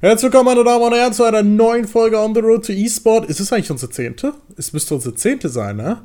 Herzlich 0.00 0.32
willkommen, 0.32 0.54
meine 0.54 0.64
Damen 0.64 0.84
und 0.84 0.92
Herren, 0.94 1.12
zu 1.12 1.24
einer 1.24 1.42
neuen 1.42 1.86
Folge 1.86 2.18
On 2.18 2.32
the 2.34 2.40
Road 2.40 2.64
to 2.66 2.72
eSport. 2.72 3.26
Ist 3.28 3.40
es 3.40 3.52
eigentlich 3.52 3.70
unsere 3.70 3.90
zehnte? 3.90 4.32
Es 4.56 4.72
müsste 4.72 4.94
unsere 4.94 5.14
zehnte 5.16 5.48
sein, 5.48 5.76
ne? 5.76 6.02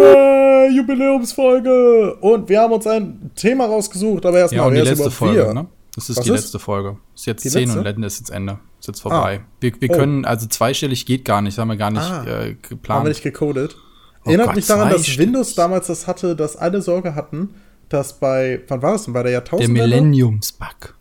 Äh, 0.00 0.70
Jubiläumsfolge! 0.74 2.14
Und 2.20 2.48
wir 2.48 2.60
haben 2.60 2.72
uns 2.72 2.86
ein 2.86 3.30
Thema 3.36 3.66
rausgesucht, 3.66 4.24
aber 4.24 4.38
erstmal, 4.38 4.60
Ja, 4.62 4.66
und 4.66 4.72
die 4.72 4.76
wer 4.78 4.84
ist 4.84 4.98
letzte 4.98 5.10
Folge, 5.10 5.46
wir? 5.46 5.54
ne? 5.54 5.66
Das 5.94 6.08
ist 6.08 6.16
Was 6.16 6.24
die 6.24 6.30
ist? 6.30 6.40
letzte 6.40 6.58
Folge. 6.58 6.96
Ist 7.14 7.26
jetzt 7.26 7.44
Die 7.44 7.50
10 7.50 7.60
letzte? 7.64 7.78
und 7.78 7.84
Letten 7.84 8.02
ist 8.02 8.18
jetzt 8.20 8.30
Ende. 8.30 8.58
Ist 8.80 8.88
jetzt 8.88 9.00
vorbei. 9.02 9.42
Wir, 9.60 9.72
wir 9.78 9.90
Oh. 9.90 9.94
können, 9.94 10.24
also 10.24 10.46
zweistellig 10.46 11.04
geht 11.04 11.26
gar 11.26 11.42
nicht, 11.42 11.58
haben 11.58 11.68
wir 11.68 11.76
gar 11.76 11.90
nicht 11.90 12.00
Ah. 12.02 12.24
äh, 12.24 12.28
Haben 12.52 12.58
geplant. 12.66 13.04
wir 13.04 13.08
nicht 13.10 13.22
gecodet. 13.22 13.76
Oh 14.24 14.28
Erinnert 14.30 14.46
Gott, 14.46 14.56
mich 14.56 14.66
daran, 14.66 14.88
dass. 14.88 15.18
Windows 15.18 15.54
damals 15.54 15.88
das 15.88 16.06
hatte, 16.06 16.34
dass 16.34 16.56
alle 16.56 16.80
Sorge 16.80 17.14
hatten, 17.14 17.50
dass 17.90 18.18
bei, 18.18 18.62
wann 18.68 18.80
war 18.80 18.92
das 18.92 19.04
denn, 19.04 19.12
bei 19.12 19.18
der 19.22 19.24
Der 19.24 19.32
Jahrtausendwende? 19.40 19.82
Millenniumsbug. 19.82 20.94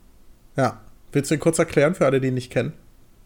Ja. 0.58 0.82
Willst 1.12 1.32
du 1.32 1.36
ihn 1.36 1.40
kurz 1.40 1.60
erklären 1.60 1.96
für 1.96 2.06
alle, 2.06 2.22
die 2.22 2.30
ihn 2.30 2.34
nicht 2.34 2.52
kennen? 2.52 2.74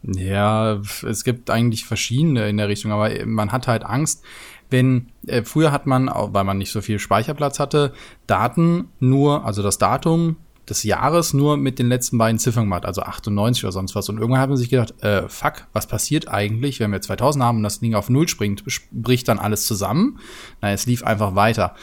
Ja, 0.03 0.81
es 1.07 1.23
gibt 1.23 1.49
eigentlich 1.49 1.85
verschiedene 1.85 2.47
in 2.47 2.57
der 2.57 2.67
Richtung, 2.67 2.91
aber 2.91 3.09
man 3.25 3.51
hat 3.51 3.67
halt 3.67 3.83
Angst, 3.83 4.23
wenn 4.69 5.11
äh, 5.25 5.43
früher 5.43 5.71
hat 5.71 5.87
man, 5.87 6.09
weil 6.13 6.43
man 6.43 6.57
nicht 6.57 6.71
so 6.71 6.81
viel 6.81 6.99
Speicherplatz 6.99 7.59
hatte, 7.59 7.93
Daten 8.27 8.89
nur, 8.99 9.45
also 9.45 9.63
das 9.63 9.77
Datum 9.77 10.37
des 10.69 10.83
Jahres 10.83 11.33
nur 11.33 11.57
mit 11.57 11.77
den 11.79 11.87
letzten 11.87 12.17
beiden 12.17 12.39
Ziffern 12.39 12.63
gemacht, 12.63 12.85
also 12.85 13.01
98 13.01 13.63
oder 13.63 13.71
sonst 13.71 13.95
was. 13.95 14.09
Und 14.09 14.17
irgendwann 14.17 14.41
hat 14.41 14.49
man 14.49 14.57
sich 14.57 14.69
gedacht, 14.69 14.93
äh, 15.03 15.27
fuck, 15.29 15.67
was 15.73 15.87
passiert 15.87 16.27
eigentlich, 16.27 16.79
wenn 16.79 16.91
wir 16.91 17.01
2000 17.01 17.43
haben 17.43 17.57
und 17.57 17.63
das 17.63 17.79
Ding 17.79 17.93
auf 17.93 18.09
Null 18.09 18.27
springt, 18.27 18.63
bricht 18.91 19.27
dann 19.27 19.39
alles 19.39 19.67
zusammen? 19.67 20.19
Nein, 20.61 20.73
es 20.73 20.85
lief 20.85 21.03
einfach 21.03 21.35
weiter. 21.35 21.75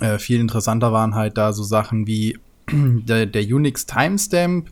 Äh, 0.00 0.18
viel 0.18 0.40
interessanter 0.40 0.92
waren 0.92 1.14
halt 1.14 1.36
da 1.36 1.52
so 1.52 1.62
Sachen 1.64 2.06
wie 2.06 2.38
der, 2.72 3.26
der 3.26 3.42
Unix 3.42 3.86
Timestamp 3.86 4.70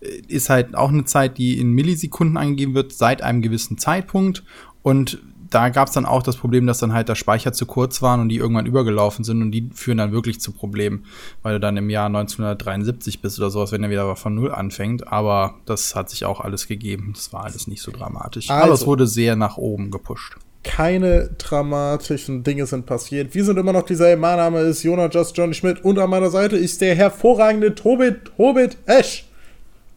äh, 0.00 0.22
ist 0.28 0.50
halt 0.50 0.74
auch 0.74 0.90
eine 0.90 1.04
Zeit, 1.04 1.38
die 1.38 1.58
in 1.58 1.70
Millisekunden 1.72 2.36
angegeben 2.36 2.74
wird, 2.74 2.92
seit 2.92 3.22
einem 3.22 3.42
gewissen 3.42 3.78
Zeitpunkt. 3.78 4.44
Und 4.82 5.20
da 5.50 5.68
gab 5.68 5.88
es 5.88 5.94
dann 5.94 6.06
auch 6.06 6.22
das 6.22 6.36
Problem, 6.36 6.66
dass 6.66 6.78
dann 6.78 6.92
halt 6.92 7.08
der 7.08 7.14
Speicher 7.14 7.52
zu 7.52 7.66
kurz 7.66 8.02
waren 8.02 8.20
und 8.20 8.28
die 8.28 8.36
irgendwann 8.36 8.66
übergelaufen 8.66 9.24
sind 9.24 9.42
und 9.42 9.52
die 9.52 9.70
führen 9.72 9.98
dann 9.98 10.12
wirklich 10.12 10.40
zu 10.40 10.52
Problemen, 10.52 11.04
weil 11.42 11.54
du 11.54 11.60
dann 11.60 11.76
im 11.76 11.88
Jahr 11.88 12.06
1973 12.06 13.20
bist 13.20 13.38
oder 13.38 13.50
sowas, 13.50 13.72
wenn 13.72 13.82
er 13.82 13.90
wieder 13.90 14.16
von 14.16 14.34
Null 14.34 14.52
anfängt. 14.52 15.06
Aber 15.08 15.54
das 15.64 15.94
hat 15.94 16.10
sich 16.10 16.24
auch 16.24 16.40
alles 16.40 16.66
gegeben. 16.66 17.12
Das 17.14 17.32
war 17.32 17.44
alles 17.44 17.66
nicht 17.68 17.82
so 17.82 17.92
dramatisch. 17.92 18.50
Aber 18.50 18.64
es 18.72 18.80
Also. 18.80 18.86
wurde 18.86 19.06
sehr 19.06 19.36
nach 19.36 19.56
oben 19.56 19.90
gepusht. 19.90 20.36
Keine 20.66 21.30
dramatischen 21.38 22.42
Dinge 22.42 22.66
sind 22.66 22.86
passiert. 22.86 23.34
Wir 23.34 23.44
sind 23.44 23.56
immer 23.56 23.72
noch 23.72 23.84
dieselben. 23.84 24.20
Mein 24.20 24.36
Name 24.36 24.60
ist 24.60 24.82
Jonah 24.82 25.08
Just 25.08 25.36
Johnny 25.36 25.54
Schmidt 25.54 25.84
und 25.84 25.96
an 25.98 26.10
meiner 26.10 26.28
Seite 26.28 26.56
ist 26.56 26.80
der 26.80 26.94
hervorragende 26.96 27.74
Tobit, 27.74 28.32
Tobit 28.36 28.76
Esch. 28.84 29.26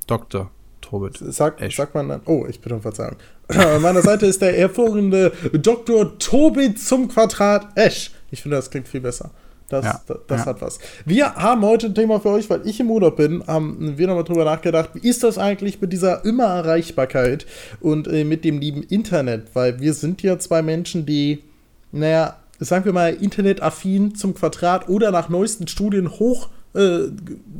Dr. 0.06 0.52
Tobit. 0.80 1.18
Sagt, 1.18 1.60
Esch. 1.60 1.76
sagt 1.76 1.96
man 1.96 2.08
dann. 2.08 2.22
Oh, 2.26 2.46
ich 2.48 2.62
bitte 2.62 2.76
um 2.76 2.82
Verzeihung. 2.82 3.16
an 3.48 3.82
meiner 3.82 4.04
Seite 4.04 4.28
ist 4.28 4.44
der 4.44 4.54
hervorragende 4.54 5.32
Dr. 5.54 6.18
Tobit 6.20 6.80
zum 6.80 7.08
Quadrat 7.10 7.76
Esch. 7.76 8.12
Ich 8.30 8.44
finde, 8.44 8.58
das 8.58 8.70
klingt 8.70 8.88
viel 8.88 9.02
besser. 9.02 9.32
Das, 9.70 9.86
Ja, 9.86 10.02
das, 10.08 10.18
das 10.28 10.40
ja. 10.42 10.46
hat 10.48 10.62
was. 10.62 10.80
Wir 11.06 11.36
haben 11.36 11.62
heute 11.64 11.88
ein 11.88 11.96
Thema 11.96 12.20
für 12.20 12.30
euch, 12.30 12.50
weil 12.50 12.68
ich 12.68 12.80
im 12.80 12.90
Urlaub 12.90 13.18
bin, 13.18 13.46
haben 13.46 13.98
wir 13.98 14.08
nochmal 14.08 14.24
drüber 14.24 14.46
nachgedacht, 14.46 14.90
wie 14.94 15.08
ist 15.08 15.24
das 15.24 15.38
eigentlich 15.38 15.80
mit 15.80 15.94
dieser 15.94 16.26
Immer-Erreichbarkeit 16.26 17.46
und 17.80 18.08
äh, 18.08 18.24
mit 18.24 18.44
dem 18.44 18.60
lieben 18.60 18.84
Internet? 18.84 19.48
Weil 19.54 19.80
wir 19.80 19.94
sind 19.94 20.24
ja 20.24 20.40
zwei 20.40 20.62
Menschen, 20.62 21.06
die, 21.06 21.44
naja, 21.92 22.38
sagen 22.60 22.86
wir 22.86 22.94
mal, 22.94 23.14
internetaffin 23.14 24.16
zum 24.16 24.34
Quadrat 24.34 24.90
oder 24.90 25.12
nach 25.12 25.30
neuesten 25.30 25.68
Studien 25.68 26.10
hoch 26.10 26.50
äh, 26.74 27.08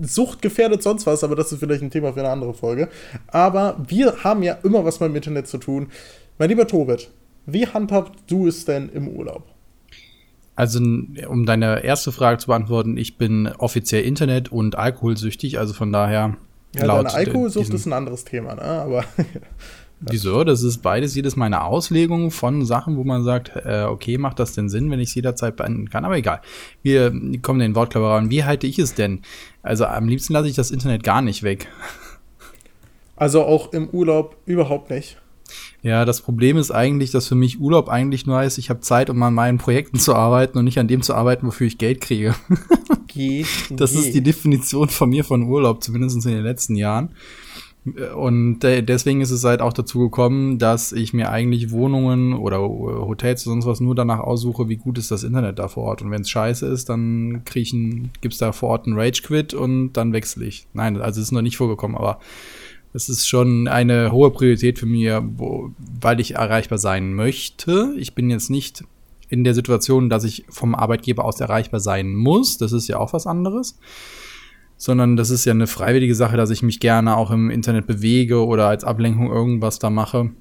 suchtgefährdet 0.02 0.84
sonst 0.84 1.08
was, 1.08 1.24
aber 1.24 1.36
das 1.36 1.52
ist 1.52 1.60
vielleicht 1.60 1.82
ein 1.82 1.90
Thema 1.90 2.14
für 2.14 2.20
eine 2.20 2.30
andere 2.30 2.54
Folge. 2.54 2.90
Aber 3.28 3.78
wir 3.88 4.24
haben 4.24 4.44
ja 4.44 4.58
immer 4.64 4.86
was 4.86 5.00
mit 5.00 5.10
dem 5.10 5.16
Internet 5.16 5.48
zu 5.48 5.58
tun. 5.58 5.88
Mein 6.38 6.50
lieber 6.50 6.68
Tobit, 6.68 7.10
wie 7.46 7.66
handhabst 7.66 8.14
du 8.28 8.48
es 8.48 8.66
denn 8.66 8.90
im 8.90 9.08
Urlaub? 9.08 9.44
Also, 10.60 10.80
um 10.82 11.46
deine 11.46 11.86
erste 11.86 12.12
Frage 12.12 12.38
zu 12.38 12.48
beantworten, 12.48 12.98
ich 12.98 13.18
bin 13.18 13.48
offiziell 13.60 14.04
Internet- 14.04 14.52
und 14.52 14.78
alkoholsüchtig, 14.78 15.58
also 15.58 15.74
von 15.74 15.94
daher 15.94 16.36
Ja, 16.76 16.84
laut 16.84 17.06
deine 17.06 17.14
Alkoholsucht 17.14 17.74
ist 17.74 17.86
ein 17.86 17.94
anderes 17.94 18.26
Thema, 18.26 18.56
ne? 18.56 18.64
Aber 18.64 19.06
Wieso? 20.02 20.44
Das 20.44 20.62
ist 20.64 20.80
beides 20.80 21.16
jedes 21.16 21.38
Mal 21.38 21.46
eine 21.46 21.64
Auslegung 21.64 22.30
von 22.30 22.66
Sachen, 22.66 22.98
wo 22.98 23.06
man 23.06 23.24
sagt, 23.24 23.54
äh, 23.56 23.84
okay, 23.84 24.18
macht 24.18 24.40
das 24.40 24.52
denn 24.52 24.68
Sinn, 24.68 24.92
wenn 24.92 25.00
ich 25.00 25.08
es 25.08 25.16
jederzeit 25.16 25.56
beenden 25.56 25.90
kann? 25.90 26.04
Aber 26.04 26.18
egal. 26.18 26.42
Wir 26.84 27.10
kommen 27.42 27.62
in 27.62 27.72
den 27.72 27.76
Wortklauber 27.76 28.16
an. 28.16 28.30
Wie 28.30 28.44
halte 28.44 28.68
ich 28.68 28.80
es 28.80 28.94
denn? 28.94 29.22
Also 29.64 29.86
am 29.86 30.10
liebsten 30.10 30.34
lasse 30.34 30.50
ich 30.50 30.56
das 30.58 30.72
Internet 30.72 31.04
gar 31.04 31.22
nicht 31.22 31.42
weg. 31.42 31.70
also 33.16 33.46
auch 33.46 33.72
im 33.72 33.88
Urlaub 33.92 34.36
überhaupt 34.46 34.90
nicht. 34.90 35.22
Ja, 35.82 36.04
das 36.04 36.22
Problem 36.22 36.58
ist 36.58 36.72
eigentlich, 36.72 37.12
dass 37.12 37.28
für 37.28 37.36
mich 37.36 37.60
Urlaub 37.60 37.88
eigentlich 37.88 38.26
nur 38.26 38.38
heißt, 38.38 38.58
ich 38.58 38.70
habe 38.70 38.82
Zeit, 38.82 39.10
um 39.10 39.22
an 39.24 39.34
meinen 39.34 39.58
Projekten 39.58 39.98
zu 39.98 40.14
arbeiten 40.14 40.58
und 40.58 40.66
nicht 40.66 40.80
an 40.80 40.88
dem 40.88 41.02
zu 41.02 41.14
arbeiten, 41.14 41.48
wofür 41.48 41.68
ich 41.68 41.78
Geld 41.78 42.02
kriege. 42.02 42.36
Geh, 43.08 43.46
Das 43.72 43.94
geh. 43.94 44.00
ist 44.00 44.14
die 44.14 44.22
Definition 44.22 44.90
von 44.90 45.10
mir 45.10 45.24
von 45.24 45.44
Urlaub, 45.44 45.84
zumindest 45.84 46.26
in 46.26 46.34
den 46.34 46.44
letzten 46.44 46.76
Jahren. 46.76 47.10
Und 48.16 48.60
deswegen 48.60 49.22
ist 49.22 49.32
es 49.32 49.46
halt 49.46 49.62
auch 49.62 49.74
dazu 49.74 50.00
gekommen, 50.00 50.60
dass 50.60 50.92
ich 50.92 51.14
mir 51.14 51.32
eigentlich 51.32 51.72
Wohnungen 51.72 52.34
oder 52.34 52.60
Hotels 52.60 53.48
oder 53.48 53.54
sonst 53.54 53.66
was 53.66 53.80
nur 53.80 53.96
danach 53.96 54.20
aussuche, 54.20 54.68
wie 54.68 54.76
gut 54.76 54.98
ist 54.98 55.12
das 55.12 55.24
Internet 55.24 55.60
da 55.60 55.70
vor 55.70 55.86
Ort. 55.86 56.02
Und 56.02 56.12
wenn 56.12 56.22
es 56.22 56.30
scheiße 56.30 56.68
ist, 56.68 56.90
dann 56.90 57.42
krieg 57.46 57.64
ich 57.64 57.74
ein, 57.74 58.12
gibt's 58.22 58.38
da 58.38 58.52
vor 58.52 58.70
Ort 58.70 58.86
einen 58.86 59.00
Rage-Quit 59.00 59.54
und 59.54 59.94
dann 59.94 60.12
wechsle 60.14 60.46
ich. 60.46 60.68
Nein, 60.74 60.98
also 61.02 61.20
es 61.20 61.28
ist 61.28 61.32
noch 61.32 61.42
nicht 61.42 61.58
vorgekommen, 61.58 61.98
aber 61.98 62.20
es 62.94 63.10
ist 63.10 63.28
schon 63.28 63.68
eine 63.68 64.12
hohe 64.12 64.32
Priorität 64.32 64.80
für 64.80 64.86
mich, 64.86 65.12
wo, 65.38 65.72
weil 66.02 66.20
ich 66.20 66.36
erreichbar 66.36 66.78
sein 66.78 67.14
möchte. 67.14 67.94
Ich 67.98 68.16
bin 68.16 68.30
jetzt 68.30 68.50
nicht 68.50 68.84
in 69.30 69.44
der 69.44 69.54
Situation, 69.54 70.10
dass 70.10 70.24
ich 70.24 70.46
vom 70.50 70.74
Arbeitgeber 70.74 71.24
aus 71.24 71.40
erreichbar 71.40 71.80
sein 71.80 72.16
muss. 72.16 72.58
Das 72.58 72.72
ist 72.72 72.88
ja 72.88 72.98
auch 72.98 73.14
was 73.14 73.28
anderes. 73.28 73.78
Sondern 74.76 75.18
das 75.18 75.30
ist 75.30 75.46
ja 75.46 75.54
eine 75.54 75.68
freiwillige 75.68 76.16
Sache, 76.16 76.38
dass 76.38 76.50
ich 76.50 76.64
mich 76.64 76.80
gerne 76.80 77.16
auch 77.16 77.32
im 77.32 77.52
Internet 77.52 77.86
bewege 77.86 78.46
oder 78.46 78.68
als 78.68 78.84
Ablenkung 78.84 79.30
irgendwas 79.32 79.78
da 79.78 79.90
mache. 79.90 80.32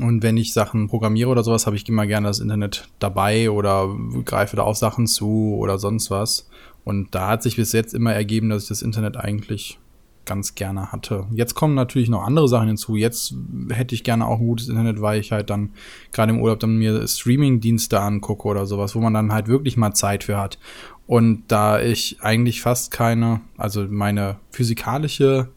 Und 0.00 0.22
wenn 0.22 0.36
ich 0.36 0.52
Sachen 0.52 0.88
programmiere 0.88 1.30
oder 1.30 1.42
sowas, 1.42 1.66
habe 1.66 1.76
ich 1.76 1.88
immer 1.88 2.06
gerne 2.06 2.28
das 2.28 2.40
Internet 2.40 2.88
dabei 2.98 3.50
oder 3.50 3.88
greife 4.24 4.56
da 4.56 4.62
auf 4.62 4.76
Sachen 4.76 5.06
zu 5.06 5.56
oder 5.58 5.78
sonst 5.78 6.10
was. 6.10 6.48
Und 6.84 7.14
da 7.14 7.28
hat 7.28 7.42
sich 7.42 7.56
bis 7.56 7.72
jetzt 7.72 7.94
immer 7.94 8.12
ergeben, 8.12 8.50
dass 8.50 8.64
ich 8.64 8.68
das 8.68 8.82
Internet 8.82 9.16
eigentlich 9.16 9.78
ganz 10.24 10.54
gerne 10.54 10.92
hatte. 10.92 11.26
Jetzt 11.32 11.54
kommen 11.54 11.74
natürlich 11.74 12.08
noch 12.08 12.22
andere 12.22 12.48
Sachen 12.48 12.68
hinzu. 12.68 12.96
Jetzt 12.96 13.34
hätte 13.70 13.94
ich 13.94 14.04
gerne 14.04 14.26
auch 14.26 14.40
ein 14.40 14.46
gutes 14.46 14.68
Internet, 14.68 15.00
weil 15.00 15.20
ich 15.20 15.32
halt 15.32 15.50
dann 15.50 15.70
gerade 16.12 16.32
im 16.32 16.40
Urlaub 16.40 16.60
dann 16.60 16.76
mir 16.76 17.06
Streaming-Dienste 17.06 18.00
angucke 18.00 18.48
oder 18.48 18.66
sowas, 18.66 18.94
wo 18.94 19.00
man 19.00 19.14
dann 19.14 19.32
halt 19.32 19.48
wirklich 19.48 19.76
mal 19.76 19.94
Zeit 19.94 20.24
für 20.24 20.38
hat. 20.38 20.58
Und 21.06 21.44
da 21.48 21.80
ich 21.80 22.18
eigentlich 22.22 22.62
fast 22.62 22.90
keine, 22.90 23.40
also 23.56 23.86
meine 23.88 24.36
physikalische 24.50 25.50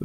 äh, 0.00 0.04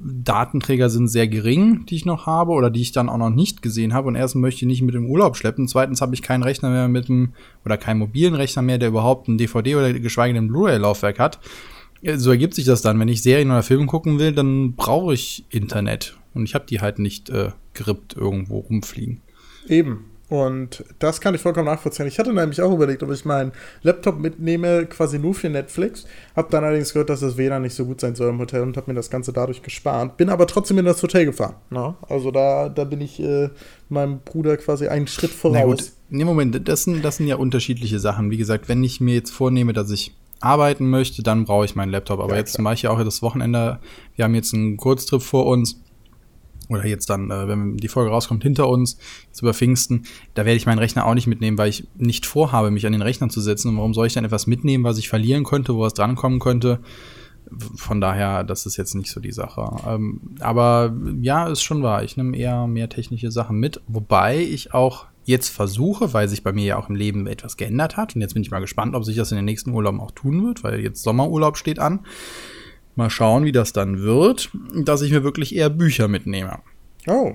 Datenträger 0.00 0.90
sind 0.90 1.08
sehr 1.08 1.26
gering, 1.26 1.84
die 1.86 1.96
ich 1.96 2.06
noch 2.06 2.26
habe 2.26 2.52
oder 2.52 2.70
die 2.70 2.80
ich 2.80 2.92
dann 2.92 3.08
auch 3.08 3.16
noch 3.18 3.30
nicht 3.30 3.62
gesehen 3.62 3.92
habe. 3.92 4.08
Und 4.08 4.14
erstens 4.14 4.40
möchte 4.40 4.64
ich 4.64 4.68
nicht 4.68 4.82
mit 4.82 4.94
dem 4.94 5.10
Urlaub 5.10 5.36
schleppen. 5.36 5.66
Zweitens 5.66 6.00
habe 6.00 6.14
ich 6.14 6.22
keinen 6.22 6.44
Rechner 6.44 6.70
mehr 6.70 6.88
mit 6.88 7.08
dem 7.08 7.32
oder 7.64 7.76
keinen 7.76 7.98
mobilen 7.98 8.34
Rechner 8.34 8.62
mehr, 8.62 8.78
der 8.78 8.88
überhaupt 8.88 9.28
ein 9.28 9.38
DVD 9.38 9.74
oder 9.74 9.92
geschweige 9.92 10.34
denn 10.34 10.48
Blu-ray-Laufwerk 10.48 11.18
hat. 11.18 11.40
So 12.16 12.30
ergibt 12.30 12.54
sich 12.54 12.64
das 12.64 12.82
dann. 12.82 12.98
Wenn 13.00 13.08
ich 13.08 13.22
Serien 13.22 13.50
oder 13.50 13.62
Filme 13.62 13.86
gucken 13.86 14.18
will, 14.18 14.32
dann 14.32 14.74
brauche 14.74 15.14
ich 15.14 15.44
Internet. 15.50 16.16
Und 16.34 16.44
ich 16.44 16.54
habe 16.54 16.66
die 16.66 16.80
halt 16.80 16.98
nicht 16.98 17.30
äh, 17.30 17.50
gerippt 17.74 18.16
irgendwo 18.16 18.58
rumfliegen. 18.60 19.20
Eben. 19.68 20.04
Und 20.28 20.84
das 20.98 21.22
kann 21.22 21.34
ich 21.34 21.40
vollkommen 21.40 21.64
nachvollziehen. 21.64 22.06
Ich 22.06 22.18
hatte 22.18 22.34
nämlich 22.34 22.60
auch 22.60 22.70
überlegt, 22.70 23.02
ob 23.02 23.10
ich 23.10 23.24
meinen 23.24 23.52
Laptop 23.82 24.18
mitnehme, 24.18 24.84
quasi 24.84 25.18
nur 25.18 25.34
für 25.34 25.48
Netflix. 25.48 26.04
Hab 26.36 26.50
dann 26.50 26.64
allerdings 26.64 26.92
gehört, 26.92 27.08
dass 27.08 27.20
das 27.20 27.38
WLAN 27.38 27.62
nicht 27.62 27.74
so 27.74 27.86
gut 27.86 28.02
sein 28.02 28.14
soll 28.14 28.28
im 28.28 28.38
Hotel 28.38 28.60
und 28.62 28.76
habe 28.76 28.90
mir 28.90 28.94
das 28.94 29.08
Ganze 29.08 29.32
dadurch 29.32 29.62
gespart. 29.62 30.18
Bin 30.18 30.28
aber 30.28 30.46
trotzdem 30.46 30.76
in 30.76 30.84
das 30.84 31.02
Hotel 31.02 31.24
gefahren. 31.24 31.54
Na? 31.70 31.96
Also 32.06 32.30
da, 32.30 32.68
da 32.68 32.84
bin 32.84 33.00
ich 33.00 33.18
äh, 33.20 33.48
meinem 33.88 34.20
Bruder 34.20 34.58
quasi 34.58 34.88
einen 34.88 35.06
Schritt 35.06 35.30
Na 35.44 35.62
gut, 35.64 35.80
voraus. 35.80 35.96
nee, 36.10 36.24
Moment, 36.24 36.68
das 36.68 36.84
sind, 36.84 37.02
das 37.02 37.16
sind 37.16 37.26
ja 37.26 37.36
unterschiedliche 37.36 37.98
Sachen. 37.98 38.30
Wie 38.30 38.36
gesagt, 38.36 38.68
wenn 38.68 38.84
ich 38.84 39.00
mir 39.00 39.14
jetzt 39.14 39.30
vornehme, 39.30 39.72
dass 39.72 39.90
ich 39.90 40.14
arbeiten 40.40 40.88
möchte, 40.90 41.22
dann 41.22 41.44
brauche 41.44 41.64
ich 41.64 41.74
meinen 41.74 41.90
Laptop. 41.90 42.20
Aber 42.20 42.32
Ja, 42.32 42.38
jetzt 42.38 42.50
klar. 42.50 42.56
zum 42.56 42.64
Beispiel 42.64 42.90
auch 42.90 43.02
das 43.02 43.22
Wochenende, 43.22 43.80
wir 44.16 44.24
haben 44.24 44.34
jetzt 44.34 44.54
einen 44.54 44.76
Kurztrip 44.76 45.22
vor 45.22 45.46
uns. 45.46 45.82
Oder 46.68 46.84
jetzt 46.84 47.08
dann, 47.08 47.30
äh, 47.30 47.48
wenn 47.48 47.78
die 47.78 47.88
Folge 47.88 48.10
rauskommt, 48.10 48.42
hinter 48.42 48.68
uns, 48.68 48.98
jetzt 49.26 49.40
über 49.40 49.54
Pfingsten, 49.54 50.04
da 50.34 50.44
werde 50.44 50.56
ich 50.56 50.66
meinen 50.66 50.78
Rechner 50.78 51.06
auch 51.06 51.14
nicht 51.14 51.26
mitnehmen, 51.26 51.56
weil 51.56 51.70
ich 51.70 51.88
nicht 51.96 52.26
vorhabe, 52.26 52.70
mich 52.70 52.86
an 52.86 52.92
den 52.92 53.00
Rechner 53.00 53.30
zu 53.30 53.40
setzen. 53.40 53.70
Und 53.70 53.78
warum 53.78 53.94
soll 53.94 54.06
ich 54.06 54.12
dann 54.12 54.26
etwas 54.26 54.46
mitnehmen, 54.46 54.84
was 54.84 54.98
ich 54.98 55.08
verlieren 55.08 55.44
könnte, 55.44 55.74
wo 55.74 55.80
was 55.80 55.94
drankommen 55.94 56.40
könnte? 56.40 56.80
Von 57.76 58.02
daher, 58.02 58.44
das 58.44 58.66
ist 58.66 58.76
jetzt 58.76 58.94
nicht 58.94 59.10
so 59.10 59.20
die 59.20 59.32
Sache. 59.32 59.70
Ähm, 59.88 60.20
aber 60.40 60.94
ja, 61.22 61.46
ist 61.46 61.62
schon 61.62 61.82
wahr. 61.82 62.04
Ich 62.04 62.18
nehme 62.18 62.36
eher 62.36 62.66
mehr 62.66 62.90
technische 62.90 63.30
Sachen 63.30 63.58
mit, 63.58 63.80
wobei 63.86 64.36
ich 64.38 64.74
auch 64.74 65.06
jetzt 65.28 65.50
versuche, 65.50 66.12
weil 66.14 66.28
sich 66.28 66.42
bei 66.42 66.52
mir 66.52 66.64
ja 66.64 66.78
auch 66.78 66.88
im 66.88 66.96
Leben 66.96 67.26
etwas 67.26 67.56
geändert 67.56 67.96
hat. 67.96 68.16
Und 68.16 68.22
jetzt 68.22 68.34
bin 68.34 68.42
ich 68.42 68.50
mal 68.50 68.60
gespannt, 68.60 68.94
ob 68.94 69.04
sich 69.04 69.16
das 69.16 69.30
in 69.30 69.36
den 69.36 69.44
nächsten 69.44 69.70
Urlauben 69.70 70.00
auch 70.00 70.10
tun 70.10 70.44
wird, 70.44 70.64
weil 70.64 70.80
jetzt 70.80 71.02
Sommerurlaub 71.02 71.56
steht 71.56 71.78
an. 71.78 72.00
Mal 72.96 73.10
schauen, 73.10 73.44
wie 73.44 73.52
das 73.52 73.72
dann 73.72 74.00
wird, 74.00 74.50
dass 74.74 75.02
ich 75.02 75.12
mir 75.12 75.22
wirklich 75.22 75.54
eher 75.54 75.70
Bücher 75.70 76.08
mitnehme. 76.08 76.58
Oh. 77.06 77.34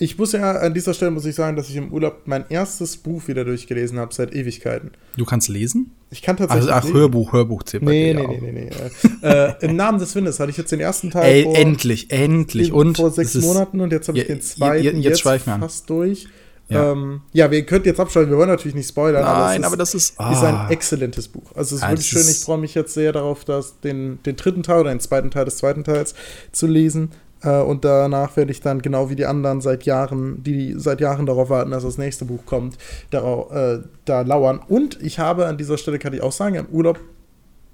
Ich 0.00 0.18
muss 0.18 0.32
ja 0.32 0.52
an 0.52 0.74
dieser 0.74 0.94
Stelle 0.94 1.10
muss 1.10 1.24
ich 1.24 1.34
sagen, 1.34 1.56
dass 1.56 1.68
ich 1.68 1.76
im 1.76 1.92
Urlaub 1.92 2.22
mein 2.26 2.44
erstes 2.48 2.96
Buch 2.96 3.26
wieder 3.26 3.44
durchgelesen 3.44 3.98
habe 3.98 4.14
seit 4.14 4.32
Ewigkeiten. 4.32 4.92
Du 5.16 5.24
kannst 5.24 5.48
lesen? 5.48 5.92
Ich 6.10 6.22
kann 6.22 6.36
tatsächlich. 6.36 6.72
Also, 6.72 6.88
ach, 6.88 6.94
Hörbuch, 6.94 7.32
Hörbuch 7.32 7.64
zählt 7.64 7.82
nee, 7.82 8.14
nee, 8.14 8.26
nee, 8.26 8.38
nee, 8.40 8.52
nee, 8.52 8.70
nee. 8.70 9.28
äh, 9.28 9.54
Im 9.60 9.74
Namen 9.74 9.98
des 9.98 10.14
Windes 10.14 10.38
hatte 10.38 10.50
ich 10.50 10.56
jetzt 10.56 10.70
den 10.70 10.80
ersten 10.80 11.10
Teil. 11.10 11.32
Ey, 11.32 11.42
vor, 11.44 11.56
endlich, 11.56 12.10
endlich. 12.10 12.72
Und 12.72 12.96
vor 12.96 13.10
sechs 13.10 13.34
Monaten 13.34 13.80
und 13.80 13.92
jetzt 13.92 14.08
habe 14.08 14.18
ich 14.18 14.26
den 14.26 14.40
zweiten 14.40 14.84
jetzt, 14.84 15.24
jetzt, 15.24 15.24
jetzt 15.24 15.44
fast 15.44 15.90
durch. 15.90 16.28
Ja. 16.68 16.92
Ähm, 16.92 17.22
ja, 17.32 17.50
wir 17.50 17.64
könnt 17.64 17.86
jetzt 17.86 17.98
abschalten, 17.98 18.30
wir 18.30 18.38
wollen 18.38 18.50
natürlich 18.50 18.74
nicht 18.74 18.88
spoilern. 18.88 19.22
Nein, 19.22 19.64
aber, 19.64 19.76
das 19.76 19.94
ist, 19.94 20.14
aber 20.18 20.30
das 20.30 20.40
ist, 20.40 20.44
ist 20.44 20.48
ein 20.48 20.54
ah. 20.54 20.70
exzellentes 20.70 21.28
Buch. 21.28 21.50
Also 21.54 21.76
es 21.76 21.80
ist 21.80 21.82
ja, 21.82 21.88
wirklich 21.90 22.06
schön. 22.06 22.28
Ich 22.28 22.40
freue 22.40 22.58
mich 22.58 22.74
jetzt 22.74 22.92
sehr 22.92 23.12
darauf, 23.12 23.44
dass 23.44 23.80
den, 23.80 24.22
den 24.24 24.36
dritten 24.36 24.62
Teil 24.62 24.80
oder 24.80 24.90
den 24.90 25.00
zweiten 25.00 25.30
Teil 25.30 25.46
des 25.46 25.56
zweiten 25.56 25.82
Teils 25.82 26.14
zu 26.52 26.66
lesen. 26.66 27.10
Äh, 27.42 27.60
und 27.60 27.84
danach 27.84 28.36
werde 28.36 28.50
ich 28.50 28.60
dann, 28.60 28.82
genau 28.82 29.08
wie 29.08 29.16
die 29.16 29.24
anderen 29.24 29.60
seit 29.60 29.84
Jahren, 29.84 30.42
die 30.42 30.74
seit 30.76 31.00
Jahren 31.00 31.24
darauf 31.24 31.48
warten, 31.48 31.70
dass 31.70 31.84
das 31.84 31.96
nächste 31.96 32.26
Buch 32.26 32.44
kommt, 32.44 32.76
darauf, 33.10 33.50
äh, 33.52 33.80
da 34.04 34.22
lauern. 34.22 34.60
Und 34.68 35.02
ich 35.02 35.18
habe 35.18 35.46
an 35.46 35.56
dieser 35.56 35.78
Stelle, 35.78 35.98
kann 35.98 36.12
ich 36.12 36.20
auch 36.20 36.32
sagen, 36.32 36.56
im 36.56 36.66
Urlaub 36.66 37.00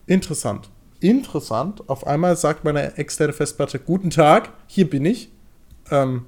interessant. 0.06 0.70
Interessant. 1.00 1.88
Auf 1.88 2.06
einmal 2.06 2.36
sagt 2.36 2.64
meine 2.64 2.96
externe 2.96 3.32
Festplatte: 3.32 3.78
Guten 3.78 4.10
Tag, 4.10 4.50
hier 4.66 4.88
bin 4.88 5.04
ich. 5.04 5.30
Ähm, 5.90 6.26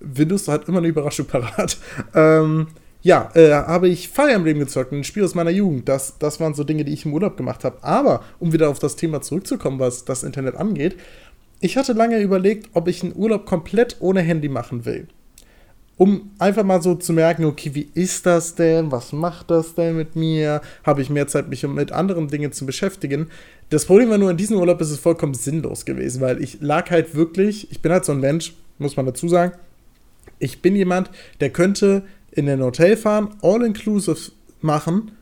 Windows 0.00 0.48
hat 0.48 0.68
immer 0.68 0.78
eine 0.78 0.88
Überraschung 0.88 1.26
parat. 1.26 1.78
Ähm, 2.14 2.68
ja, 3.02 3.30
äh, 3.34 3.52
habe 3.52 3.88
ich 3.88 4.08
Fire 4.08 4.32
Emblem 4.32 4.58
gezockt, 4.58 4.92
ein 4.92 5.04
Spiel 5.04 5.24
aus 5.24 5.36
meiner 5.36 5.50
Jugend. 5.50 5.88
Das, 5.88 6.18
das 6.18 6.40
waren 6.40 6.54
so 6.54 6.64
Dinge, 6.64 6.84
die 6.84 6.92
ich 6.92 7.04
im 7.04 7.14
Urlaub 7.14 7.36
gemacht 7.36 7.62
habe. 7.62 7.78
Aber, 7.82 8.24
um 8.40 8.52
wieder 8.52 8.68
auf 8.68 8.80
das 8.80 8.96
Thema 8.96 9.20
zurückzukommen, 9.20 9.78
was 9.78 10.04
das 10.04 10.24
Internet 10.24 10.56
angeht, 10.56 10.96
ich 11.60 11.76
hatte 11.76 11.92
lange 11.92 12.20
überlegt, 12.20 12.70
ob 12.74 12.88
ich 12.88 13.02
einen 13.02 13.14
Urlaub 13.14 13.46
komplett 13.46 13.96
ohne 14.00 14.20
Handy 14.20 14.48
machen 14.48 14.84
will. 14.84 15.06
Um 15.96 16.32
einfach 16.38 16.64
mal 16.64 16.82
so 16.82 16.94
zu 16.94 17.12
merken, 17.12 17.44
okay, 17.44 17.70
wie 17.74 17.88
ist 17.94 18.26
das 18.26 18.54
denn? 18.54 18.90
Was 18.90 19.12
macht 19.12 19.50
das 19.50 19.74
denn 19.74 19.96
mit 19.96 20.14
mir? 20.14 20.60
Habe 20.84 21.00
ich 21.00 21.08
mehr 21.08 21.28
Zeit, 21.28 21.48
mich 21.48 21.66
mit 21.66 21.92
anderen 21.92 22.28
Dingen 22.28 22.52
zu 22.52 22.66
beschäftigen? 22.66 23.28
Das 23.70 23.86
Problem 23.86 24.10
war 24.10 24.18
nur, 24.18 24.30
in 24.30 24.36
diesem 24.36 24.58
Urlaub 24.58 24.80
ist 24.80 24.90
es 24.90 24.98
vollkommen 24.98 25.34
sinnlos 25.34 25.84
gewesen, 25.84 26.20
weil 26.20 26.42
ich 26.42 26.60
lag 26.60 26.90
halt 26.90 27.14
wirklich, 27.14 27.70
ich 27.70 27.80
bin 27.80 27.92
halt 27.92 28.04
so 28.04 28.12
ein 28.12 28.20
Mensch, 28.20 28.52
muss 28.78 28.96
man 28.96 29.06
dazu 29.06 29.28
sagen, 29.28 29.52
ich 30.38 30.62
bin 30.62 30.76
jemand, 30.76 31.10
der 31.40 31.50
könnte 31.50 32.02
in 32.30 32.48
ein 32.48 32.62
Hotel 32.62 32.96
fahren, 32.96 33.34
all-inclusive 33.42 34.32
machen 34.60 35.12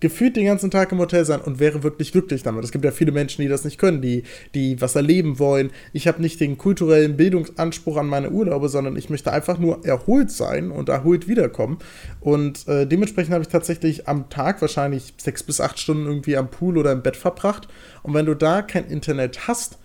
gefühlt 0.00 0.36
den 0.36 0.46
ganzen 0.46 0.70
Tag 0.70 0.90
im 0.92 0.98
Hotel 0.98 1.24
sein 1.24 1.40
und 1.40 1.60
wäre 1.60 1.82
wirklich 1.82 2.12
glücklich 2.12 2.42
damit. 2.42 2.64
Es 2.64 2.72
gibt 2.72 2.84
ja 2.84 2.90
viele 2.90 3.12
Menschen, 3.12 3.42
die 3.42 3.48
das 3.48 3.64
nicht 3.64 3.78
können, 3.78 4.00
die, 4.00 4.24
die 4.54 4.80
was 4.80 4.96
erleben 4.96 5.38
wollen. 5.38 5.70
Ich 5.92 6.08
habe 6.08 6.22
nicht 6.22 6.40
den 6.40 6.58
kulturellen 6.58 7.16
Bildungsanspruch 7.16 7.98
an 7.98 8.06
meine 8.06 8.30
Urlaube, 8.30 8.68
sondern 8.68 8.96
ich 8.96 9.10
möchte 9.10 9.32
einfach 9.32 9.58
nur 9.58 9.84
erholt 9.84 10.30
sein 10.30 10.70
und 10.70 10.88
erholt 10.88 11.28
wiederkommen. 11.28 11.78
Und 12.20 12.66
äh, 12.66 12.86
dementsprechend 12.86 13.34
habe 13.34 13.42
ich 13.42 13.48
tatsächlich 13.48 14.08
am 14.08 14.30
Tag 14.30 14.60
wahrscheinlich 14.62 15.14
sechs 15.18 15.42
bis 15.42 15.60
acht 15.60 15.78
Stunden 15.78 16.06
irgendwie 16.06 16.36
am 16.36 16.50
Pool 16.50 16.78
oder 16.78 16.92
im 16.92 17.02
Bett 17.02 17.16
verbracht. 17.16 17.68
Und 18.02 18.14
wenn 18.14 18.26
du 18.26 18.34
da 18.34 18.62
kein 18.62 18.86
Internet 18.86 19.46
hast, 19.46 19.78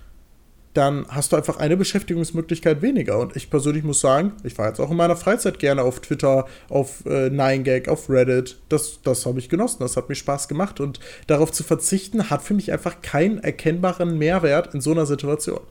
dann 0.75 1.05
hast 1.07 1.31
du 1.31 1.37
einfach 1.37 1.57
eine 1.57 1.77
Beschäftigungsmöglichkeit 1.77 2.81
weniger. 2.81 3.17
Und 3.19 3.35
ich 3.35 3.49
persönlich 3.49 3.83
muss 3.83 4.01
sagen, 4.01 4.33
ich 4.43 4.57
war 4.57 4.67
jetzt 4.67 4.79
auch 4.79 4.91
in 4.91 4.97
meiner 4.97 5.15
Freizeit 5.15 5.57
gerne 5.57 5.81
auf 5.81 6.01
Twitter, 6.01 6.45
auf 6.69 7.05
äh, 7.05 7.29
9gag, 7.29 7.87
auf 7.89 8.09
Reddit. 8.09 8.57
Das, 8.69 8.99
das 9.01 9.25
habe 9.25 9.39
ich 9.39 9.49
genossen, 9.49 9.77
das 9.79 9.95
hat 9.95 10.09
mir 10.09 10.15
Spaß 10.15 10.47
gemacht. 10.47 10.79
Und 10.79 10.99
darauf 11.27 11.51
zu 11.51 11.63
verzichten, 11.63 12.29
hat 12.29 12.43
für 12.43 12.53
mich 12.53 12.71
einfach 12.71 13.01
keinen 13.01 13.39
erkennbaren 13.39 14.17
Mehrwert 14.17 14.73
in 14.73 14.81
so 14.81 14.91
einer 14.91 15.05
Situation. 15.05 15.61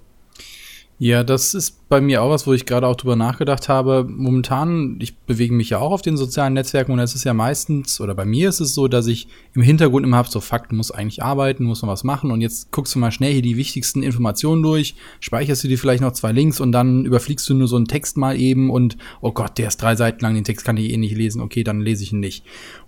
Ja, 0.99 1.25
das 1.25 1.55
ist 1.55 1.89
bei 1.89 2.01
mir 2.01 2.23
auch 2.23 2.31
was, 2.31 2.47
wo 2.47 2.53
ich 2.53 2.67
gerade 2.67 2.87
auch 2.87 2.95
drüber 2.95 3.17
nachgedacht 3.17 3.69
habe. 3.69 4.07
Momentan, 4.09 4.97
ich 5.01 5.17
bewege 5.17 5.53
mich 5.53 5.71
ja 5.71 5.79
auch 5.81 5.91
auf 5.91 6.03
den 6.03 6.17
sozialen 6.17 6.55
Netzwerken 6.55 6.93
und 6.93 7.01
es 7.01 7.17
ist 7.17 7.25
ja 7.25 7.35
meistens, 7.35 8.01
oder 8.01 8.15
bei 8.15 8.25
mir 8.25 8.49
ist 8.49 8.61
es 8.61 8.75
so, 8.75 8.87
dass 8.87 9.09
ich 9.09 9.27
im 9.55 9.63
Hintergrund 9.63 10.07
immer 10.07 10.19
habe, 10.19 10.31
so 10.31 10.41
Fakt, 10.41 10.71
du 10.71 10.77
musst 10.77 10.95
eigentlich 10.95 11.21
arbeiten, 11.21 11.65
musst 11.65 11.83
noch 11.83 11.89
was 11.89 12.05
machen 12.05 12.31
und 12.31 12.41
jetzt 12.41 12.71
guckst 12.71 12.95
du 12.95 13.01
mal 13.01 13.11
schnell 13.11 13.33
hier 13.33 13.43
die 13.43 13.57
wichtigsten 13.57 14.05
Informationen 14.05 14.63
durch, 14.63 14.95
speicherst 15.19 15.65
du 15.65 15.69
dir 15.69 15.79
vielleicht 15.79 16.01
noch 16.01 16.13
zwei 16.13 16.31
Links 16.31 16.61
und 16.61 16.71
dann 16.71 17.05
überfliegst 17.05 17.49
du 17.49 17.55
nur 17.55 17.67
so 17.67 17.77
einen 17.77 17.87
Text 17.87 18.17
mal 18.17 18.39
eben 18.39 18.71
und, 18.71 18.97
oh 19.21 19.33
Gott, 19.33 19.59
der 19.59 19.69
ist 19.69 19.83
drei 19.83 19.97
Seiten 19.97 20.21
lang, 20.21 20.35
den 20.35 20.45
Text 20.45 20.65
kann 20.65 20.77
ich 20.77 20.93
eh 20.93 20.97
nicht 20.97 21.17
lesen, 21.17 21.43
okay, 21.43 21.65
dann 21.65 21.81
lese 21.81 22.05
ich 22.05 22.13
ihn 22.13 22.21
nicht. 22.21 22.45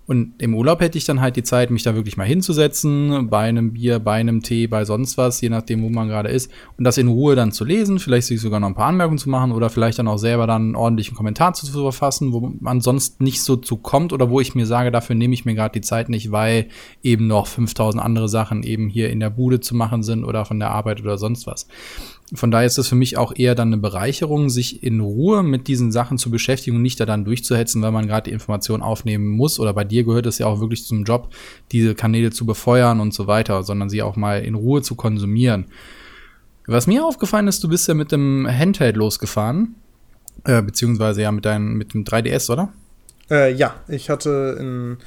Und 0.07 0.41
im 0.41 0.55
Urlaub 0.55 0.79
hätte 0.79 0.97
ich 0.97 1.03
dann 1.03 1.19
halt 1.19 1.35
die 1.35 1.43
Zeit, 1.43 1.69
mich 1.69 1.83
da 1.83 1.93
wirklich 1.93 2.15
mal 2.15 2.25
hinzusetzen, 2.25 3.29
bei 3.29 3.41
einem 3.41 3.73
Bier, 3.73 3.99
bei 3.99 4.13
einem 4.13 4.41
Tee, 4.41 4.65
bei 4.67 4.85
sonst 4.85 5.17
was, 5.17 5.41
je 5.41 5.49
nachdem, 5.49 5.83
wo 5.83 5.89
man 5.89 6.07
gerade 6.07 6.29
ist, 6.29 6.49
und 6.77 6.85
das 6.85 6.97
in 6.97 7.09
Ruhe 7.09 7.35
dann 7.35 7.51
zu 7.51 7.65
lesen, 7.65 7.99
vielleicht 7.99 8.27
sich 8.27 8.39
sogar 8.39 8.61
noch 8.61 8.69
ein 8.69 8.73
paar 8.73 8.87
Anmerkungen 8.87 9.17
zu 9.17 9.29
machen 9.29 9.51
oder 9.51 9.69
vielleicht 9.69 9.99
dann 9.99 10.07
auch 10.07 10.17
selber 10.17 10.47
dann 10.47 10.61
einen 10.61 10.75
ordentlichen 10.75 11.15
Kommentar 11.15 11.53
zu 11.53 11.65
verfassen, 11.67 12.31
wo 12.31 12.53
man 12.61 12.79
sonst 12.79 13.19
nicht 13.19 13.41
so 13.41 13.57
zu 13.57 13.75
kommt 13.75 14.13
oder 14.13 14.29
wo 14.29 14.39
ich 14.39 14.55
mir 14.55 14.65
sage, 14.65 14.91
dafür 14.91 15.15
nehme 15.15 15.33
ich 15.33 15.43
mir 15.43 15.55
gerade 15.55 15.73
die 15.73 15.85
Zeit 15.85 16.07
nicht, 16.07 16.31
weil 16.31 16.69
eben 17.03 17.27
noch 17.27 17.47
5000 17.47 18.01
andere 18.01 18.29
Sachen 18.29 18.63
eben 18.63 18.87
hier 18.87 19.09
in 19.09 19.19
der 19.19 19.29
Bude 19.29 19.59
zu 19.59 19.75
machen 19.75 20.03
sind 20.03 20.23
oder 20.23 20.45
von 20.45 20.57
der 20.57 20.71
Arbeit 20.71 21.01
oder 21.01 21.17
sonst 21.17 21.47
was. 21.47 21.67
Von 22.33 22.51
daher 22.51 22.67
ist 22.67 22.77
es 22.77 22.89
für 22.89 22.95
mich 22.95 23.17
auch 23.17 23.33
eher 23.35 23.55
dann 23.55 23.69
eine 23.69 23.77
Bereicherung, 23.77 24.49
sich 24.49 24.83
in 24.83 24.99
Ruhe 24.99 25.43
mit 25.43 25.69
diesen 25.69 25.93
Sachen 25.93 26.17
zu 26.17 26.29
beschäftigen 26.29 26.75
und 26.75 26.81
nicht 26.81 26.99
da 26.99 27.05
dann 27.05 27.23
durchzuhetzen, 27.23 27.81
weil 27.81 27.93
man 27.93 28.05
gerade 28.05 28.29
die 28.29 28.33
Information 28.33 28.81
aufnehmen 28.81 29.27
muss. 29.27 29.61
Oder 29.61 29.73
bei 29.73 29.85
dir 29.85 30.03
gehört 30.03 30.25
es 30.25 30.37
ja 30.37 30.45
auch 30.45 30.59
wirklich 30.59 30.83
zum 30.85 31.05
Job, 31.05 31.29
diese 31.71 31.95
Kanäle 31.95 32.31
zu 32.31 32.45
befeuern 32.45 32.99
und 32.99 33.13
so 33.13 33.27
weiter, 33.27 33.63
sondern 33.63 33.89
sie 33.89 34.01
auch 34.01 34.17
mal 34.17 34.43
in 34.43 34.55
Ruhe 34.55 34.81
zu 34.81 34.95
konsumieren. 34.95 35.67
Was 36.65 36.85
mir 36.85 37.05
aufgefallen 37.05 37.47
ist, 37.47 37.63
du 37.63 37.69
bist 37.69 37.87
ja 37.87 37.93
mit 37.93 38.11
dem 38.11 38.45
Handheld 38.45 38.97
losgefahren, 38.97 39.75
äh, 40.43 40.61
beziehungsweise 40.61 41.21
ja 41.21 41.31
mit 41.31 41.45
deinem 41.45 41.77
mit 41.77 41.93
dem 41.93 42.03
3DS, 42.03 42.51
oder? 42.51 42.73
Äh, 43.31 43.53
ja, 43.53 43.75
ich 43.87 44.09
hatte 44.09 44.57
ein, 44.59 44.97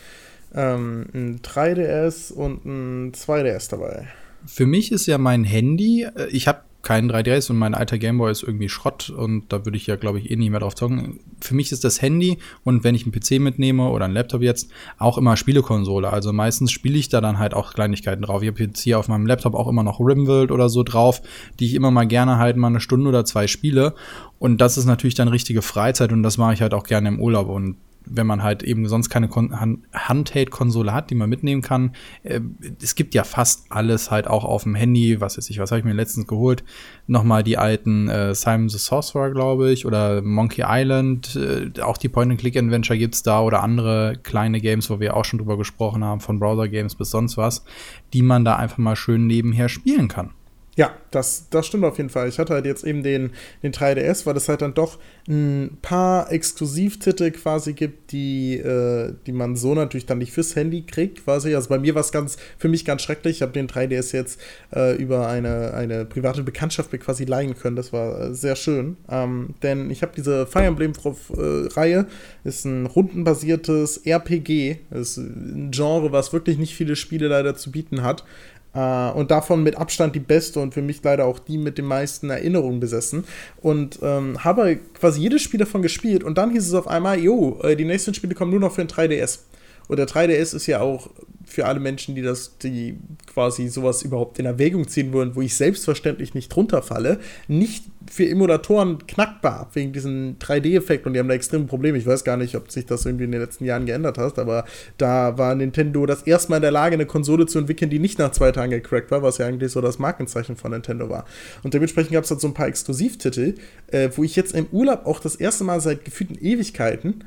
ähm, 0.55 1.07
ein 1.13 1.43
3DS 1.43 2.33
und 2.33 2.65
ein 2.65 3.13
2DS 3.13 3.69
dabei. 3.69 4.09
Für 4.47 4.65
mich 4.65 4.91
ist 4.91 5.05
ja 5.05 5.19
mein 5.19 5.45
Handy, 5.45 6.05
äh, 6.05 6.29
ich 6.31 6.49
habe 6.49 6.61
keinen 6.83 7.11
3DS 7.11 7.51
und 7.51 7.59
mein 7.59 7.75
alter 7.75 7.99
Gameboy 7.99 8.31
ist 8.31 8.43
irgendwie 8.43 8.69
Schrott 8.69 9.11
und 9.11 9.53
da 9.53 9.65
würde 9.65 9.77
ich 9.77 9.87
ja, 9.87 9.97
glaube 9.97 10.19
ich, 10.19 10.31
eh 10.31 10.37
nicht 10.37 10.51
mehr 10.51 10.61
drauf 10.61 10.75
zocken. 10.75 11.21
Für 11.41 11.55
mich 11.55 11.73
ist 11.73 11.85
das 11.85 12.01
Handy 12.01 12.39
und 12.65 12.85
wenn 12.85 12.95
ich 12.95 13.05
einen 13.05 13.13
PC 13.13 13.41
mitnehme 13.41 13.89
oder 13.91 14.07
einen 14.07 14.15
Laptop 14.15 14.43
jetzt, 14.43 14.71
auch 14.99 15.19
immer 15.19 15.37
Spielekonsole. 15.37 16.11
Also 16.11 16.33
meistens 16.33 16.73
spiele 16.73 16.99
ich 16.99 17.09
da 17.09 17.21
dann 17.21 17.39
halt 17.39 17.55
auch 17.55 17.75
Kleinigkeiten 17.75 18.23
drauf. 18.23 18.43
Ich 18.43 18.49
habe 18.49 18.63
jetzt 18.63 18.81
hier 18.81 18.99
auf 18.99 19.09
meinem 19.09 19.27
Laptop 19.27 19.55
auch 19.55 19.69
immer 19.69 19.83
noch 19.83 20.01
Rimworld 20.01 20.51
oder 20.51 20.69
so 20.69 20.83
drauf, 20.83 21.21
die 21.59 21.67
ich 21.67 21.75
immer 21.75 21.91
mal 21.91 22.07
gerne 22.07 22.39
halt 22.39 22.57
mal 22.57 22.69
eine 22.69 22.81
Stunde 22.81 23.09
oder 23.09 23.25
zwei 23.25 23.47
spiele. 23.47 23.95
Und 24.39 24.61
das 24.61 24.79
ist 24.79 24.87
natürlich 24.87 25.15
dann 25.15 25.29
richtige 25.29 25.63
Freizeit 25.63 26.13
und 26.13 26.23
das 26.23 26.39
mache 26.39 26.55
ich 26.55 26.63
halt 26.63 26.73
auch 26.73 26.85
gerne 26.85 27.09
im 27.09 27.21
Urlaub. 27.21 27.49
Und 27.49 27.77
wenn 28.11 28.27
man 28.27 28.43
halt 28.43 28.63
eben 28.63 28.87
sonst 28.89 29.09
keine 29.09 29.31
Handheld-Konsole 29.31 30.93
hat, 30.93 31.11
die 31.11 31.15
man 31.15 31.31
mitnehmen 31.31 31.63
kann. 31.63 31.93
Äh, 32.23 32.41
es 32.83 32.95
gibt 32.95 33.15
ja 33.15 33.25
fast 33.25 33.67
alles 33.71 34.11
halt 34.11 34.27
auch 34.27 34.45
auf 34.45 34.65
dem 34.65 34.75
Handy. 34.75 35.21
Was 35.21 35.39
weiß 35.39 35.49
ich, 35.51 35.59
was 35.59 35.71
habe 35.71 35.79
ich 35.79 35.85
mir 35.85 35.93
letztens 35.93 36.27
geholt? 36.27 36.65
Nochmal 37.07 37.43
die 37.43 37.57
alten 37.57 38.09
äh, 38.09 38.35
Simon 38.35 38.69
the 38.69 38.79
Sorcerer, 38.79 39.31
glaube 39.31 39.71
ich, 39.71 39.87
oder 39.87 40.23
Monkey 40.23 40.65
Island. 40.67 41.37
Äh, 41.37 41.81
auch 41.81 41.97
die 41.97 42.09
Point-and-Click-Adventure 42.09 42.99
gibt's 42.99 43.23
da 43.23 43.41
oder 43.41 43.63
andere 43.63 44.19
kleine 44.23 44.61
Games, 44.61 44.91
wo 44.91 45.01
wir 45.01 45.17
auch 45.17 45.25
schon 45.25 45.39
drüber 45.39 45.57
gesprochen 45.57 46.05
haben, 46.05 46.21
von 46.21 46.39
Browser-Games 46.39 46.97
bis 46.97 47.11
sonst 47.11 47.37
was, 47.37 47.65
die 48.13 48.23
man 48.23 48.45
da 48.45 48.57
einfach 48.57 48.79
mal 48.79 48.97
schön 48.97 49.27
nebenher 49.27 49.69
spielen 49.69 50.09
kann. 50.09 50.31
Ja, 50.77 50.95
das, 51.11 51.49
das 51.51 51.67
stimmt 51.67 51.85
auf 51.85 51.99
jeden 51.99 52.11
Fall. 52.11 52.29
Ich 52.29 52.39
hatte 52.39 52.55
halt 52.55 52.65
jetzt 52.65 52.85
eben 52.85 53.03
den, 53.03 53.33
den 53.63 53.73
3DS, 53.73 54.25
weil 54.25 54.37
es 54.37 54.49
halt 54.49 54.63
dann 54.63 54.73
doch 54.73 54.99
ein 55.29 55.79
paar 55.83 56.31
Exklusivtitel 56.31 57.33
quasi 57.33 57.73
gibt, 57.73 58.13
die, 58.13 58.55
äh, 58.55 59.13
die 59.27 59.33
man 59.33 59.57
so 59.57 59.75
natürlich 59.75 60.07
dann 60.07 60.19
nicht 60.19 60.33
fürs 60.33 60.55
Handy 60.55 60.83
kriegt, 60.83 61.25
quasi. 61.25 61.55
Also 61.57 61.69
bei 61.69 61.79
mir 61.79 61.97
war 61.97 62.01
es 62.03 62.13
ganz, 62.13 62.37
für 62.57 62.69
mich 62.69 62.85
ganz 62.85 63.03
schrecklich. 63.03 63.37
Ich 63.37 63.43
habe 63.43 63.53
den 63.53 63.67
3DS 63.69 64.15
jetzt 64.15 64.41
äh, 64.75 64.97
über 64.97 65.29
eine, 65.29 65.75
eine 65.75 66.05
private 66.05 66.45
Bekanntschaft 66.45 66.93
mir 66.93 66.99
quasi 66.99 67.25
leihen 67.25 67.57
können. 67.59 67.75
Das 67.75 67.93
war 67.93 68.21
äh, 68.21 68.35
sehr 68.35 68.55
schön. 68.55 68.97
Ähm, 69.11 69.55
denn 69.63 69.91
ich 69.91 70.03
habe 70.03 70.13
diese 70.17 70.47
Fire 70.47 70.65
Emblem-Reihe, 70.65 72.07
ist 72.45 72.65
ein 72.65 72.87
rundenbasiertes 72.87 73.99
RPG. 74.07 74.79
Das 74.91 75.01
ist 75.01 75.17
ein 75.19 75.73
Genre, 75.73 76.13
was 76.13 76.33
wirklich 76.33 76.59
nicht 76.59 76.77
viele 76.77 76.95
Spiele 76.95 77.27
leider 77.27 77.57
zu 77.57 77.73
bieten 77.73 78.03
hat. 78.03 78.25
Uh, 78.73 79.11
und 79.17 79.33
davon 79.33 79.65
mit 79.65 79.77
Abstand 79.77 80.15
die 80.15 80.21
beste 80.21 80.61
und 80.61 80.73
für 80.73 80.81
mich 80.81 81.03
leider 81.03 81.25
auch 81.25 81.41
die 81.41 81.59
mit 81.59 81.77
den 81.77 81.87
meisten 81.87 82.31
Erinnerungen 82.31 82.79
besessen. 82.79 83.25
Und 83.61 83.99
ähm, 84.01 84.45
habe 84.45 84.79
quasi 84.95 85.21
jedes 85.21 85.43
Spiel 85.43 85.59
davon 85.59 85.83
gespielt 85.83 86.23
und 86.23 86.39
dann 86.39 86.53
hieß 86.53 86.69
es 86.69 86.75
auf 86.75 86.87
einmal, 86.87 87.19
jo, 87.19 87.59
äh, 87.65 87.75
die 87.75 87.85
nächsten 87.85 88.15
Spiele 88.15 88.37
kommen 88.37 88.53
nur 88.53 88.61
noch 88.61 88.73
für 88.73 88.85
den 88.85 88.89
3DS. 88.89 89.41
Und 89.89 89.97
der 89.97 90.07
3DS 90.07 90.55
ist 90.55 90.69
ja 90.69 90.81
auch 90.81 91.11
für 91.53 91.67
alle 91.67 91.81
Menschen, 91.81 92.15
die 92.15 92.23
das, 92.23 92.59
die 92.59 92.99
quasi 93.33 93.69
sowas 93.69 94.03
überhaupt 94.03 94.39
in 94.39 94.47
Erwägung 94.47 94.89
ziehen 94.89 95.13
wollen, 95.13 95.35
wo 95.35 95.43
ich 95.43 95.57
selbstverständlich 95.57 96.35
nicht 96.35 96.49
drunter 96.49 96.83
falle, 96.83 97.21
nicht 97.49 97.85
für 98.11 98.29
Emulatoren 98.29 99.07
knackbar, 99.07 99.71
wegen 99.75 99.93
diesem 99.93 100.39
3D-Effekt 100.39 101.07
und 101.07 101.13
die 101.13 101.19
haben 101.19 101.29
da 101.29 101.35
extreme 101.35 101.67
Probleme. 101.67 101.99
Ich 101.99 102.07
weiß 102.07 102.25
gar 102.25 102.37
nicht, 102.37 102.55
ob 102.55 102.71
sich 102.71 102.87
das 102.87 103.05
irgendwie 103.07 103.25
in 103.25 103.33
den 103.33 103.41
letzten 103.41 103.65
Jahren 103.65 103.87
geändert 103.87 104.19
hat, 104.19 104.39
aber 104.39 104.65
da 104.99 105.37
war 105.39 105.55
Nintendo 105.55 106.07
das 106.07 106.23
erste 106.23 106.51
Mal 106.51 106.57
in 106.57 106.63
der 106.63 106.71
Lage, 106.71 106.95
eine 106.95 107.07
Konsole 107.07 107.47
zu 107.47 107.59
entwickeln, 107.59 107.91
die 107.91 107.99
nicht 107.99 108.19
nach 108.19 108.33
zwei 108.33 108.53
Tagen 108.53 108.71
gecrackt 108.71 109.11
war, 109.11 109.23
was 109.23 109.39
ja 109.39 109.47
eigentlich 109.47 109.73
so 109.73 109.81
das 109.81 109.99
Markenzeichen 109.99 110.57
von 110.57 110.71
Nintendo 110.71 111.09
war. 111.09 111.25
Und 111.63 111.75
dementsprechend 111.75 112.13
gab 112.13 112.25
es 112.25 112.31
halt 112.31 112.41
so 112.41 112.49
ein 112.49 112.55
paar 112.55 112.69
Exklusivtitel, 112.69 113.55
äh, 113.89 114.09
wo 114.15 114.25
ich 114.25 114.37
jetzt 114.37 114.55
im 114.55 114.67
Urlaub 114.73 115.07
auch 115.07 115.21
das 115.21 115.37
erste 115.37 115.65
Mal 115.65 115.81
seit 115.81 116.05
gefühlten 116.05 116.39
Ewigkeiten 116.39 117.25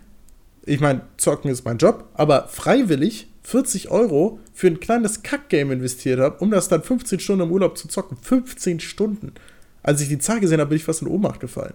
ich 0.65 0.79
meine, 0.79 1.01
zocken 1.17 1.51
ist 1.51 1.65
mein 1.65 1.77
Job, 1.77 2.05
aber 2.13 2.47
freiwillig 2.47 3.27
40 3.43 3.91
Euro 3.91 4.39
für 4.53 4.67
ein 4.67 4.79
kleines 4.79 5.21
Kackgame 5.21 5.73
investiert 5.73 6.19
habe, 6.19 6.37
um 6.39 6.51
das 6.51 6.69
dann 6.69 6.81
15 6.81 7.19
Stunden 7.19 7.43
im 7.43 7.51
Urlaub 7.51 7.77
zu 7.77 7.87
zocken. 7.87 8.17
15 8.17 8.79
Stunden. 8.79 9.33
Als 9.81 10.01
ich 10.01 10.07
die 10.07 10.17
Zahl 10.17 10.39
gesehen 10.39 10.59
habe, 10.59 10.69
bin 10.69 10.77
ich 10.77 10.85
fast 10.85 11.01
in 11.01 11.07
Ohnmacht 11.07 11.39
gefallen. 11.39 11.73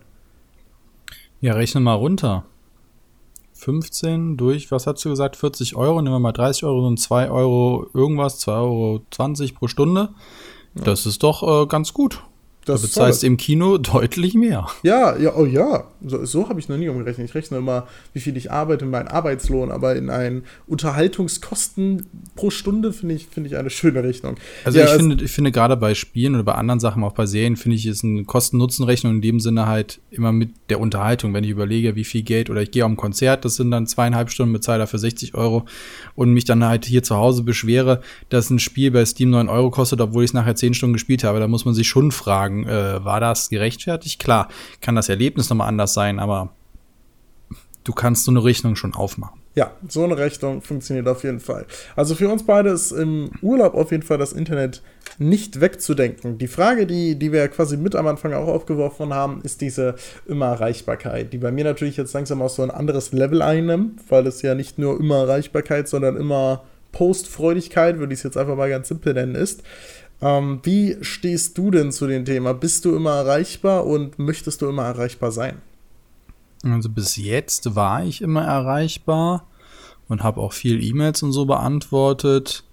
Ja, 1.40 1.52
rechne 1.54 1.80
mal 1.80 1.94
runter. 1.94 2.44
15 3.52 4.37
durch, 4.37 4.70
was 4.70 4.87
hast 4.87 5.04
du 5.04 5.10
gesagt, 5.10 5.37
40 5.37 5.76
Euro, 5.76 6.00
nehmen 6.00 6.14
wir 6.14 6.20
mal 6.20 6.32
30 6.32 6.64
Euro 6.64 6.87
und 6.87 6.98
2 6.98 7.30
Euro 7.30 7.87
irgendwas, 7.92 8.40
2,20 8.46 8.50
Euro 8.54 9.54
pro 9.58 9.66
Stunde. 9.66 10.10
Ja. 10.75 10.84
Das 10.84 11.06
ist 11.06 11.22
doch 11.22 11.42
äh, 11.42 11.66
ganz 11.66 11.92
gut. 11.92 12.22
Das 12.68 12.82
du 12.82 12.88
bezahlst 12.88 13.25
im 13.25 13.37
Kino 13.37 13.78
deutlich 13.78 14.34
mehr. 14.34 14.68
Ja, 14.82 15.16
ja, 15.16 15.34
oh 15.34 15.46
ja. 15.46 15.84
So, 16.04 16.25
so 16.25 16.48
habe 16.48 16.60
ich 16.60 16.68
noch 16.68 16.76
nie 16.76 16.88
umgerechnet. 16.88 17.28
Ich 17.28 17.34
rechne 17.34 17.58
immer, 17.58 17.87
wie 18.12 18.20
viel 18.20 18.37
ich 18.37 18.52
arbeite, 18.52 18.84
meinen 18.84 19.08
Arbeitslohn, 19.08 19.70
aber 19.70 19.96
in 19.96 20.10
einen 20.10 20.44
Unterhaltungskosten 20.66 22.06
pro 22.37 22.50
Stunde 22.50 22.92
finde 22.92 23.14
ich, 23.14 23.26
finde 23.26 23.48
ich 23.48 23.56
eine 23.56 23.70
schöne 23.70 24.02
Rechnung. 24.02 24.37
Also 24.64 24.78
ja, 24.78 24.84
ich, 24.84 24.90
finde, 24.92 25.25
ich 25.25 25.30
finde 25.30 25.52
gerade 25.52 25.76
bei 25.76 25.94
Spielen 25.94 26.34
oder 26.34 26.44
bei 26.44 26.54
anderen 26.54 26.80
Sachen, 26.80 27.02
auch 27.04 27.12
bei 27.12 27.26
Serien, 27.26 27.56
finde 27.56 27.76
ich, 27.76 27.87
ist 27.87 28.04
eine 28.04 28.25
Kosten-Nutzen-Rechnung 28.25 29.14
in 29.14 29.22
dem 29.22 29.40
Sinne 29.40 29.66
halt 29.66 30.00
immer 30.10 30.32
mit 30.32 30.50
der 30.68 30.80
Unterhaltung. 30.80 31.34
Wenn 31.34 31.44
ich 31.44 31.50
überlege, 31.50 31.96
wie 31.96 32.04
viel 32.04 32.22
Geld 32.22 32.50
oder 32.50 32.62
ich 32.62 32.70
gehe 32.70 32.84
auf 32.84 32.90
ein 32.90 32.96
Konzert, 32.96 33.44
das 33.44 33.56
sind 33.56 33.70
dann 33.70 33.87
zweieinhalb 33.87 34.30
Stunden, 34.30 34.52
bezahle 34.52 34.78
dafür 34.80 34.98
60 34.98 35.34
Euro 35.34 35.64
und 36.14 36.32
mich 36.32 36.44
dann 36.44 36.64
halt 36.64 36.84
hier 36.84 37.02
zu 37.02 37.16
Hause 37.16 37.42
beschwere, 37.42 38.00
dass 38.28 38.50
ein 38.50 38.58
Spiel 38.58 38.90
bei 38.90 39.04
Steam 39.04 39.30
9 39.30 39.48
Euro 39.48 39.70
kostet, 39.70 40.00
obwohl 40.00 40.25
ich 40.25 40.30
es 40.30 40.34
nachher 40.34 40.54
10 40.54 40.75
Stunden 40.75 40.92
gespielt 40.92 41.25
habe, 41.25 41.40
da 41.40 41.48
muss 41.48 41.64
man 41.64 41.75
sich 41.75 41.88
schon 41.88 42.12
fragen, 42.12 42.57
sagen, 42.64 42.66
äh, 42.66 43.04
war 43.04 43.20
das 43.20 43.48
gerechtfertigt? 43.48 44.20
Klar, 44.20 44.48
kann 44.80 44.94
das 44.94 45.08
Erlebnis 45.08 45.48
nochmal 45.50 45.68
anders 45.68 45.94
sein, 45.94 46.18
aber 46.18 46.50
du 47.84 47.92
kannst 47.92 48.24
so 48.24 48.30
eine 48.30 48.44
Rechnung 48.44 48.76
schon 48.76 48.94
aufmachen. 48.94 49.40
Ja, 49.54 49.72
so 49.88 50.04
eine 50.04 50.16
Rechnung 50.16 50.62
funktioniert 50.62 51.08
auf 51.08 51.24
jeden 51.24 51.40
Fall. 51.40 51.66
Also 51.96 52.14
für 52.14 52.28
uns 52.28 52.44
beide 52.44 52.70
ist 52.70 52.92
im 52.92 53.30
Urlaub 53.42 53.74
auf 53.74 53.90
jeden 53.90 54.04
Fall 54.04 54.18
das 54.18 54.32
Internet 54.32 54.82
nicht 55.18 55.60
wegzudenken. 55.60 56.38
Die 56.38 56.46
Frage, 56.46 56.86
die, 56.86 57.18
die 57.18 57.32
wir 57.32 57.48
quasi 57.48 57.76
mit 57.76 57.96
am 57.96 58.06
Anfang 58.06 58.34
auch 58.34 58.46
aufgeworfen 58.46 59.12
haben, 59.12 59.40
ist 59.42 59.60
diese 59.60 59.96
immer 60.26 60.46
Erreichbarkeit, 60.46 61.32
die 61.32 61.38
bei 61.38 61.50
mir 61.50 61.64
natürlich 61.64 61.96
jetzt 61.96 62.12
langsam 62.12 62.40
auch 62.40 62.50
so 62.50 62.62
ein 62.62 62.70
anderes 62.70 63.12
Level 63.12 63.42
einnimmt, 63.42 64.00
weil 64.10 64.28
es 64.28 64.42
ja 64.42 64.54
nicht 64.54 64.78
nur 64.78 65.00
immer 65.00 65.22
Erreichbarkeit, 65.22 65.88
sondern 65.88 66.16
immer 66.16 66.62
Postfreudigkeit, 66.92 67.98
würde 67.98 68.12
ich 68.12 68.20
es 68.20 68.24
jetzt 68.24 68.36
einfach 68.36 68.56
mal 68.56 68.70
ganz 68.70 68.88
simpel 68.88 69.14
nennen, 69.14 69.34
ist. 69.34 69.62
Ähm, 70.20 70.60
wie 70.62 70.96
stehst 71.00 71.56
du 71.58 71.70
denn 71.70 71.92
zu 71.92 72.06
dem 72.06 72.25
Thema? 72.25 72.54
Bist 72.54 72.84
du 72.84 72.96
immer 72.96 73.12
erreichbar 73.12 73.87
und 73.87 74.18
möchtest 74.18 74.62
du 74.62 74.68
immer 74.68 74.84
erreichbar 74.84 75.30
sein? 75.30 75.60
Also 76.64 76.88
bis 76.88 77.16
jetzt 77.16 77.76
war 77.76 78.04
ich 78.04 78.20
immer 78.20 78.44
erreichbar 78.44 79.46
und 80.08 80.22
habe 80.22 80.40
auch 80.40 80.52
viel 80.52 80.82
E-Mails 80.82 81.22
und 81.22 81.32
so 81.32 81.46
beantwortet. 81.46 82.64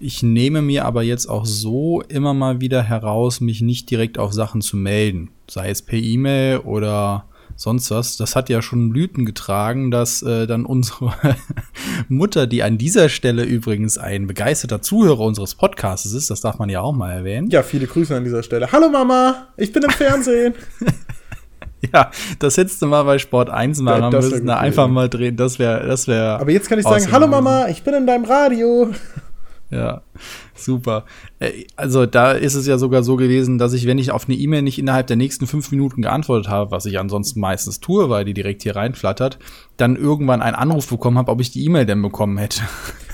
Ich 0.00 0.24
nehme 0.24 0.62
mir 0.62 0.84
aber 0.84 1.04
jetzt 1.04 1.26
auch 1.26 1.46
so 1.46 2.02
immer 2.08 2.34
mal 2.34 2.60
wieder 2.60 2.82
heraus, 2.82 3.40
mich 3.40 3.60
nicht 3.60 3.88
direkt 3.88 4.18
auf 4.18 4.32
Sachen 4.32 4.60
zu 4.60 4.76
melden. 4.76 5.30
Sei 5.48 5.70
es 5.70 5.82
per 5.82 5.98
E-Mail 5.98 6.58
oder 6.58 7.26
sonst 7.56 7.90
was. 7.90 8.16
Das 8.16 8.36
hat 8.36 8.48
ja 8.48 8.62
schon 8.62 8.90
Blüten 8.90 9.24
getragen, 9.24 9.90
dass 9.90 10.22
äh, 10.22 10.46
dann 10.46 10.64
unsere 10.64 11.14
Mutter, 12.08 12.46
die 12.46 12.62
an 12.62 12.78
dieser 12.78 13.08
Stelle 13.08 13.44
übrigens 13.44 13.98
ein 13.98 14.26
begeisterter 14.26 14.82
Zuhörer 14.82 15.20
unseres 15.20 15.54
Podcasts 15.54 16.12
ist, 16.12 16.30
das 16.30 16.40
darf 16.40 16.58
man 16.58 16.68
ja 16.68 16.80
auch 16.80 16.92
mal 16.92 17.12
erwähnen. 17.12 17.50
Ja, 17.50 17.62
viele 17.62 17.86
Grüße 17.86 18.14
an 18.16 18.24
dieser 18.24 18.42
Stelle. 18.42 18.70
Hallo 18.72 18.88
Mama, 18.88 19.48
ich 19.56 19.72
bin 19.72 19.82
im 19.82 19.90
Fernsehen. 19.90 20.54
ja, 21.92 22.10
das 22.38 22.56
hättest 22.56 22.80
du 22.82 22.86
mal 22.86 23.02
bei 23.04 23.18
Sport 23.18 23.50
1 23.50 23.80
machen 23.80 24.02
ja, 24.02 24.10
müssen, 24.10 24.46
da 24.46 24.58
einfach 24.58 24.88
mal 24.88 25.08
drehen, 25.08 25.36
das 25.36 25.58
wäre, 25.58 25.86
das 25.86 26.08
wäre. 26.08 26.40
Aber 26.40 26.50
jetzt 26.50 26.68
kann 26.68 26.78
ich 26.78 26.84
sagen, 26.84 27.10
hallo 27.10 27.26
Mama, 27.26 27.68
ich 27.68 27.82
bin 27.82 27.94
in 27.94 28.06
deinem 28.06 28.24
Radio. 28.24 28.90
Ja, 29.72 30.02
super. 30.54 31.06
Äh, 31.38 31.64
also 31.76 32.04
da 32.04 32.32
ist 32.32 32.54
es 32.54 32.66
ja 32.66 32.76
sogar 32.76 33.02
so 33.02 33.16
gewesen, 33.16 33.56
dass 33.56 33.72
ich, 33.72 33.86
wenn 33.86 33.96
ich 33.96 34.10
auf 34.10 34.28
eine 34.28 34.36
E-Mail 34.36 34.60
nicht 34.60 34.78
innerhalb 34.78 35.06
der 35.06 35.16
nächsten 35.16 35.46
fünf 35.46 35.70
Minuten 35.70 36.02
geantwortet 36.02 36.50
habe, 36.50 36.70
was 36.70 36.84
ich 36.84 36.98
ansonsten 36.98 37.40
meistens 37.40 37.80
tue, 37.80 38.10
weil 38.10 38.26
die 38.26 38.34
direkt 38.34 38.62
hier 38.64 38.76
reinflattert, 38.76 39.38
dann 39.78 39.96
irgendwann 39.96 40.42
einen 40.42 40.56
Anruf 40.56 40.88
bekommen 40.88 41.16
habe, 41.16 41.32
ob 41.32 41.40
ich 41.40 41.52
die 41.52 41.64
E-Mail 41.64 41.86
denn 41.86 42.02
bekommen 42.02 42.36
hätte. 42.36 42.60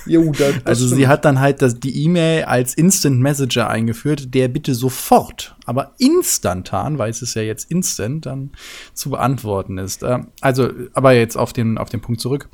Jo, 0.06 0.32
das, 0.32 0.38
das 0.38 0.64
also 0.64 0.86
stimmt. 0.86 1.00
sie 1.00 1.08
hat 1.08 1.26
dann 1.26 1.38
halt 1.38 1.60
das, 1.60 1.80
die 1.80 2.04
E-Mail 2.04 2.44
als 2.44 2.72
Instant 2.72 3.20
Messenger 3.20 3.68
eingeführt, 3.68 4.32
der 4.32 4.48
bitte 4.48 4.74
sofort, 4.74 5.54
aber 5.66 5.92
instantan, 5.98 6.96
weil 6.96 7.10
es 7.10 7.20
ist 7.20 7.34
ja 7.34 7.42
jetzt 7.42 7.70
instant, 7.70 8.24
dann 8.24 8.52
zu 8.94 9.10
beantworten 9.10 9.76
ist. 9.76 10.02
Äh, 10.02 10.20
also, 10.40 10.70
aber 10.94 11.12
jetzt 11.12 11.36
auf 11.36 11.52
den, 11.52 11.76
auf 11.76 11.90
den 11.90 12.00
Punkt 12.00 12.22
zurück. 12.22 12.48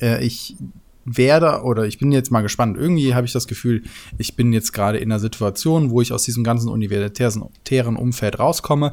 Äh, 0.00 0.24
ich 0.24 0.56
werde 1.04 1.62
oder 1.62 1.84
ich 1.84 1.98
bin 1.98 2.12
jetzt 2.12 2.30
mal 2.30 2.42
gespannt. 2.42 2.76
Irgendwie 2.76 3.14
habe 3.14 3.26
ich 3.26 3.32
das 3.32 3.46
Gefühl, 3.46 3.82
ich 4.18 4.36
bin 4.36 4.52
jetzt 4.52 4.72
gerade 4.72 4.98
in 4.98 5.10
einer 5.10 5.20
Situation, 5.20 5.90
wo 5.90 6.00
ich 6.00 6.12
aus 6.12 6.24
diesem 6.24 6.44
ganzen 6.44 6.68
universitären 6.68 7.96
Umfeld 7.96 8.38
rauskomme, 8.38 8.92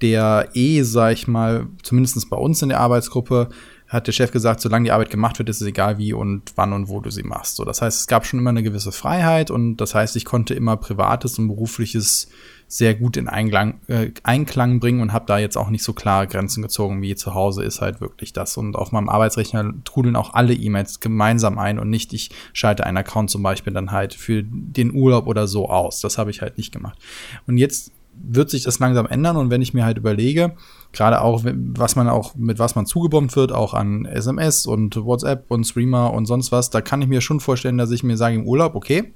der 0.00 0.48
eh, 0.54 0.82
sag 0.82 1.12
ich 1.12 1.28
mal, 1.28 1.66
zumindest 1.82 2.28
bei 2.30 2.36
uns 2.36 2.62
in 2.62 2.70
der 2.70 2.80
Arbeitsgruppe, 2.80 3.48
hat 3.92 4.06
der 4.06 4.12
Chef 4.12 4.30
gesagt, 4.32 4.62
solange 4.62 4.84
die 4.84 4.90
Arbeit 4.90 5.10
gemacht 5.10 5.38
wird, 5.38 5.50
ist 5.50 5.60
es 5.60 5.66
egal 5.66 5.98
wie 5.98 6.14
und 6.14 6.52
wann 6.56 6.72
und 6.72 6.88
wo 6.88 7.00
du 7.00 7.10
sie 7.10 7.24
machst. 7.24 7.56
So, 7.56 7.64
das 7.64 7.82
heißt, 7.82 8.00
es 8.00 8.06
gab 8.06 8.24
schon 8.24 8.40
immer 8.40 8.48
eine 8.48 8.62
gewisse 8.62 8.90
Freiheit 8.90 9.50
und 9.50 9.76
das 9.76 9.94
heißt, 9.94 10.16
ich 10.16 10.24
konnte 10.24 10.54
immer 10.54 10.78
privates 10.78 11.38
und 11.38 11.48
berufliches 11.48 12.28
sehr 12.72 12.94
gut 12.94 13.18
in 13.18 13.28
Einklang, 13.28 13.80
äh, 13.86 14.12
Einklang 14.22 14.80
bringen 14.80 15.02
und 15.02 15.12
habe 15.12 15.26
da 15.26 15.36
jetzt 15.36 15.58
auch 15.58 15.68
nicht 15.68 15.84
so 15.84 15.92
klare 15.92 16.26
Grenzen 16.26 16.62
gezogen, 16.62 17.02
wie 17.02 17.14
zu 17.14 17.34
Hause 17.34 17.62
ist 17.64 17.82
halt 17.82 18.00
wirklich 18.00 18.32
das. 18.32 18.56
Und 18.56 18.76
auf 18.76 18.92
meinem 18.92 19.10
Arbeitsrechner 19.10 19.74
trudeln 19.84 20.16
auch 20.16 20.32
alle 20.32 20.54
E-Mails 20.54 21.00
gemeinsam 21.00 21.58
ein 21.58 21.78
und 21.78 21.90
nicht, 21.90 22.14
ich 22.14 22.30
schalte 22.54 22.86
einen 22.86 22.96
Account 22.96 23.28
zum 23.28 23.42
Beispiel 23.42 23.74
dann 23.74 23.92
halt 23.92 24.14
für 24.14 24.42
den 24.42 24.94
Urlaub 24.94 25.26
oder 25.26 25.46
so 25.46 25.68
aus. 25.68 26.00
Das 26.00 26.16
habe 26.16 26.30
ich 26.30 26.40
halt 26.40 26.56
nicht 26.56 26.72
gemacht. 26.72 26.98
Und 27.46 27.58
jetzt 27.58 27.92
wird 28.14 28.48
sich 28.48 28.62
das 28.62 28.78
langsam 28.78 29.04
ändern 29.04 29.36
und 29.36 29.50
wenn 29.50 29.60
ich 29.60 29.74
mir 29.74 29.84
halt 29.84 29.98
überlege, 29.98 30.54
gerade 30.92 31.20
auch, 31.20 31.44
was 31.44 31.94
man 31.94 32.08
auch, 32.08 32.34
mit 32.36 32.58
was 32.58 32.74
man 32.74 32.86
zugebombt 32.86 33.36
wird, 33.36 33.52
auch 33.52 33.74
an 33.74 34.06
SMS 34.06 34.64
und 34.64 34.96
WhatsApp 34.96 35.44
und 35.50 35.64
Streamer 35.64 36.14
und 36.14 36.24
sonst 36.24 36.52
was, 36.52 36.70
da 36.70 36.80
kann 36.80 37.02
ich 37.02 37.08
mir 37.08 37.20
schon 37.20 37.40
vorstellen, 37.40 37.76
dass 37.76 37.90
ich 37.90 38.02
mir 38.02 38.16
sage 38.16 38.36
im 38.36 38.46
Urlaub, 38.46 38.74
okay, 38.74 39.12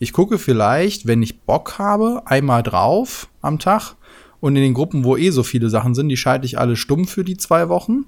ich 0.00 0.14
gucke 0.14 0.38
vielleicht, 0.38 1.06
wenn 1.06 1.22
ich 1.22 1.42
Bock 1.42 1.78
habe, 1.78 2.22
einmal 2.24 2.62
drauf 2.62 3.28
am 3.42 3.58
Tag. 3.58 3.96
Und 4.40 4.56
in 4.56 4.62
den 4.62 4.72
Gruppen, 4.72 5.04
wo 5.04 5.18
eh 5.18 5.28
so 5.28 5.42
viele 5.42 5.68
Sachen 5.68 5.94
sind, 5.94 6.08
die 6.08 6.16
schalte 6.16 6.46
ich 6.46 6.58
alle 6.58 6.74
stumm 6.74 7.06
für 7.06 7.22
die 7.22 7.36
zwei 7.36 7.68
Wochen. 7.68 8.06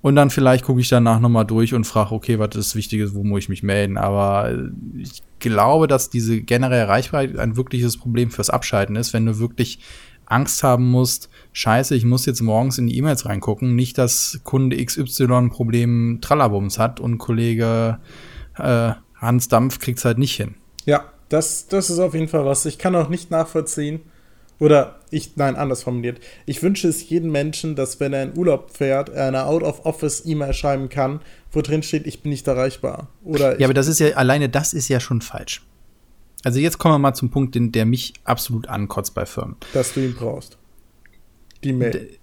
Und 0.00 0.14
dann 0.14 0.30
vielleicht 0.30 0.64
gucke 0.64 0.80
ich 0.80 0.88
danach 0.88 1.18
nochmal 1.18 1.44
durch 1.44 1.74
und 1.74 1.88
frage, 1.88 2.14
okay, 2.14 2.38
was 2.38 2.54
ist 2.54 2.76
Wichtiges, 2.76 3.16
wo 3.16 3.24
muss 3.24 3.40
ich 3.40 3.48
mich 3.48 3.64
melden? 3.64 3.98
Aber 3.98 4.56
ich 4.96 5.24
glaube, 5.40 5.88
dass 5.88 6.08
diese 6.08 6.40
generelle 6.40 6.86
Reichweite 6.86 7.40
ein 7.40 7.56
wirkliches 7.56 7.96
Problem 7.96 8.30
fürs 8.30 8.48
Abschalten 8.48 8.94
ist, 8.94 9.12
wenn 9.12 9.26
du 9.26 9.40
wirklich 9.40 9.80
Angst 10.26 10.62
haben 10.62 10.88
musst, 10.88 11.30
scheiße, 11.52 11.96
ich 11.96 12.04
muss 12.04 12.26
jetzt 12.26 12.42
morgens 12.42 12.78
in 12.78 12.86
die 12.86 12.96
E-Mails 12.96 13.26
reingucken, 13.26 13.74
nicht, 13.74 13.98
dass 13.98 14.40
Kunde 14.44 14.76
XY 14.84 15.24
ein 15.32 15.50
Problem 15.50 16.20
Trallabums 16.20 16.78
hat 16.78 17.00
und 17.00 17.18
Kollege 17.18 17.98
äh, 18.56 18.92
Hans 19.16 19.48
Dampf 19.48 19.80
kriegt 19.80 19.98
es 19.98 20.04
halt 20.04 20.18
nicht 20.18 20.36
hin. 20.36 20.54
Ja, 20.88 21.04
das, 21.28 21.68
das 21.68 21.90
ist 21.90 21.98
auf 21.98 22.14
jeden 22.14 22.28
Fall 22.28 22.46
was. 22.46 22.64
Ich 22.64 22.78
kann 22.78 22.96
auch 22.96 23.10
nicht 23.10 23.30
nachvollziehen. 23.30 24.00
Oder 24.58 24.98
ich, 25.10 25.36
nein, 25.36 25.54
anders 25.54 25.82
formuliert. 25.82 26.18
Ich 26.46 26.62
wünsche 26.62 26.88
es 26.88 27.06
jedem 27.10 27.30
Menschen, 27.30 27.76
dass 27.76 28.00
wenn 28.00 28.14
er 28.14 28.22
in 28.22 28.36
Urlaub 28.36 28.70
fährt, 28.74 29.10
er 29.10 29.28
eine 29.28 29.44
Out-of-Office-E-Mail 29.44 30.54
schreiben 30.54 30.88
kann, 30.88 31.20
wo 31.52 31.60
drin 31.60 31.82
steht, 31.82 32.06
ich 32.06 32.22
bin 32.22 32.30
nicht 32.30 32.48
erreichbar. 32.48 33.08
Oder 33.22 33.60
ja, 33.60 33.66
aber 33.66 33.74
das 33.74 33.86
ist 33.86 34.00
ja, 34.00 34.16
alleine 34.16 34.48
das 34.48 34.72
ist 34.72 34.88
ja 34.88 34.98
schon 34.98 35.20
falsch. 35.20 35.62
Also 36.42 36.58
jetzt 36.58 36.78
kommen 36.78 36.94
wir 36.94 36.98
mal 36.98 37.14
zum 37.14 37.30
Punkt, 37.30 37.54
den, 37.54 37.70
der 37.70 37.84
mich 37.84 38.14
absolut 38.24 38.66
ankotzt 38.68 39.14
bei 39.14 39.26
Firmen. 39.26 39.56
Dass 39.74 39.92
du 39.92 40.00
ihn 40.00 40.14
brauchst. 40.14 40.56
Die 41.64 41.74
Mail. 41.74 42.17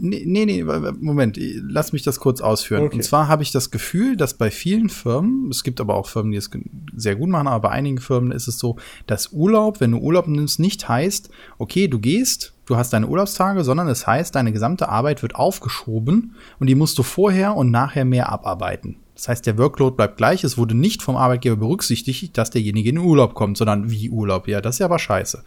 Nee, 0.00 0.24
nee, 0.26 0.46
nee, 0.46 0.64
Moment, 0.64 1.38
lass 1.38 1.92
mich 1.92 2.02
das 2.02 2.20
kurz 2.20 2.40
ausführen. 2.40 2.84
Okay. 2.84 2.96
Und 2.96 3.02
zwar 3.02 3.28
habe 3.28 3.42
ich 3.42 3.52
das 3.52 3.70
Gefühl, 3.70 4.16
dass 4.16 4.34
bei 4.34 4.50
vielen 4.50 4.88
Firmen, 4.88 5.48
es 5.50 5.62
gibt 5.62 5.80
aber 5.80 5.94
auch 5.94 6.06
Firmen, 6.06 6.32
die 6.32 6.38
es 6.38 6.50
sehr 6.96 7.16
gut 7.16 7.28
machen, 7.28 7.46
aber 7.46 7.68
bei 7.68 7.74
einigen 7.74 7.98
Firmen 7.98 8.32
ist 8.32 8.48
es 8.48 8.58
so, 8.58 8.76
dass 9.06 9.32
Urlaub, 9.32 9.80
wenn 9.80 9.92
du 9.92 9.98
Urlaub 9.98 10.26
nimmst, 10.26 10.58
nicht 10.58 10.88
heißt, 10.88 11.30
okay, 11.58 11.88
du 11.88 11.98
gehst, 11.98 12.54
du 12.66 12.76
hast 12.76 12.92
deine 12.92 13.08
Urlaubstage, 13.08 13.62
sondern 13.64 13.88
es 13.88 14.06
heißt, 14.06 14.34
deine 14.34 14.52
gesamte 14.52 14.88
Arbeit 14.88 15.22
wird 15.22 15.34
aufgeschoben 15.34 16.34
und 16.58 16.66
die 16.66 16.74
musst 16.74 16.98
du 16.98 17.02
vorher 17.02 17.56
und 17.56 17.70
nachher 17.70 18.04
mehr 18.04 18.30
abarbeiten. 18.30 18.96
Das 19.14 19.28
heißt, 19.28 19.46
der 19.46 19.58
Workload 19.58 19.96
bleibt 19.96 20.16
gleich. 20.16 20.44
Es 20.44 20.56
wurde 20.56 20.74
nicht 20.74 21.02
vom 21.02 21.16
Arbeitgeber 21.16 21.56
berücksichtigt, 21.56 22.38
dass 22.38 22.48
derjenige 22.48 22.88
in 22.88 22.94
den 22.94 23.04
Urlaub 23.04 23.34
kommt, 23.34 23.58
sondern 23.58 23.90
wie 23.90 24.08
Urlaub. 24.08 24.48
Ja, 24.48 24.62
das 24.62 24.76
ist 24.76 24.78
ja 24.78 24.86
aber 24.86 24.98
scheiße. 24.98 25.44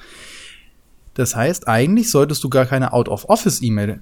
Das 1.16 1.36
heißt, 1.36 1.68
eigentlich 1.68 2.12
solltest 2.12 2.44
du 2.44 2.50
gar 2.50 2.66
keine 2.66 2.94
Out-of-Office-E-Mail 2.94 4.00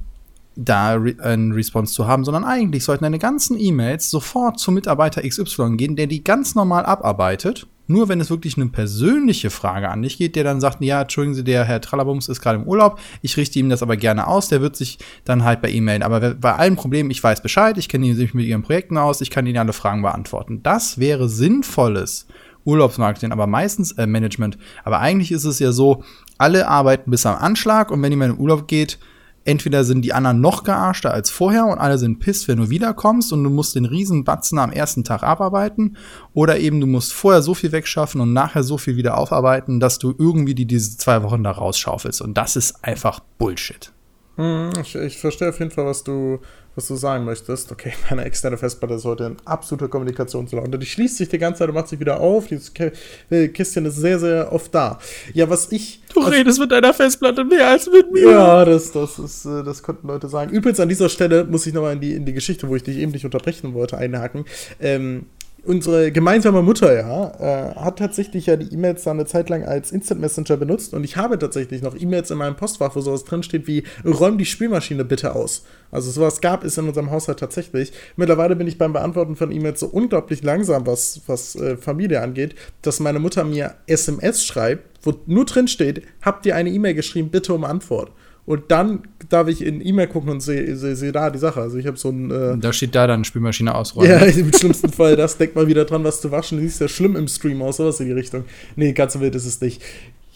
da 0.55 1.01
ein 1.19 1.51
Response 1.53 1.93
zu 1.93 2.07
haben, 2.07 2.25
sondern 2.25 2.43
eigentlich 2.43 2.83
sollten 2.83 3.03
deine 3.03 3.19
ganzen 3.19 3.59
E-Mails 3.59 4.09
sofort 4.09 4.59
zum 4.59 4.73
Mitarbeiter 4.73 5.21
XY 5.21 5.77
gehen, 5.77 5.95
der 5.95 6.07
die 6.07 6.23
ganz 6.23 6.55
normal 6.55 6.85
abarbeitet. 6.85 7.67
Nur 7.87 8.07
wenn 8.07 8.21
es 8.21 8.29
wirklich 8.29 8.55
eine 8.55 8.67
persönliche 8.67 9.49
Frage 9.49 9.89
an 9.89 10.01
dich 10.01 10.17
geht, 10.17 10.37
der 10.37 10.45
dann 10.45 10.61
sagt, 10.61 10.81
ja, 10.81 11.01
entschuldigen 11.01 11.35
Sie, 11.35 11.43
der 11.43 11.65
Herr 11.65 11.81
Trallabums 11.81 12.29
ist 12.29 12.39
gerade 12.39 12.59
im 12.59 12.67
Urlaub, 12.67 12.99
ich 13.21 13.35
richte 13.35 13.59
ihm 13.59 13.69
das 13.69 13.83
aber 13.83 13.97
gerne 13.97 14.27
aus, 14.27 14.47
der 14.47 14.61
wird 14.61 14.77
sich 14.77 14.97
dann 15.25 15.43
halt 15.43 15.61
bei 15.61 15.81
melden. 15.81 16.03
Aber 16.03 16.35
bei 16.35 16.55
allen 16.55 16.77
Problemen, 16.77 17.11
ich 17.11 17.21
weiß 17.21 17.41
Bescheid, 17.41 17.77
ich 17.77 17.89
kenne 17.89 18.13
sich 18.15 18.33
mit 18.33 18.45
Ihren 18.45 18.61
Projekten 18.61 18.97
aus, 18.97 19.19
ich 19.19 19.29
kann 19.29 19.45
Ihnen 19.45 19.57
alle 19.57 19.73
Fragen 19.73 20.03
beantworten. 20.03 20.63
Das 20.63 20.99
wäre 20.99 21.27
sinnvolles 21.27 22.27
Urlaubsmarketing, 22.63 23.31
aber 23.31 23.47
meistens 23.47 23.91
äh, 23.93 24.07
Management. 24.07 24.57
Aber 24.83 24.99
eigentlich 24.99 25.31
ist 25.31 25.45
es 25.45 25.59
ja 25.59 25.71
so, 25.71 26.03
alle 26.37 26.67
arbeiten 26.67 27.11
bis 27.11 27.25
am 27.25 27.35
Anschlag 27.35 27.91
und 27.91 28.01
wenn 28.01 28.11
jemand 28.11 28.35
in 28.35 28.39
Urlaub 28.39 28.67
geht, 28.67 28.99
entweder 29.45 29.83
sind 29.83 30.03
die 30.03 30.13
anderen 30.13 30.41
noch 30.41 30.63
gearschter 30.63 31.13
als 31.13 31.29
vorher 31.29 31.65
und 31.65 31.79
alle 31.79 31.97
sind 31.97 32.19
pisst, 32.19 32.47
wenn 32.47 32.57
du 32.57 32.69
wiederkommst 32.69 33.33
und 33.33 33.43
du 33.43 33.49
musst 33.49 33.75
den 33.75 33.85
riesen 33.85 34.23
Batzen 34.23 34.59
am 34.59 34.71
ersten 34.71 35.03
Tag 35.03 35.23
abarbeiten 35.23 35.97
oder 36.33 36.59
eben 36.59 36.79
du 36.79 36.87
musst 36.87 37.13
vorher 37.13 37.41
so 37.41 37.53
viel 37.53 37.71
wegschaffen 37.71 38.21
und 38.21 38.33
nachher 38.33 38.63
so 38.63 38.77
viel 38.77 38.97
wieder 38.97 39.17
aufarbeiten, 39.17 39.79
dass 39.79 39.99
du 39.99 40.13
irgendwie 40.17 40.55
die 40.55 40.65
diese 40.65 40.97
zwei 40.97 41.23
Wochen 41.23 41.43
da 41.43 41.51
rausschaufelst 41.51 42.21
und 42.21 42.35
das 42.35 42.55
ist 42.55 42.83
einfach 42.83 43.19
Bullshit. 43.37 43.91
Hm, 44.37 44.71
ich, 44.81 44.95
ich 44.95 45.17
verstehe 45.19 45.49
auf 45.49 45.59
jeden 45.59 45.71
Fall, 45.71 45.85
was 45.85 46.03
du, 46.03 46.39
was 46.75 46.87
du 46.87 46.95
sagen 46.95 47.25
möchtest. 47.25 47.71
Okay, 47.71 47.93
meine 48.09 48.23
externe 48.23 48.57
Festplatte 48.57 48.95
ist 48.95 49.05
heute 49.05 49.25
ein 49.25 49.37
absoluter 49.45 49.87
Kommunikationslaune. 49.87 50.79
Die 50.79 50.85
schließt 50.85 51.17
sich 51.17 51.29
die 51.29 51.37
ganze 51.37 51.59
Zeit 51.59 51.69
und 51.69 51.75
macht 51.75 51.87
sich 51.87 51.99
wieder 51.99 52.19
auf. 52.19 52.47
Dieses 52.47 52.73
Kistchen 52.73 53.85
ist 53.85 53.97
sehr, 53.97 54.19
sehr 54.19 54.51
oft 54.51 54.73
da. 54.73 54.99
Ja, 55.33 55.49
was 55.49 55.71
ich. 55.71 56.01
Du 56.13 56.21
also, 56.21 56.31
redest 56.31 56.59
mit 56.59 56.71
deiner 56.71 56.93
Festplatte 56.93 57.43
mehr 57.43 57.67
als 57.67 57.89
mit 57.89 58.11
mir. 58.11 58.31
Ja, 58.31 58.65
das, 58.65 58.91
das, 58.91 59.19
ist, 59.19 59.45
äh, 59.45 59.63
das 59.63 59.83
konnten 59.83 60.07
Leute 60.07 60.27
sagen. 60.27 60.51
Übrigens, 60.51 60.79
an 60.79 60.89
dieser 60.89 61.09
Stelle 61.09 61.45
muss 61.45 61.65
ich 61.65 61.73
nochmal 61.73 61.93
in 61.93 62.01
die, 62.01 62.13
in 62.13 62.25
die 62.25 62.33
Geschichte, 62.33 62.67
wo 62.67 62.75
ich 62.75 62.83
dich 62.83 62.97
eben 62.97 63.11
nicht 63.11 63.25
unterbrechen 63.25 63.73
wollte, 63.73 63.97
einhaken. 63.97 64.45
Ähm, 64.79 65.25
unsere 65.63 66.11
gemeinsame 66.11 66.61
Mutter, 66.61 66.93
ja, 66.95 67.71
äh, 67.71 67.75
hat 67.75 67.99
tatsächlich 67.99 68.47
ja 68.47 68.55
die 68.57 68.73
E-Mails 68.73 69.03
dann 69.03 69.17
eine 69.17 69.27
Zeit 69.27 69.49
lang 69.49 69.63
als 69.63 69.91
Instant 69.91 70.19
Messenger 70.19 70.57
benutzt 70.57 70.93
und 70.93 71.03
ich 71.03 71.17
habe 71.17 71.37
tatsächlich 71.37 71.81
noch 71.81 71.95
E-Mails 71.99 72.31
in 72.31 72.37
meinem 72.37 72.55
Postfach, 72.55 72.95
wo 72.95 73.01
sowas 73.01 73.25
drinsteht 73.25 73.67
wie, 73.67 73.83
räum 74.03 74.37
die 74.37 74.45
Spülmaschine 74.45 75.05
bitte 75.05 75.35
aus. 75.35 75.63
Also 75.91 76.09
sowas 76.09 76.41
gab 76.41 76.63
es 76.63 76.77
in 76.77 76.87
unserem 76.87 77.11
Haushalt 77.11 77.39
tatsächlich. 77.39 77.91
Mittlerweile 78.15 78.55
bin 78.55 78.67
ich 78.67 78.77
beim 78.77 78.93
Beantworten 78.93 79.35
von 79.35 79.51
E-Mails 79.51 79.79
so 79.79 79.87
unglaublich 79.87 80.41
langsam, 80.41 80.87
was, 80.87 81.21
was 81.27 81.55
äh, 81.55 81.77
Familie 81.77 82.21
angeht, 82.21 82.55
dass 82.81 82.99
meine 82.99 83.19
Mutter 83.19 83.43
mir 83.43 83.75
SMS 83.85 84.43
schreibt, 84.43 85.05
wo 85.05 85.13
nur 85.27 85.45
drin 85.45 85.67
steht, 85.67 86.03
habt 86.21 86.45
ihr 86.45 86.55
eine 86.55 86.71
E-Mail 86.71 86.95
geschrieben, 86.95 87.29
bitte 87.29 87.53
um 87.53 87.65
Antwort. 87.65 88.11
Und 88.45 88.71
dann 88.71 89.03
darf 89.31 89.47
ich 89.47 89.63
in 89.63 89.85
E-Mail 89.85 90.07
gucken 90.07 90.29
und 90.29 90.41
sehe 90.41 90.75
seh, 90.75 90.93
seh 90.95 91.11
da 91.11 91.29
die 91.29 91.39
Sache. 91.39 91.61
Also 91.61 91.77
ich 91.77 91.87
habe 91.87 91.97
so 91.97 92.09
ein. 92.09 92.31
Äh, 92.31 92.57
da 92.57 92.73
steht 92.73 92.95
da 92.95 93.07
dann 93.07 93.23
Spülmaschine 93.23 93.73
ausräumen. 93.73 94.11
Ja, 94.11 94.17
im 94.25 94.53
schlimmsten 94.53 94.89
Fall 94.89 95.15
das. 95.15 95.37
Denk 95.37 95.55
mal 95.55 95.67
wieder 95.67 95.85
dran, 95.85 96.03
was 96.03 96.21
zu 96.21 96.31
waschen. 96.31 96.57
Du 96.57 96.63
siehst 96.63 96.81
ja 96.81 96.87
schlimm 96.87 97.15
im 97.15 97.27
Stream 97.27 97.61
aus, 97.61 97.77
sowas 97.77 97.99
in 97.99 98.07
die 98.07 98.13
Richtung. 98.13 98.45
Nee, 98.75 98.93
ganz 98.93 99.13
so 99.13 99.21
wild 99.21 99.35
ist 99.35 99.45
es 99.45 99.61
nicht. 99.61 99.81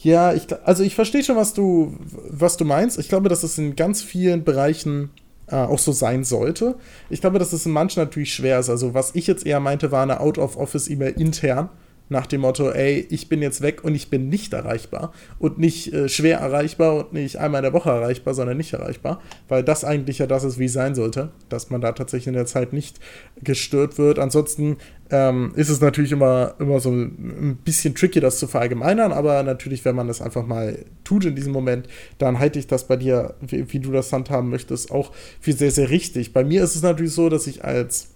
Ja, 0.02 0.34
ich, 0.34 0.48
also 0.64 0.84
ich 0.84 0.94
verstehe 0.94 1.24
schon, 1.24 1.36
was 1.36 1.54
du, 1.54 1.98
was 2.30 2.58
du 2.58 2.66
meinst. 2.66 3.00
Ich 3.00 3.10
glaube, 3.10 3.28
dass 3.28 3.44
es 3.44 3.58
in 3.58 3.76
ganz 3.76 4.04
vielen 4.04 4.44
Bereichen 4.44 5.10
äh, 5.48 5.56
auch 5.56 5.80
so 5.80 5.92
sein 5.92 6.24
sollte. 6.24 6.76
Ich 7.10 7.22
glaube, 7.22 7.40
dass 7.40 7.54
es 7.54 7.66
in 7.66 7.72
manchen 7.72 8.02
natürlich 8.02 8.34
schwer 8.34 8.60
ist. 8.60 8.70
Also, 8.70 8.94
was 8.94 9.16
ich 9.16 9.28
jetzt 9.28 9.46
eher 9.46 9.60
meinte, 9.60 9.92
war 9.92 10.04
eine 10.04 10.20
Out-of-Office-E-Mail 10.20 11.14
intern 11.18 11.70
nach 12.10 12.28
dem 12.28 12.42
Motto, 12.42 12.70
ey, 12.70 13.06
ich 13.10 13.30
bin 13.30 13.42
jetzt 13.42 13.62
weg 13.62 13.84
und 13.84 13.96
ich 13.96 14.10
bin 14.10 14.30
nicht 14.30 14.54
erreichbar 14.54 15.12
und 15.40 15.58
nicht 15.58 15.92
äh, 15.94 16.08
schwer 16.08 16.40
erreichbar 16.40 16.96
und 16.96 17.14
nicht 17.14 17.38
einmal 17.38 17.60
in 17.60 17.64
der 17.64 17.74
Woche 17.74 17.90
erreichbar, 17.90 18.34
sondern 18.34 18.58
nicht 18.58 18.74
erreichbar, 18.74 19.22
weil 19.48 19.64
das 19.64 19.84
eigentlich 19.84 20.20
ja 20.20 20.28
das 20.28 20.44
ist, 20.44 20.60
wie 20.60 20.66
es 20.66 20.74
sein 20.74 20.94
sollte, 20.94 21.32
dass 21.50 21.70
man 21.70 21.82
da 21.82 21.94
tatsächlich 21.94 22.28
in 22.28 22.34
der 22.34 22.46
Zeit 22.46 22.74
nicht 22.74 23.00
gestört 23.44 23.98
wird. 23.98 24.20
Ansonsten 24.20 24.78
ähm, 25.10 25.52
ist 25.56 25.70
es 25.70 25.82
natürlich 25.82 26.12
immer, 26.12 26.56
immer 26.60 26.80
so 26.80 26.92
ein 26.92 27.60
bisschen 27.64 27.96
tricky, 27.96 28.20
das 28.20 28.40
zu 28.40 28.48
verallgemeinern, 28.48 29.12
aber 29.12 29.42
natürlich, 29.44 29.84
wenn 29.86 29.96
man 29.96 30.08
das 30.08 30.22
einfach 30.22 30.46
mal 30.46 30.86
tut 31.04 31.26
in 31.26 31.36
diesem 31.36 31.54
Moment, 31.54 31.88
dann 32.18 32.40
halte 32.40 32.60
ich 32.60 32.68
das 32.68 32.88
bei 32.88 32.98
dir, 32.98 33.36
wie, 33.42 33.72
wie 33.74 33.80
du 33.80 33.92
das 33.92 34.14
handhaben 34.14 34.50
möchtest, 34.50 34.92
auch 34.92 35.12
für 35.40 35.54
sehr, 35.54 35.72
sehr 35.72 35.90
richtig. 35.90 36.34
Bei 36.34 36.44
mir 36.44 36.64
ist 36.64 36.76
es 36.76 36.82
natürlich 36.82 37.14
so, 37.14 37.30
dass 37.30 37.48
ich 37.48 37.64
als 37.64 38.15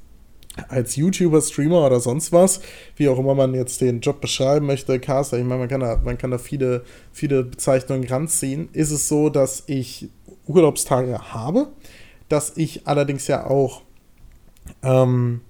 als 0.67 0.95
YouTuber, 0.95 1.41
Streamer 1.41 1.85
oder 1.85 1.99
sonst 1.99 2.31
was, 2.31 2.61
wie 2.95 3.07
auch 3.07 3.17
immer 3.17 3.35
man 3.35 3.53
jetzt 3.53 3.81
den 3.81 4.01
Job 4.01 4.21
beschreiben 4.21 4.65
möchte, 4.65 4.99
Caster, 4.99 5.37
ich 5.37 5.43
meine, 5.43 5.59
man 5.59 5.69
kann 5.69 5.79
da, 5.79 6.01
man 6.03 6.17
kann 6.17 6.31
da 6.31 6.37
viele, 6.37 6.83
viele 7.11 7.43
Bezeichnungen 7.43 8.07
ranziehen, 8.07 8.69
ist 8.73 8.91
es 8.91 9.07
so, 9.07 9.29
dass 9.29 9.63
ich 9.67 10.09
Urlaubstage 10.45 11.33
habe, 11.33 11.67
dass 12.27 12.57
ich 12.57 12.87
allerdings 12.87 13.27
ja 13.27 13.45
auch 13.45 13.81
ähm, 14.83 15.41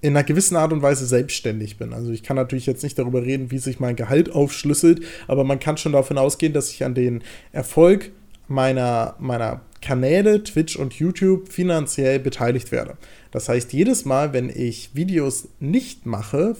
in 0.00 0.16
einer 0.16 0.24
gewissen 0.24 0.56
Art 0.56 0.72
und 0.72 0.82
Weise 0.82 1.06
selbstständig 1.06 1.78
bin. 1.78 1.92
Also 1.92 2.12
ich 2.12 2.22
kann 2.22 2.36
natürlich 2.36 2.66
jetzt 2.66 2.82
nicht 2.82 2.98
darüber 2.98 3.22
reden, 3.22 3.50
wie 3.50 3.58
sich 3.58 3.80
mein 3.80 3.96
Gehalt 3.96 4.30
aufschlüsselt, 4.30 5.00
aber 5.26 5.42
man 5.44 5.58
kann 5.58 5.78
schon 5.78 5.92
davon 5.92 6.18
ausgehen, 6.18 6.52
dass 6.52 6.70
ich 6.70 6.84
an 6.84 6.94
den 6.94 7.22
Erfolg 7.52 8.12
meiner, 8.46 9.16
meiner 9.18 9.62
Kanäle, 9.86 10.42
Twitch 10.42 10.74
und 10.74 10.94
YouTube 10.94 11.48
finanziell 11.48 12.18
beteiligt 12.18 12.72
werde. 12.72 12.96
Das 13.30 13.48
heißt, 13.48 13.72
jedes 13.72 14.04
Mal, 14.04 14.32
wenn 14.32 14.50
ich 14.50 14.90
Videos 14.94 15.46
nicht 15.60 16.06
mache, 16.06 16.56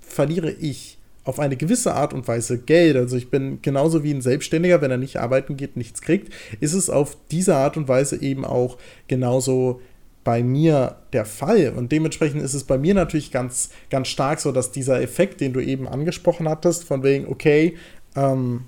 verliere 0.00 0.52
ich 0.52 0.96
auf 1.24 1.40
eine 1.40 1.56
gewisse 1.56 1.96
Art 1.96 2.14
und 2.14 2.28
Weise 2.28 2.58
Geld. 2.58 2.96
Also 2.96 3.16
ich 3.16 3.30
bin 3.30 3.58
genauso 3.62 4.04
wie 4.04 4.14
ein 4.14 4.20
Selbstständiger, 4.20 4.80
wenn 4.80 4.92
er 4.92 4.96
nicht 4.96 5.16
arbeiten 5.16 5.56
geht, 5.56 5.76
nichts 5.76 6.02
kriegt, 6.02 6.32
ist 6.60 6.72
es 6.72 6.88
auf 6.88 7.16
diese 7.32 7.56
Art 7.56 7.76
und 7.76 7.88
Weise 7.88 8.22
eben 8.22 8.44
auch 8.44 8.78
genauso 9.08 9.80
bei 10.22 10.44
mir 10.44 10.98
der 11.12 11.24
Fall. 11.24 11.72
Und 11.76 11.90
dementsprechend 11.90 12.42
ist 12.42 12.54
es 12.54 12.62
bei 12.62 12.78
mir 12.78 12.94
natürlich 12.94 13.32
ganz, 13.32 13.70
ganz 13.90 14.06
stark 14.06 14.38
so, 14.38 14.52
dass 14.52 14.70
dieser 14.70 15.02
Effekt, 15.02 15.40
den 15.40 15.52
du 15.52 15.58
eben 15.58 15.88
angesprochen 15.88 16.48
hattest, 16.48 16.84
von 16.84 17.02
wegen, 17.02 17.26
okay, 17.26 17.76
ähm, 18.14 18.66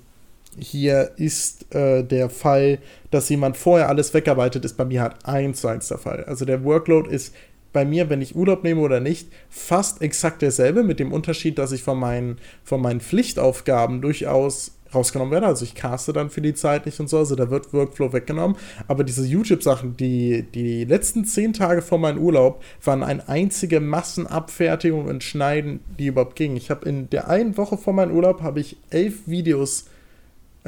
hier 0.57 1.11
ist 1.17 1.73
äh, 1.73 2.03
der 2.03 2.29
Fall, 2.29 2.79
dass 3.11 3.29
jemand 3.29 3.57
vorher 3.57 3.89
alles 3.89 4.13
wegarbeitet, 4.13 4.65
ist 4.65 4.77
bei 4.77 4.85
mir 4.85 5.01
halt 5.01 5.15
eins 5.23 5.61
zu 5.61 5.67
eins 5.67 5.87
der 5.87 5.97
Fall. 5.97 6.23
Also 6.25 6.45
der 6.45 6.63
Workload 6.63 7.09
ist 7.09 7.33
bei 7.71 7.85
mir, 7.85 8.09
wenn 8.09 8.21
ich 8.21 8.35
Urlaub 8.35 8.63
nehme 8.63 8.81
oder 8.81 8.99
nicht, 8.99 9.29
fast 9.49 10.01
exakt 10.01 10.41
derselbe, 10.41 10.83
mit 10.83 10.99
dem 10.99 11.11
Unterschied, 11.11 11.57
dass 11.57 11.71
ich 11.71 11.83
von 11.83 11.99
meinen, 11.99 12.39
von 12.63 12.81
meinen 12.81 12.99
Pflichtaufgaben 12.99 14.01
durchaus 14.01 14.71
rausgenommen 14.93 15.31
werde. 15.31 15.45
Also 15.45 15.65
ich 15.65 15.75
caste 15.75 16.13
dann 16.13 16.29
für 16.29 16.41
die 16.41 16.53
Zeit 16.53 16.85
nicht 16.85 16.99
und 16.99 17.09
so, 17.09 17.19
also 17.19 17.35
da 17.35 17.49
wird 17.49 17.73
Workflow 17.73 18.11
weggenommen. 18.11 18.57
Aber 18.87 19.03
diese 19.03 19.25
YouTube-Sachen, 19.25 19.97
die, 19.97 20.43
die 20.53 20.85
letzten 20.85 21.25
zehn 21.25 21.53
Tage 21.53 21.81
vor 21.81 21.99
meinem 21.99 22.19
Urlaub, 22.19 22.63
waren 22.83 23.03
eine 23.03 23.27
einzige 23.29 23.79
Massenabfertigung 23.79 25.05
und 25.05 25.23
Schneiden, 25.23 25.81
die 25.99 26.07
überhaupt 26.07 26.35
ging. 26.35 26.55
Ich 26.55 26.71
habe 26.71 26.89
in 26.89 27.09
der 27.09 27.29
einen 27.29 27.57
Woche 27.57 27.77
vor 27.77 27.93
meinem 27.93 28.15
Urlaub, 28.15 28.41
habe 28.41 28.59
ich 28.59 28.77
elf 28.89 29.27
Videos 29.27 29.85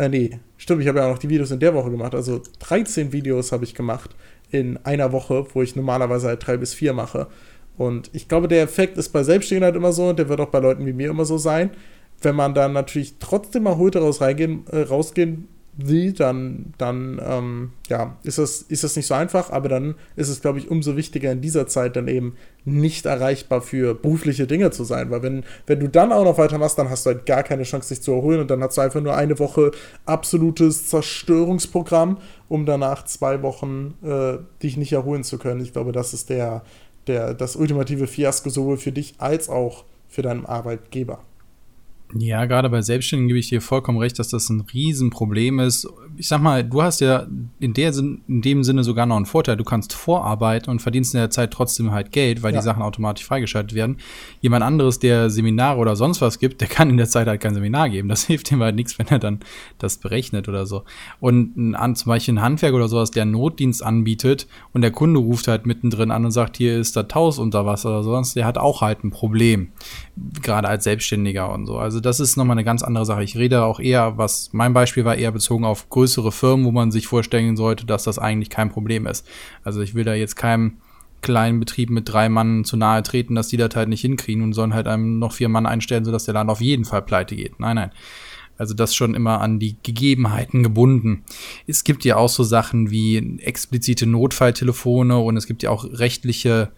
äh, 0.01 0.09
nee, 0.09 0.39
stimmt, 0.57 0.81
ich 0.81 0.87
habe 0.87 0.97
ja 0.97 1.05
auch 1.05 1.11
noch 1.11 1.19
die 1.19 1.29
Videos 1.29 1.51
in 1.51 1.59
der 1.59 1.75
Woche 1.75 1.91
gemacht. 1.91 2.15
Also 2.15 2.41
13 2.59 3.11
Videos 3.13 3.51
habe 3.51 3.65
ich 3.65 3.75
gemacht 3.75 4.15
in 4.49 4.77
einer 4.77 5.11
Woche, 5.11 5.45
wo 5.53 5.61
ich 5.61 5.75
normalerweise 5.75 6.27
halt 6.27 6.45
drei 6.45 6.57
bis 6.57 6.73
vier 6.73 6.93
mache. 6.93 7.27
Und 7.77 8.09
ich 8.11 8.27
glaube, 8.27 8.47
der 8.47 8.63
Effekt 8.63 8.97
ist 8.97 9.09
bei 9.09 9.21
Selbstständigen 9.23 9.65
halt 9.65 9.75
immer 9.75 9.93
so 9.93 10.09
und 10.09 10.17
der 10.17 10.27
wird 10.27 10.41
auch 10.41 10.49
bei 10.49 10.57
Leuten 10.57 10.87
wie 10.87 10.93
mir 10.93 11.11
immer 11.11 11.25
so 11.25 11.37
sein. 11.37 11.69
Wenn 12.19 12.35
man 12.35 12.55
dann 12.55 12.73
natürlich 12.73 13.15
trotzdem 13.19 13.63
mal 13.63 13.77
heute 13.77 13.99
raus 13.99 14.21
reingehen, 14.21 14.65
äh, 14.71 14.81
rausgehen 14.81 15.47
will, 15.73 16.11
dann, 16.13 16.73
dann 16.77 17.21
ähm, 17.25 17.71
ja, 17.87 18.17
ist 18.23 18.37
das, 18.37 18.61
ist 18.61 18.83
das 18.83 18.95
nicht 18.95 19.07
so 19.07 19.13
einfach, 19.13 19.51
aber 19.51 19.69
dann 19.69 19.95
ist 20.15 20.27
es, 20.27 20.41
glaube 20.41 20.59
ich, 20.59 20.69
umso 20.69 20.97
wichtiger 20.97 21.31
in 21.31 21.41
dieser 21.41 21.67
Zeit 21.67 21.95
dann 21.95 22.07
eben 22.07 22.35
nicht 22.65 23.05
erreichbar 23.05 23.61
für 23.61 23.95
berufliche 23.95 24.47
Dinge 24.47 24.71
zu 24.71 24.83
sein, 24.83 25.09
weil 25.11 25.23
wenn, 25.23 25.43
wenn 25.67 25.79
du 25.79 25.87
dann 25.87 26.11
auch 26.11 26.25
noch 26.25 26.37
weitermachst, 26.37 26.77
dann 26.77 26.89
hast 26.89 27.05
du 27.05 27.11
halt 27.11 27.25
gar 27.25 27.43
keine 27.43 27.63
Chance, 27.63 27.89
dich 27.89 28.03
zu 28.03 28.11
erholen 28.11 28.41
und 28.41 28.51
dann 28.51 28.61
hast 28.61 28.77
du 28.77 28.81
einfach 28.81 29.01
nur 29.01 29.15
eine 29.15 29.39
Woche 29.39 29.71
absolutes 30.05 30.87
Zerstörungsprogramm, 30.87 32.17
um 32.49 32.65
danach 32.65 33.05
zwei 33.05 33.41
Wochen 33.41 33.95
äh, 34.03 34.37
dich 34.61 34.77
nicht 34.77 34.91
erholen 34.91 35.23
zu 35.23 35.37
können. 35.37 35.61
Ich 35.61 35.73
glaube, 35.73 35.93
das 35.93 36.13
ist 36.13 36.29
der, 36.29 36.63
der, 37.07 37.33
das 37.33 37.55
ultimative 37.55 38.07
Fiasko 38.07 38.49
sowohl 38.49 38.77
für 38.77 38.91
dich 38.91 39.15
als 39.19 39.49
auch 39.49 39.85
für 40.09 40.21
deinen 40.21 40.45
Arbeitgeber. 40.45 41.19
Ja, 42.17 42.45
gerade 42.45 42.69
bei 42.69 42.81
Selbstständigen 42.81 43.29
gebe 43.29 43.39
ich 43.39 43.49
dir 43.49 43.61
vollkommen 43.61 43.97
recht, 43.97 44.19
dass 44.19 44.29
das 44.29 44.49
ein 44.49 44.61
Riesenproblem 44.61 45.59
ist. 45.59 45.87
Ich 46.21 46.27
sag 46.27 46.39
mal, 46.39 46.63
du 46.63 46.83
hast 46.83 47.01
ja 47.01 47.25
in, 47.59 47.73
der, 47.73 47.91
in 47.95 48.41
dem 48.43 48.63
Sinne 48.63 48.83
sogar 48.83 49.07
noch 49.07 49.15
einen 49.15 49.25
Vorteil. 49.25 49.57
Du 49.57 49.63
kannst 49.63 49.93
vorarbeiten 49.93 50.69
und 50.69 50.79
verdienst 50.79 51.15
in 51.15 51.19
der 51.19 51.31
Zeit 51.31 51.49
trotzdem 51.49 51.89
halt 51.89 52.11
Geld, 52.11 52.43
weil 52.43 52.53
ja. 52.53 52.59
die 52.59 52.63
Sachen 52.63 52.83
automatisch 52.83 53.25
freigeschaltet 53.25 53.73
werden. 53.73 53.97
Jemand 54.39 54.63
anderes, 54.63 54.99
der 54.99 55.31
Seminare 55.31 55.79
oder 55.79 55.95
sonst 55.95 56.21
was 56.21 56.37
gibt, 56.37 56.61
der 56.61 56.67
kann 56.67 56.91
in 56.91 56.97
der 56.97 57.09
Zeit 57.09 57.25
halt 57.25 57.41
kein 57.41 57.55
Seminar 57.55 57.89
geben. 57.89 58.07
Das 58.07 58.23
hilft 58.27 58.51
ihm 58.51 58.61
halt 58.61 58.75
nichts, 58.75 58.99
wenn 58.99 59.07
er 59.07 59.17
dann 59.17 59.39
das 59.79 59.97
berechnet 59.97 60.47
oder 60.47 60.67
so. 60.67 60.83
Und 61.19 61.57
ein, 61.57 61.95
zum 61.95 62.09
Beispiel 62.11 62.35
ein 62.35 62.41
Handwerk 62.43 62.75
oder 62.75 62.87
sowas, 62.87 63.09
der 63.09 63.23
einen 63.23 63.31
Notdienst 63.31 63.81
anbietet 63.81 64.47
und 64.73 64.83
der 64.83 64.91
Kunde 64.91 65.19
ruft 65.19 65.47
halt 65.47 65.65
mittendrin 65.65 66.11
an 66.11 66.23
und 66.23 66.31
sagt, 66.31 66.57
hier 66.57 66.77
ist 66.77 66.95
das 66.95 67.07
Haus 67.15 67.39
unter 67.39 67.65
Wasser 67.65 67.89
oder 67.89 68.03
sowas, 68.03 68.35
der 68.35 68.45
hat 68.45 68.59
auch 68.59 68.81
halt 68.81 69.03
ein 69.03 69.09
Problem. 69.09 69.69
Gerade 70.43 70.67
als 70.67 70.83
Selbstständiger 70.83 71.51
und 71.51 71.65
so. 71.65 71.79
Also 71.79 71.99
das 71.99 72.19
ist 72.19 72.37
nochmal 72.37 72.53
eine 72.53 72.63
ganz 72.63 72.83
andere 72.83 73.07
Sache. 73.07 73.23
Ich 73.23 73.35
rede 73.37 73.63
auch 73.63 73.79
eher, 73.79 74.19
was 74.19 74.49
mein 74.51 74.73
Beispiel 74.73 75.03
war, 75.03 75.15
eher 75.15 75.31
bezogen 75.31 75.65
auf 75.65 75.89
größere 75.89 76.10
Firmen, 76.31 76.65
wo 76.65 76.71
man 76.71 76.91
sich 76.91 77.07
vorstellen 77.07 77.55
sollte, 77.55 77.85
dass 77.85 78.03
das 78.03 78.19
eigentlich 78.19 78.49
kein 78.49 78.69
Problem 78.69 79.07
ist. 79.07 79.27
Also 79.63 79.81
ich 79.81 79.95
will 79.95 80.03
da 80.03 80.13
jetzt 80.13 80.35
keinem 80.35 80.77
kleinen 81.21 81.59
Betrieb 81.59 81.89
mit 81.89 82.11
drei 82.11 82.29
Mann 82.29 82.65
zu 82.65 82.77
nahe 82.77 83.03
treten, 83.03 83.35
dass 83.35 83.47
die 83.47 83.57
das 83.57 83.75
halt 83.75 83.89
nicht 83.89 84.01
hinkriegen 84.01 84.43
und 84.43 84.53
sollen 84.53 84.73
halt 84.73 84.87
einem 84.87 85.19
noch 85.19 85.33
vier 85.33 85.49
Mann 85.49 85.65
einstellen, 85.65 86.03
sodass 86.03 86.25
der 86.25 86.33
Laden 86.33 86.49
auf 86.49 86.61
jeden 86.61 86.85
Fall 86.85 87.03
pleite 87.03 87.35
geht. 87.35 87.59
Nein, 87.59 87.75
nein. 87.75 87.91
Also 88.57 88.73
das 88.73 88.93
schon 88.93 89.15
immer 89.15 89.41
an 89.41 89.59
die 89.59 89.77
Gegebenheiten 89.81 90.61
gebunden. 90.61 91.23
Es 91.65 91.83
gibt 91.83 92.05
ja 92.05 92.17
auch 92.17 92.29
so 92.29 92.43
Sachen 92.43 92.91
wie 92.91 93.39
explizite 93.39 94.05
Notfalltelefone 94.05 95.17
und 95.17 95.37
es 95.37 95.47
gibt 95.47 95.63
ja 95.63 95.71
auch 95.71 95.85
rechtliche 95.85 96.71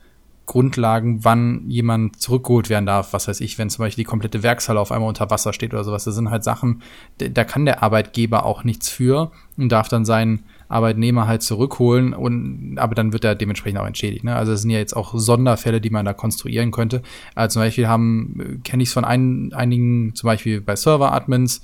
Grundlagen, 0.46 1.24
wann 1.24 1.70
jemand 1.70 2.22
zurückgeholt 2.22 2.70
werden 2.70 2.86
darf. 2.86 3.14
Was 3.14 3.28
weiß 3.28 3.40
ich, 3.42 3.58
wenn 3.58 3.70
zum 3.70 3.84
Beispiel 3.84 4.04
die 4.04 4.10
komplette 4.10 4.44
Werkshalle 4.44 4.80
auf 4.80 4.92
einmal 4.92 5.10
unter 5.10 5.30
Wasser 5.30 5.54
steht 5.54 5.74
oder 5.74 5.84
sowas. 5.84 6.04
Das 6.04 6.16
sind 6.16 6.30
halt 6.30 6.44
Sachen, 6.44 6.82
da 7.18 7.44
kann 7.44 7.66
der 7.66 7.82
Arbeitgeber 7.82 8.46
auch 8.46 8.64
nichts 8.64 8.90
für 8.90 9.32
und 9.58 9.72
darf 9.72 9.88
dann 9.88 10.04
seinen 10.04 10.44
Arbeitnehmer 10.68 11.28
halt 11.28 11.44
zurückholen 11.44 12.14
und 12.14 12.78
aber 12.78 12.96
dann 12.96 13.14
wird 13.14 13.24
er 13.24 13.36
dementsprechend 13.36 13.80
auch 13.80 13.86
entschädigt. 13.86 14.24
Ne? 14.24 14.36
Also 14.36 14.52
es 14.52 14.62
sind 14.62 14.72
ja 14.72 14.80
jetzt 14.80 14.96
auch 14.96 15.14
Sonderfälle, 15.16 15.80
die 15.80 15.92
man 15.92 16.06
da 16.06 16.14
konstruieren 16.14 16.72
könnte. 16.72 17.04
Also 17.36 17.54
zum 17.54 17.62
Beispiel 17.62 17.88
haben, 17.88 18.62
kenne 18.64 18.84
ich 18.84 18.90
es 18.90 18.94
von 18.94 19.06
ein, 19.06 19.54
einigen, 19.54 20.16
zum 20.16 20.28
Beispiel 20.28 20.62
bei 20.62 20.76
Server-Admins, 20.76 21.62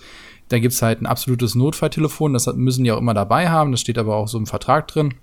da 0.50 0.60
gibt 0.60 0.74
es 0.74 0.82
halt 0.82 1.02
ein 1.02 1.06
absolutes 1.06 1.56
Notfalltelefon, 1.56 2.34
das 2.34 2.48
müssen 2.56 2.84
die 2.84 2.92
auch 2.92 2.98
immer 2.98 3.14
dabei 3.14 3.50
haben, 3.50 3.72
das 3.72 3.82
steht 3.82 3.98
aber 3.98 4.16
auch 4.16 4.28
so 4.28 4.38
im 4.38 4.46
Vertrag 4.46 4.88
drin. 4.88 5.16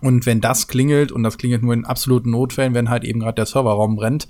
Und 0.00 0.26
wenn 0.26 0.40
das 0.40 0.68
klingelt, 0.68 1.12
und 1.12 1.22
das 1.22 1.38
klingelt 1.38 1.62
nur 1.62 1.74
in 1.74 1.84
absoluten 1.84 2.30
Notfällen, 2.30 2.74
wenn 2.74 2.90
halt 2.90 3.04
eben 3.04 3.20
gerade 3.20 3.36
der 3.36 3.46
Serverraum 3.46 3.96
brennt, 3.96 4.28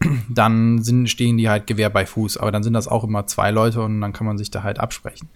dann 0.28 0.82
sind, 0.82 1.08
stehen 1.08 1.36
die 1.36 1.48
halt 1.48 1.66
Gewehr 1.66 1.90
bei 1.90 2.06
Fuß. 2.06 2.36
Aber 2.36 2.52
dann 2.52 2.62
sind 2.62 2.74
das 2.74 2.88
auch 2.88 3.04
immer 3.04 3.26
zwei 3.26 3.50
Leute 3.50 3.82
und 3.82 4.00
dann 4.00 4.12
kann 4.12 4.26
man 4.26 4.36
sich 4.38 4.50
da 4.50 4.62
halt 4.62 4.78
absprechen. 4.78 5.28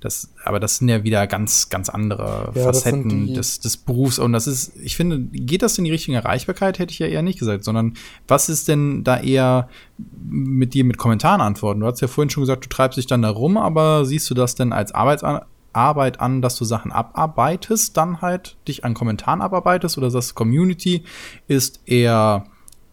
Das, 0.00 0.32
aber 0.44 0.60
das 0.60 0.76
sind 0.76 0.88
ja 0.88 1.04
wieder 1.04 1.26
ganz, 1.26 1.68
ganz 1.68 1.88
andere 1.88 2.52
ja, 2.54 2.62
Facetten 2.62 3.34
des, 3.34 3.60
des 3.60 3.76
Berufs. 3.76 4.18
Und 4.18 4.32
das 4.32 4.46
ist, 4.46 4.76
ich 4.76 4.96
finde, 4.96 5.18
geht 5.18 5.62
das 5.62 5.78
in 5.78 5.84
die 5.84 5.90
richtige 5.90 6.16
Erreichbarkeit, 6.16 6.78
hätte 6.78 6.92
ich 6.92 6.98
ja 6.98 7.06
eher 7.06 7.22
nicht 7.22 7.38
gesagt, 7.38 7.64
sondern 7.64 7.94
was 8.28 8.48
ist 8.48 8.68
denn 8.68 9.04
da 9.04 9.18
eher 9.18 9.68
mit 9.98 10.74
dir 10.74 10.84
mit 10.84 10.98
Kommentaren 10.98 11.40
antworten? 11.40 11.80
Du 11.80 11.86
hast 11.86 12.00
ja 12.00 12.08
vorhin 12.08 12.30
schon 12.30 12.42
gesagt, 12.42 12.64
du 12.64 12.68
treibst 12.68 12.96
dich 12.96 13.06
dann 13.06 13.22
da 13.22 13.30
rum, 13.30 13.56
aber 13.56 14.04
siehst 14.04 14.28
du 14.30 14.34
das 14.34 14.54
denn 14.54 14.72
als 14.72 14.92
Arbeitsan 14.92 15.42
Arbeit 15.76 16.20
an, 16.20 16.42
dass 16.42 16.56
du 16.56 16.64
Sachen 16.64 16.90
abarbeitest, 16.90 17.96
dann 17.96 18.20
halt 18.22 18.56
dich 18.66 18.84
an 18.84 18.94
Kommentaren 18.94 19.42
abarbeitest 19.42 19.98
oder 19.98 20.10
das 20.10 20.34
Community 20.34 21.04
ist 21.46 21.80
eher 21.86 22.44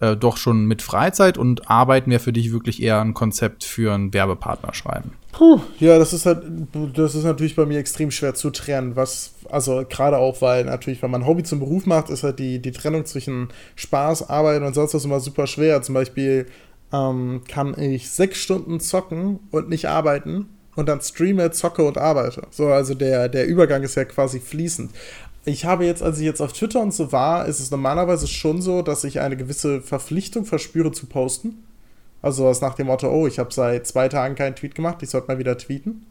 äh, 0.03 0.17
doch 0.17 0.37
schon 0.37 0.65
mit 0.65 0.81
Freizeit 0.81 1.37
und 1.37 1.69
Arbeiten 1.69 2.11
wäre 2.11 2.19
für 2.19 2.33
dich 2.33 2.51
wirklich 2.51 2.83
eher 2.83 2.99
ein 2.99 3.13
Konzept 3.13 3.63
für 3.63 3.93
einen 3.93 4.13
Werbepartner 4.13 4.73
schreiben. 4.73 5.13
Puh, 5.31 5.61
ja, 5.79 5.97
das 5.97 6.13
ist 6.13 6.25
halt, 6.25 6.43
das 6.93 7.15
ist 7.15 7.23
natürlich 7.23 7.55
bei 7.55 7.65
mir 7.65 7.79
extrem 7.79 8.11
schwer 8.11 8.35
zu 8.35 8.49
trennen, 8.49 8.95
was, 8.95 9.33
also 9.49 9.83
gerade 9.89 10.17
auch, 10.17 10.41
weil 10.41 10.65
natürlich, 10.65 11.01
wenn 11.01 11.09
man 11.09 11.25
Hobby 11.25 11.43
zum 11.43 11.59
Beruf 11.59 11.85
macht, 11.85 12.09
ist 12.09 12.23
halt 12.23 12.37
die, 12.37 12.61
die 12.61 12.71
Trennung 12.71 13.05
zwischen 13.05 13.47
Spaß, 13.75 14.29
Arbeit 14.29 14.61
und 14.61 14.73
sonst 14.75 14.93
was 14.93 15.05
immer 15.05 15.21
super 15.21 15.47
schwer. 15.47 15.81
Zum 15.81 15.95
Beispiel 15.95 16.47
ähm, 16.91 17.41
kann 17.47 17.79
ich 17.79 18.09
sechs 18.11 18.39
Stunden 18.39 18.79
zocken 18.79 19.39
und 19.51 19.69
nicht 19.69 19.87
arbeiten 19.87 20.49
und 20.75 20.89
dann 20.89 21.01
streame, 21.01 21.51
zocke 21.51 21.83
und 21.83 21.97
arbeite. 21.97 22.43
So, 22.51 22.67
also 22.67 22.93
der, 22.93 23.29
der 23.29 23.47
Übergang 23.47 23.83
ist 23.83 23.95
ja 23.95 24.05
quasi 24.05 24.39
fließend. 24.39 24.91
Ich 25.45 25.65
habe 25.65 25.85
jetzt, 25.85 26.01
als 26.01 26.19
ich 26.19 26.25
jetzt 26.25 26.41
auf 26.41 26.53
Twitter 26.53 26.79
und 26.79 26.93
so 26.93 27.11
war, 27.11 27.45
ist 27.47 27.59
es 27.59 27.69
normalerweise 27.69 28.27
schon 28.27 28.61
so, 28.61 28.81
dass 28.81 29.03
ich 29.03 29.19
eine 29.19 29.35
gewisse 29.35 29.81
Verpflichtung 29.81 30.45
verspüre 30.45 30.91
zu 30.91 31.05
posten. 31.05 31.63
Also 32.21 32.45
was 32.45 32.61
nach 32.61 32.75
dem 32.75 32.87
Motto, 32.87 33.11
oh, 33.11 33.27
ich 33.27 33.39
habe 33.39 33.53
seit 33.53 33.85
zwei 33.85 34.07
Tagen 34.07 34.35
keinen 34.35 34.55
Tweet 34.55 34.75
gemacht, 34.75 35.03
ich 35.03 35.09
sollte 35.09 35.27
mal 35.27 35.39
wieder 35.39 35.57
tweeten. 35.57 36.05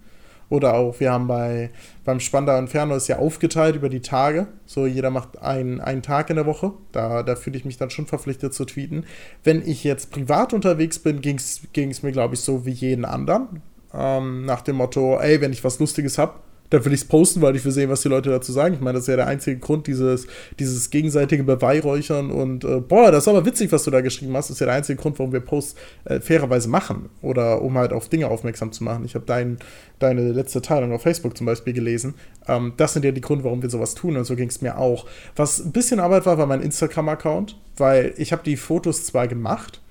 Oder 0.50 0.74
auch, 0.74 1.00
wir 1.00 1.10
haben 1.10 1.28
bei, 1.28 1.70
beim 2.04 2.20
Spandau 2.20 2.58
Inferno 2.58 2.94
ist 2.94 3.08
ja 3.08 3.18
aufgeteilt 3.18 3.74
über 3.74 3.88
die 3.88 4.02
Tage. 4.02 4.48
So, 4.66 4.86
jeder 4.86 5.08
macht 5.08 5.40
einen, 5.40 5.80
einen 5.80 6.02
Tag 6.02 6.28
in 6.28 6.36
der 6.36 6.44
Woche. 6.44 6.72
Da, 6.92 7.22
da 7.22 7.36
fühle 7.36 7.56
ich 7.56 7.64
mich 7.64 7.78
dann 7.78 7.88
schon 7.88 8.06
verpflichtet 8.06 8.52
zu 8.52 8.66
tweeten. 8.66 9.06
Wenn 9.44 9.66
ich 9.66 9.82
jetzt 9.82 10.10
privat 10.10 10.52
unterwegs 10.52 10.98
bin, 10.98 11.22
ging 11.22 11.38
es 11.38 12.02
mir, 12.02 12.12
glaube 12.12 12.34
ich, 12.34 12.40
so 12.40 12.66
wie 12.66 12.72
jeden 12.72 13.06
anderen. 13.06 13.62
Ähm, 13.94 14.44
nach 14.44 14.62
dem 14.62 14.76
Motto, 14.76 15.18
ey, 15.18 15.40
wenn 15.40 15.52
ich 15.52 15.64
was 15.64 15.78
Lustiges 15.78 16.18
habe, 16.18 16.34
dann 16.72 16.84
will 16.86 16.94
ich 16.94 17.02
es 17.02 17.06
posten, 17.06 17.42
weil 17.42 17.54
ich 17.54 17.64
will 17.64 17.72
sehen, 17.72 17.90
was 17.90 18.00
die 18.00 18.08
Leute 18.08 18.30
dazu 18.30 18.50
sagen. 18.50 18.74
Ich 18.74 18.80
meine, 18.80 18.94
das 18.94 19.02
ist 19.02 19.08
ja 19.08 19.16
der 19.16 19.26
einzige 19.26 19.58
Grund, 19.58 19.86
dieses, 19.86 20.26
dieses 20.58 20.88
gegenseitige 20.88 21.44
Beweihräuchern 21.44 22.30
und 22.30 22.64
äh, 22.64 22.80
boah, 22.80 23.12
das 23.12 23.24
ist 23.24 23.28
aber 23.28 23.44
witzig, 23.44 23.70
was 23.72 23.84
du 23.84 23.90
da 23.90 24.00
geschrieben 24.00 24.34
hast. 24.36 24.48
Das 24.48 24.56
ist 24.56 24.60
ja 24.60 24.66
der 24.66 24.76
einzige 24.76 25.00
Grund, 25.00 25.18
warum 25.18 25.32
wir 25.32 25.40
Posts 25.40 25.74
äh, 26.06 26.20
fairerweise 26.20 26.70
machen 26.70 27.10
oder 27.20 27.60
um 27.60 27.76
halt 27.76 27.92
auf 27.92 28.08
Dinge 28.08 28.28
aufmerksam 28.28 28.72
zu 28.72 28.84
machen. 28.84 29.04
Ich 29.04 29.14
habe 29.14 29.26
dein, 29.26 29.58
deine 29.98 30.32
letzte 30.32 30.62
Teilung 30.62 30.92
auf 30.92 31.02
Facebook 31.02 31.36
zum 31.36 31.44
Beispiel 31.44 31.74
gelesen. 31.74 32.14
Ähm, 32.48 32.72
das 32.78 32.94
sind 32.94 33.04
ja 33.04 33.12
die 33.12 33.20
Gründe, 33.20 33.44
warum 33.44 33.60
wir 33.60 33.68
sowas 33.68 33.94
tun 33.94 34.16
und 34.16 34.24
so 34.24 34.34
ging 34.34 34.48
es 34.48 34.62
mir 34.62 34.78
auch. 34.78 35.06
Was 35.36 35.62
ein 35.62 35.72
bisschen 35.72 36.00
Arbeit 36.00 36.24
war, 36.24 36.38
war 36.38 36.46
mein 36.46 36.62
Instagram-Account, 36.62 37.58
weil 37.76 38.14
ich 38.16 38.32
habe 38.32 38.42
die 38.44 38.56
Fotos 38.56 39.04
zwar 39.04 39.28
gemacht, 39.28 39.82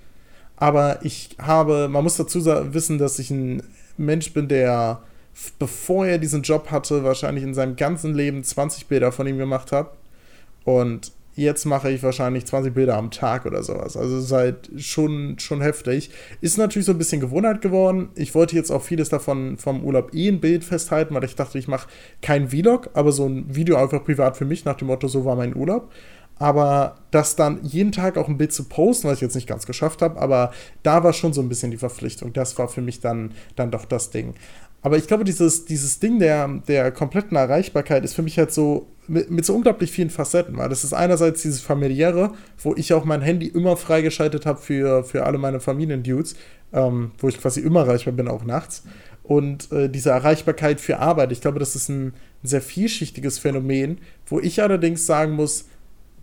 aber 0.55 0.99
ich 1.03 1.29
habe, 1.39 1.89
man 1.89 2.03
muss 2.03 2.17
dazu 2.17 2.43
wissen, 2.73 2.97
dass 2.97 3.19
ich 3.19 3.29
ein 3.29 3.61
Mensch 3.97 4.33
bin, 4.33 4.47
der, 4.47 5.01
bevor 5.59 6.05
er 6.05 6.17
diesen 6.17 6.41
Job 6.41 6.71
hatte, 6.71 7.03
wahrscheinlich 7.03 7.43
in 7.43 7.53
seinem 7.53 7.75
ganzen 7.75 8.13
Leben 8.13 8.43
20 8.43 8.87
Bilder 8.87 9.11
von 9.11 9.27
ihm 9.27 9.37
gemacht 9.37 9.71
hat. 9.71 9.91
Und 10.63 11.11
jetzt 11.35 11.65
mache 11.65 11.89
ich 11.91 12.03
wahrscheinlich 12.03 12.45
20 12.45 12.73
Bilder 12.73 12.97
am 12.97 13.11
Tag 13.11 13.45
oder 13.45 13.63
sowas. 13.63 13.95
Also 13.95 14.17
es 14.17 14.31
halt 14.31 14.69
schon, 14.77 15.39
schon 15.39 15.61
heftig. 15.61 16.11
Ist 16.41 16.57
natürlich 16.57 16.85
so 16.85 16.91
ein 16.91 16.97
bisschen 16.97 17.21
Gewohnheit 17.21 17.61
geworden. 17.61 18.09
Ich 18.15 18.35
wollte 18.35 18.55
jetzt 18.55 18.71
auch 18.71 18.81
vieles 18.81 19.09
davon 19.09 19.57
vom 19.57 19.83
Urlaub 19.83 20.13
eh 20.13 20.27
ein 20.27 20.41
Bild 20.41 20.63
festhalten, 20.63 21.15
weil 21.15 21.23
ich 21.23 21.35
dachte, 21.35 21.57
ich 21.57 21.67
mache 21.67 21.87
kein 22.21 22.49
Vlog, 22.49 22.89
aber 22.93 23.11
so 23.11 23.25
ein 23.27 23.55
Video 23.55 23.77
einfach 23.77 24.03
privat 24.03 24.37
für 24.37 24.45
mich 24.45 24.65
nach 24.65 24.75
dem 24.75 24.87
Motto, 24.87 25.07
so 25.07 25.25
war 25.25 25.35
mein 25.35 25.55
Urlaub. 25.55 25.91
Aber 26.41 26.95
das 27.11 27.35
dann 27.35 27.59
jeden 27.61 27.91
Tag 27.91 28.17
auch 28.17 28.27
ein 28.27 28.39
Bild 28.39 28.51
zu 28.51 28.63
posten, 28.63 29.07
was 29.07 29.17
ich 29.17 29.21
jetzt 29.21 29.35
nicht 29.35 29.45
ganz 29.45 29.67
geschafft 29.67 30.01
habe, 30.01 30.19
aber 30.19 30.51
da 30.81 31.03
war 31.03 31.13
schon 31.13 31.33
so 31.33 31.41
ein 31.41 31.49
bisschen 31.49 31.69
die 31.69 31.77
Verpflichtung. 31.77 32.33
Das 32.33 32.57
war 32.57 32.67
für 32.67 32.81
mich 32.81 32.99
dann, 32.99 33.33
dann 33.55 33.69
doch 33.69 33.85
das 33.85 34.09
Ding. 34.09 34.33
Aber 34.81 34.97
ich 34.97 35.05
glaube, 35.05 35.23
dieses, 35.23 35.65
dieses 35.65 35.99
Ding 35.99 36.17
der, 36.17 36.47
der 36.67 36.91
kompletten 36.91 37.37
Erreichbarkeit 37.37 38.03
ist 38.03 38.15
für 38.15 38.23
mich 38.23 38.39
halt 38.39 38.51
so 38.51 38.87
mit, 39.07 39.29
mit, 39.29 39.45
so 39.45 39.53
unglaublich 39.53 39.91
vielen 39.91 40.09
Facetten, 40.09 40.57
weil 40.57 40.69
das 40.69 40.83
ist 40.83 40.93
einerseits 40.93 41.43
dieses 41.43 41.61
familiäre, 41.61 42.31
wo 42.57 42.73
ich 42.73 42.91
auch 42.95 43.05
mein 43.05 43.21
Handy 43.21 43.45
immer 43.45 43.77
freigeschaltet 43.77 44.47
habe 44.47 44.59
für, 44.59 45.03
für 45.03 45.27
alle 45.27 45.37
meine 45.37 45.59
Familiendudes, 45.59 46.35
ähm, 46.73 47.11
wo 47.19 47.27
ich 47.27 47.39
quasi 47.39 47.59
immer 47.59 47.81
erreichbar 47.81 48.13
bin, 48.15 48.27
auch 48.27 48.45
nachts. 48.45 48.81
Und 49.21 49.71
äh, 49.71 49.89
diese 49.89 50.09
Erreichbarkeit 50.09 50.81
für 50.81 50.97
Arbeit, 50.97 51.31
ich 51.31 51.41
glaube, 51.41 51.59
das 51.59 51.75
ist 51.75 51.89
ein 51.89 52.13
sehr 52.41 52.63
vielschichtiges 52.63 53.37
Phänomen, 53.37 53.99
wo 54.25 54.39
ich 54.39 54.63
allerdings 54.63 55.05
sagen 55.05 55.33
muss, 55.33 55.65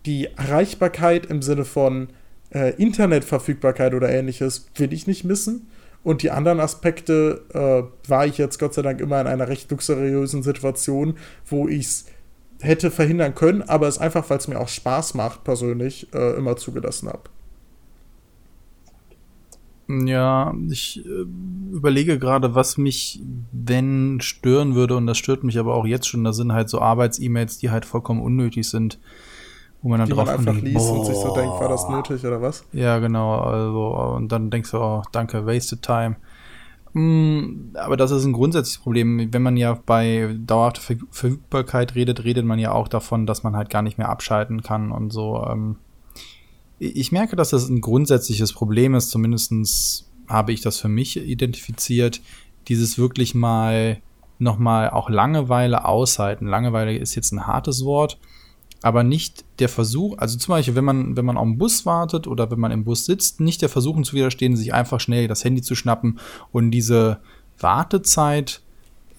die 0.05 0.25
Erreichbarkeit 0.25 1.25
im 1.25 1.41
Sinne 1.41 1.65
von 1.65 2.09
äh, 2.51 2.73
Internetverfügbarkeit 2.75 3.93
oder 3.93 4.09
ähnliches 4.09 4.67
will 4.75 4.93
ich 4.93 5.07
nicht 5.07 5.23
missen. 5.23 5.67
Und 6.03 6.23
die 6.23 6.31
anderen 6.31 6.59
Aspekte 6.59 7.41
äh, 7.53 8.09
war 8.09 8.25
ich 8.25 8.37
jetzt 8.37 8.57
Gott 8.57 8.73
sei 8.73 8.81
Dank 8.81 9.01
immer 9.01 9.19
in 9.19 9.27
einer 9.27 9.49
recht 9.49 9.69
luxuriösen 9.69 10.43
Situation, 10.43 11.15
wo 11.45 11.67
ich 11.67 11.85
es 11.85 12.05
hätte 12.61 12.91
verhindern 12.91 13.35
können, 13.35 13.61
aber 13.61 13.87
es 13.87 13.97
einfach, 13.97 14.29
weil 14.29 14.37
es 14.37 14.47
mir 14.47 14.59
auch 14.59 14.67
Spaß 14.67 15.13
macht, 15.13 15.43
persönlich, 15.43 16.07
äh, 16.13 16.35
immer 16.37 16.55
zugelassen 16.55 17.09
habe. 17.09 17.23
Ja, 19.87 20.53
ich 20.69 21.03
äh, 21.05 21.25
überlege 21.73 22.19
gerade, 22.19 22.53
was 22.55 22.77
mich, 22.77 23.21
wenn, 23.51 24.19
stören 24.21 24.75
würde, 24.75 24.95
und 24.95 25.07
das 25.07 25.17
stört 25.17 25.43
mich 25.43 25.57
aber 25.57 25.73
auch 25.73 25.85
jetzt 25.85 26.07
schon, 26.07 26.23
da 26.23 26.31
sind 26.31 26.53
halt 26.53 26.69
so 26.69 26.79
Arbeits-E-Mails, 26.79 27.57
die 27.57 27.71
halt 27.71 27.85
vollkommen 27.85 28.21
unnötig 28.21 28.69
sind 28.69 28.99
wo 29.81 29.89
man 29.89 29.99
dann 29.99 30.09
die 30.09 30.13
drauf 30.13 30.25
man 30.25 30.39
einfach 30.39 30.61
liest 30.61 30.87
boah. 30.87 30.99
und 30.99 31.05
sich 31.05 31.15
so 31.15 31.33
denkt, 31.33 31.59
war 31.59 31.69
das 31.69 31.87
nötig 31.89 32.25
oder 32.25 32.41
was? 32.41 32.65
Ja, 32.73 32.99
genau. 32.99 33.39
Also, 33.39 34.15
und 34.15 34.31
dann 34.31 34.49
denkst 34.49 34.71
du, 34.71 34.77
oh, 34.77 35.03
danke, 35.11 35.45
wasted 35.45 35.81
time. 35.81 36.17
Mm, 36.93 37.75
aber 37.75 37.97
das 37.97 38.11
ist 38.11 38.25
ein 38.25 38.33
grundsätzliches 38.33 38.81
Problem. 38.81 39.31
Wenn 39.31 39.41
man 39.41 39.57
ja 39.57 39.79
bei 39.85 40.35
dauerhafter 40.45 40.81
Verfügbarkeit 41.11 41.95
redet, 41.95 42.23
redet 42.23 42.45
man 42.45 42.59
ja 42.59 42.71
auch 42.71 42.87
davon, 42.87 43.25
dass 43.25 43.43
man 43.43 43.55
halt 43.55 43.69
gar 43.69 43.81
nicht 43.81 43.97
mehr 43.97 44.09
abschalten 44.09 44.63
kann 44.63 44.91
und 44.91 45.11
so. 45.11 45.45
Ähm, 45.47 45.77
ich 46.79 47.11
merke, 47.11 47.35
dass 47.35 47.49
das 47.49 47.69
ein 47.69 47.81
grundsätzliches 47.81 48.53
Problem 48.53 48.95
ist. 48.95 49.09
Zumindestens 49.11 50.09
habe 50.27 50.51
ich 50.51 50.61
das 50.61 50.79
für 50.79 50.89
mich 50.89 51.17
identifiziert. 51.17 52.21
Dieses 52.67 52.97
wirklich 52.97 53.35
mal 53.35 54.01
nochmal 54.37 54.89
auch 54.89 55.09
Langeweile 55.09 55.85
aushalten. 55.85 56.47
Langeweile 56.47 56.97
ist 56.97 57.15
jetzt 57.15 57.33
ein 57.33 57.45
hartes 57.45 57.83
Wort, 57.83 58.19
aber 58.81 59.03
nicht 59.03 59.45
der 59.59 59.69
Versuch, 59.69 60.17
also 60.17 60.37
zum 60.37 60.53
Beispiel, 60.53 60.75
wenn 60.75 60.85
man, 60.85 61.17
wenn 61.17 61.25
man 61.25 61.37
auf 61.37 61.45
den 61.45 61.57
Bus 61.57 61.85
wartet 61.85 62.27
oder 62.27 62.49
wenn 62.49 62.59
man 62.59 62.71
im 62.71 62.85
Bus 62.85 63.05
sitzt, 63.05 63.39
nicht 63.39 63.61
der 63.61 63.69
Versuchen 63.69 64.03
zu 64.03 64.13
widerstehen, 64.13 64.55
sich 64.55 64.73
einfach 64.73 64.99
schnell 64.99 65.27
das 65.27 65.43
Handy 65.43 65.61
zu 65.61 65.75
schnappen 65.75 66.19
und 66.51 66.71
diese 66.71 67.19
Wartezeit 67.59 68.61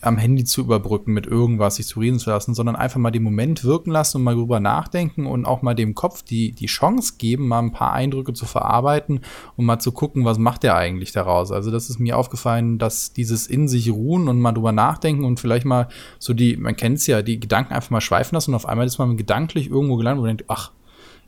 am 0.03 0.17
Handy 0.17 0.45
zu 0.45 0.63
überbrücken, 0.63 1.13
mit 1.13 1.27
irgendwas 1.27 1.77
sich 1.77 1.87
zu 1.87 2.01
reden 2.01 2.19
zu 2.19 2.31
lassen, 2.31 2.55
sondern 2.55 2.77
einfach 2.77 2.99
mal 2.99 3.11
den 3.11 3.23
Moment 3.23 3.65
wirken 3.65 3.91
lassen 3.91 4.19
und 4.19 4.25
mal 4.25 4.35
drüber 4.35 4.61
nachdenken 4.61 5.27
und 5.27 5.45
auch 5.45 5.63
mal 5.63 5.75
dem 5.75 5.95
Kopf 5.95 6.23
die, 6.23 6.53
die 6.53 6.67
Chance 6.67 7.15
geben, 7.19 7.49
mal 7.49 7.61
ein 7.61 7.73
paar 7.73 7.93
Eindrücke 7.93 8.33
zu 8.33 8.47
verarbeiten 8.47 9.21
und 9.57 9.65
mal 9.65 9.79
zu 9.79 9.93
gucken, 9.93 10.25
was 10.25 10.39
macht 10.39 10.63
der 10.63 10.77
eigentlich 10.77 11.13
daraus. 11.13 11.53
Also 11.53 11.71
das 11.71 11.91
ist 11.91 11.99
mir 11.99 12.17
aufgefallen, 12.17 12.79
dass 12.79 13.13
dieses 13.13 13.47
in 13.47 13.69
sich 13.69 13.91
ruhen 13.91 14.29
und 14.29 14.41
mal 14.41 14.53
drüber 14.53 14.73
nachdenken 14.73 15.25
und 15.25 15.41
vielleicht 15.41 15.67
mal 15.67 15.89
so 16.19 16.33
die, 16.33 16.57
man 16.57 16.77
kennt 16.77 16.99
es 16.99 17.07
ja, 17.07 17.23
die 17.23 17.41
Gedanken 17.41 17.75
einfach 17.75 17.91
mal 17.91 18.01
schweifen 18.01 18.35
lassen 18.35 18.53
und 18.53 18.57
auf 18.57 18.67
einmal 18.67 18.87
ist 18.87 18.99
man 18.99 19.17
gedanklich 19.17 19.71
irgendwo 19.71 19.97
gelandet, 19.97 20.23
man 20.23 20.37
denkt, 20.37 20.45
ach, 20.49 20.73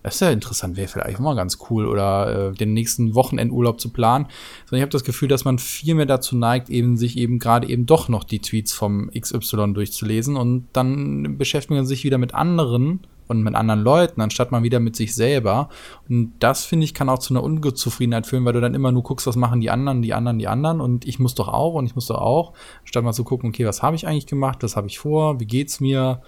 das 0.02 0.14
ist 0.16 0.20
ja 0.20 0.30
interessant, 0.30 0.76
wäre 0.76 0.88
vielleicht 0.88 1.20
mal 1.20 1.34
ganz 1.34 1.58
cool 1.70 1.86
oder 1.86 2.50
äh, 2.50 2.52
den 2.52 2.72
nächsten 2.72 3.14
Wochenendurlaub 3.14 3.80
zu 3.80 3.90
planen. 3.90 4.26
Sondern 4.64 4.78
ich 4.78 4.82
habe 4.82 4.90
das 4.90 5.04
Gefühl, 5.04 5.28
dass 5.28 5.44
man 5.44 5.58
viel 5.58 5.94
mehr 5.94 6.06
dazu 6.06 6.36
neigt, 6.36 6.70
eben 6.70 6.96
sich 6.96 7.16
eben 7.16 7.38
gerade 7.38 7.68
eben 7.68 7.86
doch 7.86 8.08
noch 8.08 8.24
die 8.24 8.40
Tweets 8.40 8.72
vom 8.72 9.10
XY 9.10 9.72
durchzulesen 9.74 10.36
und 10.36 10.66
dann 10.72 11.38
beschäftigt 11.38 11.70
man 11.70 11.86
sich 11.86 12.04
wieder 12.04 12.18
mit 12.18 12.34
anderen 12.34 13.00
und 13.28 13.42
mit 13.42 13.54
anderen 13.54 13.80
Leuten, 13.80 14.20
anstatt 14.20 14.52
mal 14.52 14.62
wieder 14.62 14.80
mit 14.80 14.96
sich 14.96 15.14
selber. 15.14 15.68
Und 16.08 16.34
das, 16.40 16.64
finde 16.64 16.84
ich, 16.84 16.94
kann 16.94 17.08
auch 17.08 17.18
zu 17.18 17.32
einer 17.32 17.42
Ungezufriedenheit 17.42 18.26
führen, 18.26 18.44
weil 18.44 18.52
du 18.52 18.60
dann 18.60 18.74
immer 18.74 18.92
nur 18.92 19.02
guckst, 19.02 19.26
was 19.26 19.36
machen 19.36 19.60
die 19.60 19.70
anderen, 19.70 20.02
die 20.02 20.14
anderen, 20.14 20.38
die 20.38 20.48
anderen 20.48 20.80
und 20.80 21.06
ich 21.06 21.18
muss 21.18 21.34
doch 21.34 21.48
auch 21.48 21.74
und 21.74 21.86
ich 21.86 21.94
muss 21.94 22.06
doch 22.06 22.20
auch, 22.20 22.52
statt 22.84 23.04
mal 23.04 23.12
zu 23.12 23.24
gucken, 23.24 23.50
okay, 23.50 23.66
was 23.66 23.82
habe 23.82 23.96
ich 23.96 24.06
eigentlich 24.06 24.26
gemacht, 24.26 24.62
was 24.62 24.76
habe 24.76 24.88
ich 24.88 24.98
vor, 24.98 25.40
wie 25.40 25.46
geht's 25.46 25.80
mir, 25.80 26.22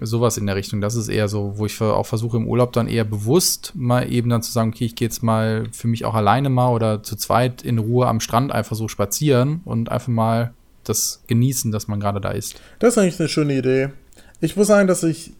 Sowas 0.00 0.36
in 0.36 0.46
der 0.46 0.56
Richtung. 0.56 0.80
Das 0.80 0.96
ist 0.96 1.08
eher 1.08 1.28
so, 1.28 1.54
wo 1.56 1.66
ich 1.66 1.80
auch 1.80 2.06
versuche 2.06 2.36
im 2.36 2.48
Urlaub 2.48 2.72
dann 2.72 2.88
eher 2.88 3.04
bewusst 3.04 3.72
mal 3.74 4.10
eben 4.10 4.28
dann 4.28 4.42
zu 4.42 4.50
sagen, 4.50 4.70
okay, 4.70 4.86
ich 4.86 4.96
gehe 4.96 5.06
jetzt 5.06 5.22
mal 5.22 5.66
für 5.72 5.86
mich 5.86 6.04
auch 6.04 6.14
alleine 6.14 6.50
mal 6.50 6.70
oder 6.70 7.02
zu 7.02 7.16
zweit 7.16 7.62
in 7.62 7.78
Ruhe 7.78 8.06
am 8.08 8.20
Strand 8.20 8.50
einfach 8.50 8.76
so 8.76 8.88
spazieren 8.88 9.60
und 9.64 9.90
einfach 9.90 10.08
mal 10.08 10.52
das 10.82 11.22
genießen, 11.28 11.70
dass 11.72 11.88
man 11.88 12.00
gerade 12.00 12.20
da 12.20 12.30
ist. 12.30 12.60
Das 12.78 12.94
ist 12.94 12.98
eigentlich 12.98 13.20
eine 13.20 13.28
schöne 13.28 13.56
Idee. 13.56 13.90
Ich 14.40 14.56
muss 14.56 14.66
sagen, 14.66 14.88
dass 14.88 15.02
ich 15.02 15.32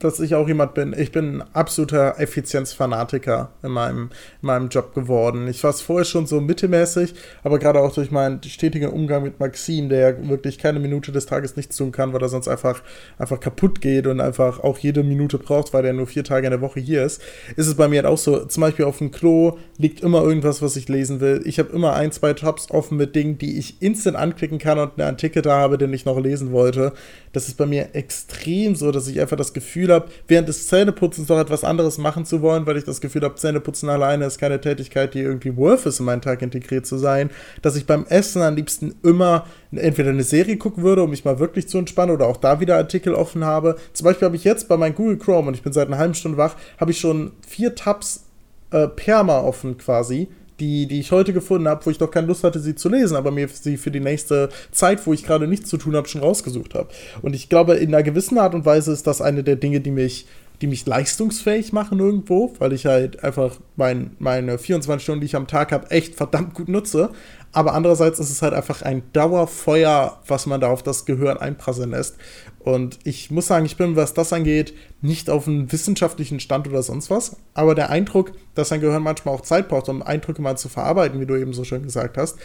dass 0.00 0.18
ich 0.18 0.34
auch 0.34 0.48
jemand 0.48 0.74
bin. 0.74 0.94
Ich 0.98 1.12
bin 1.12 1.36
ein 1.36 1.44
absoluter 1.52 2.18
Effizienzfanatiker 2.18 3.50
in 3.62 3.70
meinem, 3.70 4.10
in 4.40 4.46
meinem 4.46 4.68
Job 4.68 4.94
geworden. 4.94 5.46
Ich 5.46 5.62
war 5.62 5.70
es 5.70 5.82
vorher 5.82 6.06
schon 6.06 6.26
so 6.26 6.40
mittelmäßig, 6.40 7.14
aber 7.44 7.58
gerade 7.58 7.80
auch 7.80 7.92
durch 7.92 8.10
meinen 8.10 8.42
stetigen 8.42 8.88
Umgang 8.88 9.22
mit 9.22 9.38
Maxim, 9.38 9.90
der 9.90 10.28
wirklich 10.28 10.58
keine 10.58 10.80
Minute 10.80 11.12
des 11.12 11.26
Tages 11.26 11.54
nichts 11.56 11.76
tun 11.76 11.92
kann, 11.92 12.14
weil 12.14 12.22
er 12.22 12.30
sonst 12.30 12.48
einfach, 12.48 12.82
einfach 13.18 13.40
kaputt 13.40 13.82
geht 13.82 14.06
und 14.06 14.20
einfach 14.20 14.60
auch 14.60 14.78
jede 14.78 15.02
Minute 15.02 15.36
braucht, 15.38 15.74
weil 15.74 15.84
er 15.84 15.92
nur 15.92 16.06
vier 16.06 16.24
Tage 16.24 16.46
in 16.46 16.52
der 16.52 16.62
Woche 16.62 16.80
hier 16.80 17.04
ist, 17.04 17.20
ist 17.56 17.66
es 17.66 17.74
bei 17.74 17.86
mir 17.86 17.96
halt 17.96 18.06
auch 18.06 18.18
so. 18.18 18.46
Zum 18.46 18.62
Beispiel 18.62 18.86
auf 18.86 18.98
dem 18.98 19.10
Klo 19.10 19.58
liegt 19.76 20.00
immer 20.00 20.22
irgendwas, 20.22 20.62
was 20.62 20.76
ich 20.76 20.88
lesen 20.88 21.20
will. 21.20 21.42
Ich 21.44 21.58
habe 21.58 21.72
immer 21.72 21.92
ein, 21.92 22.10
zwei 22.10 22.32
Tabs 22.32 22.70
offen 22.70 22.96
mit 22.96 23.14
Dingen, 23.14 23.36
die 23.36 23.58
ich 23.58 23.82
instant 23.82 24.16
anklicken 24.16 24.58
kann 24.58 24.78
und 24.78 24.98
einen 24.98 25.08
Artikel 25.08 25.42
da 25.42 25.58
habe, 25.58 25.76
den 25.76 25.92
ich 25.92 26.06
noch 26.06 26.18
lesen 26.18 26.52
wollte. 26.52 26.94
Das 27.34 27.48
ist 27.48 27.58
bei 27.58 27.66
mir 27.66 27.94
extrem 27.94 28.74
so, 28.74 28.92
dass 28.92 29.06
ich 29.06 29.20
einfach 29.20 29.36
das 29.36 29.52
Gefühl 29.52 29.89
Gefühl 29.90 29.94
habe, 29.94 30.08
während 30.28 30.48
des 30.48 30.68
Zähneputzens 30.68 31.28
noch 31.28 31.38
etwas 31.38 31.64
anderes 31.64 31.98
machen 31.98 32.24
zu 32.24 32.42
wollen, 32.42 32.66
weil 32.66 32.76
ich 32.76 32.84
das 32.84 33.00
Gefühl 33.00 33.22
habe, 33.22 33.34
Zähneputzen 33.34 33.88
alleine 33.88 34.24
ist 34.26 34.38
keine 34.38 34.60
Tätigkeit, 34.60 35.14
die 35.14 35.20
irgendwie 35.20 35.56
worth 35.56 35.86
ist, 35.86 36.00
in 36.00 36.06
meinen 36.06 36.22
Tag 36.22 36.42
integriert 36.42 36.86
zu 36.86 36.98
sein, 36.98 37.30
dass 37.62 37.76
ich 37.76 37.86
beim 37.86 38.06
Essen 38.06 38.42
am 38.42 38.56
liebsten 38.56 38.94
immer 39.02 39.46
entweder 39.72 40.10
eine 40.10 40.22
Serie 40.22 40.56
gucken 40.56 40.82
würde, 40.82 41.02
um 41.02 41.10
mich 41.10 41.24
mal 41.24 41.38
wirklich 41.38 41.68
zu 41.68 41.78
entspannen 41.78 42.14
oder 42.14 42.26
auch 42.26 42.36
da 42.36 42.60
wieder 42.60 42.76
Artikel 42.76 43.14
offen 43.14 43.44
habe. 43.44 43.76
Zum 43.92 44.04
Beispiel 44.04 44.26
habe 44.26 44.36
ich 44.36 44.44
jetzt 44.44 44.68
bei 44.68 44.76
meinem 44.76 44.94
Google 44.94 45.18
Chrome, 45.18 45.48
und 45.48 45.54
ich 45.54 45.62
bin 45.62 45.72
seit 45.72 45.88
einer 45.88 45.98
halben 45.98 46.14
Stunde 46.14 46.38
wach, 46.38 46.56
habe 46.78 46.90
ich 46.90 47.00
schon 47.00 47.32
vier 47.46 47.74
Tabs 47.74 48.24
äh, 48.70 48.88
Perma 48.88 49.40
offen 49.40 49.78
quasi 49.78 50.28
die, 50.60 50.86
die 50.86 51.00
ich 51.00 51.10
heute 51.10 51.32
gefunden 51.32 51.68
habe, 51.68 51.84
wo 51.84 51.90
ich 51.90 51.98
doch 51.98 52.10
keine 52.10 52.26
Lust 52.26 52.44
hatte, 52.44 52.60
sie 52.60 52.74
zu 52.74 52.88
lesen, 52.88 53.16
aber 53.16 53.30
mir 53.30 53.48
sie 53.48 53.76
für 53.76 53.90
die 53.90 54.00
nächste 54.00 54.50
Zeit, 54.70 55.06
wo 55.06 55.12
ich 55.12 55.24
gerade 55.24 55.46
nichts 55.46 55.68
zu 55.68 55.78
tun 55.78 55.96
habe, 55.96 56.08
schon 56.08 56.20
rausgesucht 56.20 56.74
habe. 56.74 56.88
Und 57.22 57.34
ich 57.34 57.48
glaube, 57.48 57.74
in 57.74 57.94
einer 57.94 58.02
gewissen 58.02 58.38
Art 58.38 58.54
und 58.54 58.66
Weise 58.66 58.92
ist 58.92 59.06
das 59.06 59.20
eine 59.20 59.42
der 59.42 59.56
Dinge, 59.56 59.80
die 59.80 59.90
mich 59.90 60.26
die 60.60 60.66
mich 60.66 60.84
leistungsfähig 60.84 61.72
machen 61.72 61.98
irgendwo, 62.00 62.52
weil 62.58 62.72
ich 62.72 62.84
halt 62.84 63.24
einfach 63.24 63.56
mein, 63.76 64.10
meine 64.18 64.58
24 64.58 65.02
Stunden, 65.02 65.20
die 65.20 65.26
ich 65.26 65.36
am 65.36 65.46
Tag 65.46 65.72
habe, 65.72 65.90
echt 65.90 66.16
verdammt 66.16 66.54
gut 66.54 66.68
nutze. 66.68 67.10
Aber 67.52 67.74
andererseits 67.74 68.20
ist 68.20 68.30
es 68.30 68.42
halt 68.42 68.52
einfach 68.52 68.82
ein 68.82 69.02
Dauerfeuer, 69.12 70.20
was 70.26 70.46
man 70.46 70.60
da 70.60 70.68
auf 70.68 70.82
das 70.82 71.06
Gehör 71.06 71.40
einprasseln 71.40 71.90
lässt. 71.90 72.16
Und 72.60 72.98
ich 73.04 73.30
muss 73.30 73.46
sagen, 73.46 73.64
ich 73.64 73.78
bin, 73.78 73.96
was 73.96 74.12
das 74.12 74.32
angeht, 74.34 74.74
nicht 75.00 75.30
auf 75.30 75.48
einem 75.48 75.72
wissenschaftlichen 75.72 76.40
Stand 76.40 76.68
oder 76.68 76.82
sonst 76.82 77.08
was. 77.10 77.36
Aber 77.54 77.74
der 77.74 77.88
Eindruck, 77.88 78.32
dass 78.54 78.70
ein 78.70 78.80
Gehirn 78.80 79.02
manchmal 79.02 79.34
auch 79.34 79.40
Zeit 79.40 79.68
braucht, 79.68 79.88
um 79.88 80.02
Eindrücke 80.02 80.42
mal 80.42 80.58
zu 80.58 80.68
verarbeiten, 80.68 81.20
wie 81.20 81.26
du 81.26 81.36
eben 81.36 81.54
so 81.54 81.64
schön 81.64 81.82
gesagt 81.82 82.18
hast, 82.18 82.38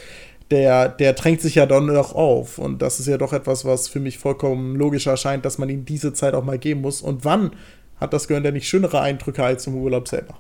der, 0.51 0.87
der 0.87 1.13
drängt 1.13 1.41
sich 1.41 1.55
ja 1.55 1.65
dann 1.65 1.87
noch 1.87 2.15
auf. 2.15 2.57
Und 2.57 2.81
das 2.81 3.01
ist 3.01 3.07
ja 3.07 3.17
doch 3.17 3.33
etwas, 3.33 3.65
was 3.65 3.89
für 3.89 3.99
mich 3.99 4.17
vollkommen 4.17 4.75
logisch 4.75 5.07
erscheint, 5.07 5.43
dass 5.43 5.57
man 5.57 5.69
ihm 5.69 5.83
diese 5.83 6.13
Zeit 6.13 6.33
auch 6.33 6.45
mal 6.45 6.59
geben 6.59 6.81
muss. 6.81 7.01
Und 7.01 7.25
wann 7.25 7.51
hat 7.97 8.13
das 8.13 8.29
Gehirn 8.29 8.43
denn 8.43 8.53
nicht 8.53 8.69
schönere 8.69 9.01
Eindrücke 9.01 9.43
als 9.43 9.67
im 9.67 9.75
Urlaub 9.75 10.07
selber? 10.07 10.37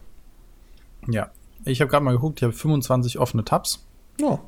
Ja, 1.09 1.31
ich 1.65 1.81
habe 1.81 1.91
gerade 1.91 2.05
mal 2.05 2.13
geguckt, 2.13 2.39
ich 2.39 2.43
habe 2.43 2.53
25 2.53 3.19
offene 3.19 3.43
Tabs. 3.43 3.85
Ja, 4.21 4.39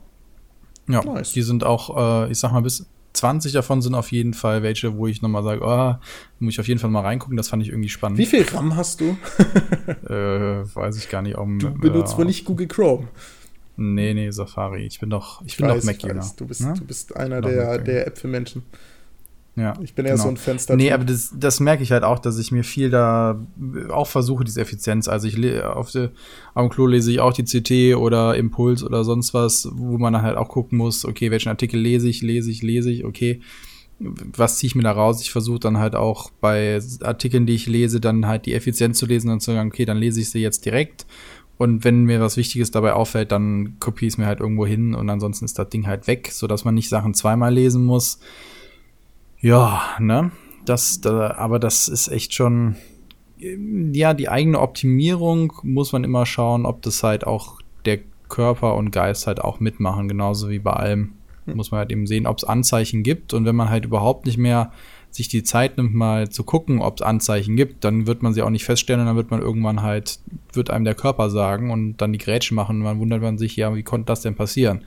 ja, 0.88 1.04
nice. 1.04 1.34
die 1.34 1.42
sind 1.42 1.66
auch, 1.66 2.26
äh, 2.26 2.32
ich 2.32 2.40
sag 2.40 2.54
mal, 2.54 2.62
bis 2.62 2.86
20 3.14 3.52
davon 3.52 3.82
sind 3.82 3.96
auf 3.96 4.12
jeden 4.12 4.34
Fall 4.34 4.64
welche, 4.64 4.96
wo 4.96 5.08
ich 5.08 5.22
nochmal 5.22 5.44
sage, 5.44 5.62
oh, 5.64 5.96
muss 6.40 6.54
ich 6.54 6.60
auf 6.60 6.68
jeden 6.68 6.80
Fall 6.80 6.90
mal 6.90 7.02
reingucken, 7.02 7.36
das 7.36 7.50
fand 7.50 7.64
ich 7.64 7.70
irgendwie 7.70 7.90
spannend. 7.90 8.20
Wie 8.20 8.26
viel 8.26 8.44
RAM 8.44 8.76
hast 8.76 9.02
du? 9.02 9.18
äh, 10.10 10.64
weiß 10.76 10.98
ich 10.98 11.10
gar 11.10 11.22
nicht. 11.22 11.38
Um, 11.38 11.60
du 11.60 11.72
benutzt 11.72 12.14
äh, 12.14 12.18
wohl 12.20 12.26
nicht 12.26 12.46
Google 12.46 12.68
Chrome. 12.68 13.08
Nee, 13.76 14.14
nee, 14.14 14.32
Safari. 14.32 14.86
Ich 14.86 15.00
bin 15.00 15.10
doch, 15.10 15.42
ich, 15.42 15.50
ich 15.50 15.58
bin 15.58 15.68
weiß, 15.68 15.86
doch 15.86 15.92
Mac-User. 15.92 16.34
Du 16.36 16.48
bist, 16.48 16.62
ja? 16.62 16.74
du 16.74 16.84
bist 16.84 17.16
einer 17.16 17.42
der, 17.42 17.78
der 17.78 18.08
Äpfelmenschen. 18.08 18.64
Ja, 19.58 19.74
ich 19.82 19.96
bin 19.96 20.06
eher 20.06 20.14
genau. 20.14 20.24
so 20.24 20.30
ein 20.30 20.38
Fenster. 20.38 20.76
Nee, 20.76 20.92
aber 20.92 21.04
das, 21.04 21.34
das 21.36 21.60
merke 21.60 21.82
ich 21.82 21.92
halt 21.92 22.04
auch, 22.04 22.20
dass 22.20 22.38
ich 22.38 22.52
mir 22.52 22.64
viel 22.64 22.92
da 22.92 23.44
auch 23.90 24.06
versuche, 24.06 24.44
diese 24.44 24.62
Effizienz. 24.62 25.08
Also 25.08 25.28
ich 25.28 25.64
auf 25.64 25.90
der, 25.90 26.12
am 26.54 26.70
Klo 26.70 26.86
lese 26.86 27.12
ich 27.12 27.20
auch 27.20 27.34
die 27.34 27.44
CT 27.44 27.98
oder 27.98 28.36
Impuls 28.36 28.84
oder 28.84 29.04
sonst 29.04 29.34
was, 29.34 29.68
wo 29.74 29.98
man 29.98 30.14
dann 30.14 30.22
halt 30.22 30.38
auch 30.38 30.48
gucken 30.48 30.78
muss, 30.78 31.06
okay, 31.06 31.32
welchen 31.32 31.50
Artikel 31.50 31.80
lese 31.80 32.08
ich, 32.08 32.22
lese 32.22 32.52
ich, 32.52 32.62
lese 32.62 32.92
ich, 32.92 33.04
okay. 33.04 33.42
Was 34.00 34.60
ziehe 34.60 34.68
ich 34.68 34.76
mir 34.76 34.84
da 34.84 34.92
raus? 34.92 35.22
Ich 35.22 35.32
versuche 35.32 35.60
dann 35.60 35.80
halt 35.80 35.96
auch 35.96 36.30
bei 36.40 36.80
Artikeln, 37.02 37.48
die 37.48 37.56
ich 37.56 37.66
lese, 37.66 38.00
dann 38.00 38.28
halt 38.28 38.46
die 38.46 38.54
Effizienz 38.54 39.00
zu 39.00 39.08
lesen 39.08 39.32
und 39.32 39.40
zu 39.40 39.54
sagen, 39.54 39.70
okay, 39.70 39.86
dann 39.86 39.98
lese 39.98 40.22
ich 40.22 40.30
sie 40.30 40.40
jetzt 40.40 40.66
direkt. 40.66 41.08
Und 41.58 41.84
wenn 41.84 42.04
mir 42.04 42.22
was 42.22 42.38
Wichtiges 42.38 42.70
dabei 42.70 42.94
auffällt, 42.94 43.32
dann 43.32 43.78
kopiere 43.80 44.10
ich 44.10 44.14
es 44.14 44.18
mir 44.20 44.28
halt 44.28 44.40
irgendwo 44.40 44.68
hin 44.68 44.94
und 44.94 45.10
ansonsten 45.10 45.46
ist 45.46 45.58
das 45.58 45.70
Ding 45.70 45.88
halt 45.88 46.06
weg, 46.06 46.30
sodass 46.32 46.64
man 46.64 46.76
nicht 46.76 46.90
Sachen 46.90 47.16
zweimal 47.16 47.52
lesen 47.52 47.84
muss 47.84 48.20
ja, 49.40 49.82
ne? 50.00 50.32
Das, 50.66 51.00
da, 51.02 51.36
aber 51.38 51.60
das 51.60 51.88
ist 51.88 52.10
echt 52.10 52.34
schon, 52.34 52.76
ja, 53.40 54.14
die 54.14 54.30
eigene 54.30 54.60
Optimierung 54.60 55.54
muss 55.64 55.94
man 55.94 56.04
immer 56.04 56.26
schauen, 56.26 56.66
ob 56.66 56.82
das 56.82 57.04
halt 57.04 57.26
auch 57.26 57.62
der 57.86 58.00
Körper 58.30 58.76
und 58.76 58.92
Geist 58.92 59.28
halt 59.28 59.42
auch 59.42 59.60
mitmachen, 59.60 60.08
genauso 60.08 60.50
wie 60.50 60.60
bei 60.60 60.74
allem. 60.74 61.14
Hm. 61.46 61.56
Muss 61.56 61.72
man 61.72 61.80
halt 61.80 61.92
eben 61.92 62.08
sehen, 62.08 62.28
ob 62.28 62.38
es 62.38 62.44
Anzeichen 62.44 63.04
gibt. 63.04 63.34
Und 63.34 63.46
wenn 63.46 63.56
man 63.56 63.70
halt 63.70 63.86
überhaupt 63.86 64.26
nicht 64.26 64.38
mehr 64.38 64.72
sich 65.10 65.30
die 65.30 65.44
Zeit 65.44 65.78
nimmt, 65.78 65.94
mal 65.94 66.30
zu 66.30 66.44
gucken, 66.44 66.82
ob 66.82 67.00
es 67.00 67.02
Anzeichen 67.02 67.56
gibt, 67.56 67.84
dann 67.84 68.08
wird 68.08 68.22
man 68.22 68.34
sie 68.34 68.42
auch 68.42 68.50
nicht 68.50 68.66
feststellen 68.66 69.02
und 69.02 69.08
dann 69.08 69.16
wird 69.16 69.32
man 69.32 69.42
irgendwann 69.42 69.82
halt, 69.82 70.20
wird 70.52 70.70
einem 70.70 70.86
der 70.86 70.96
Körper 70.96 71.30
sagen 71.30 71.72
und 71.72 71.98
dann 71.98 72.12
die 72.12 72.20
Grätsche 72.20 72.54
machen 72.54 72.80
und 72.80 72.84
dann 72.84 73.00
wundert 73.00 73.22
man 73.22 73.38
sich, 73.38 73.56
ja, 73.56 73.74
wie 73.74 73.84
konnte 73.84 74.08
das 74.08 74.22
denn 74.22 74.36
passieren? 74.36 74.84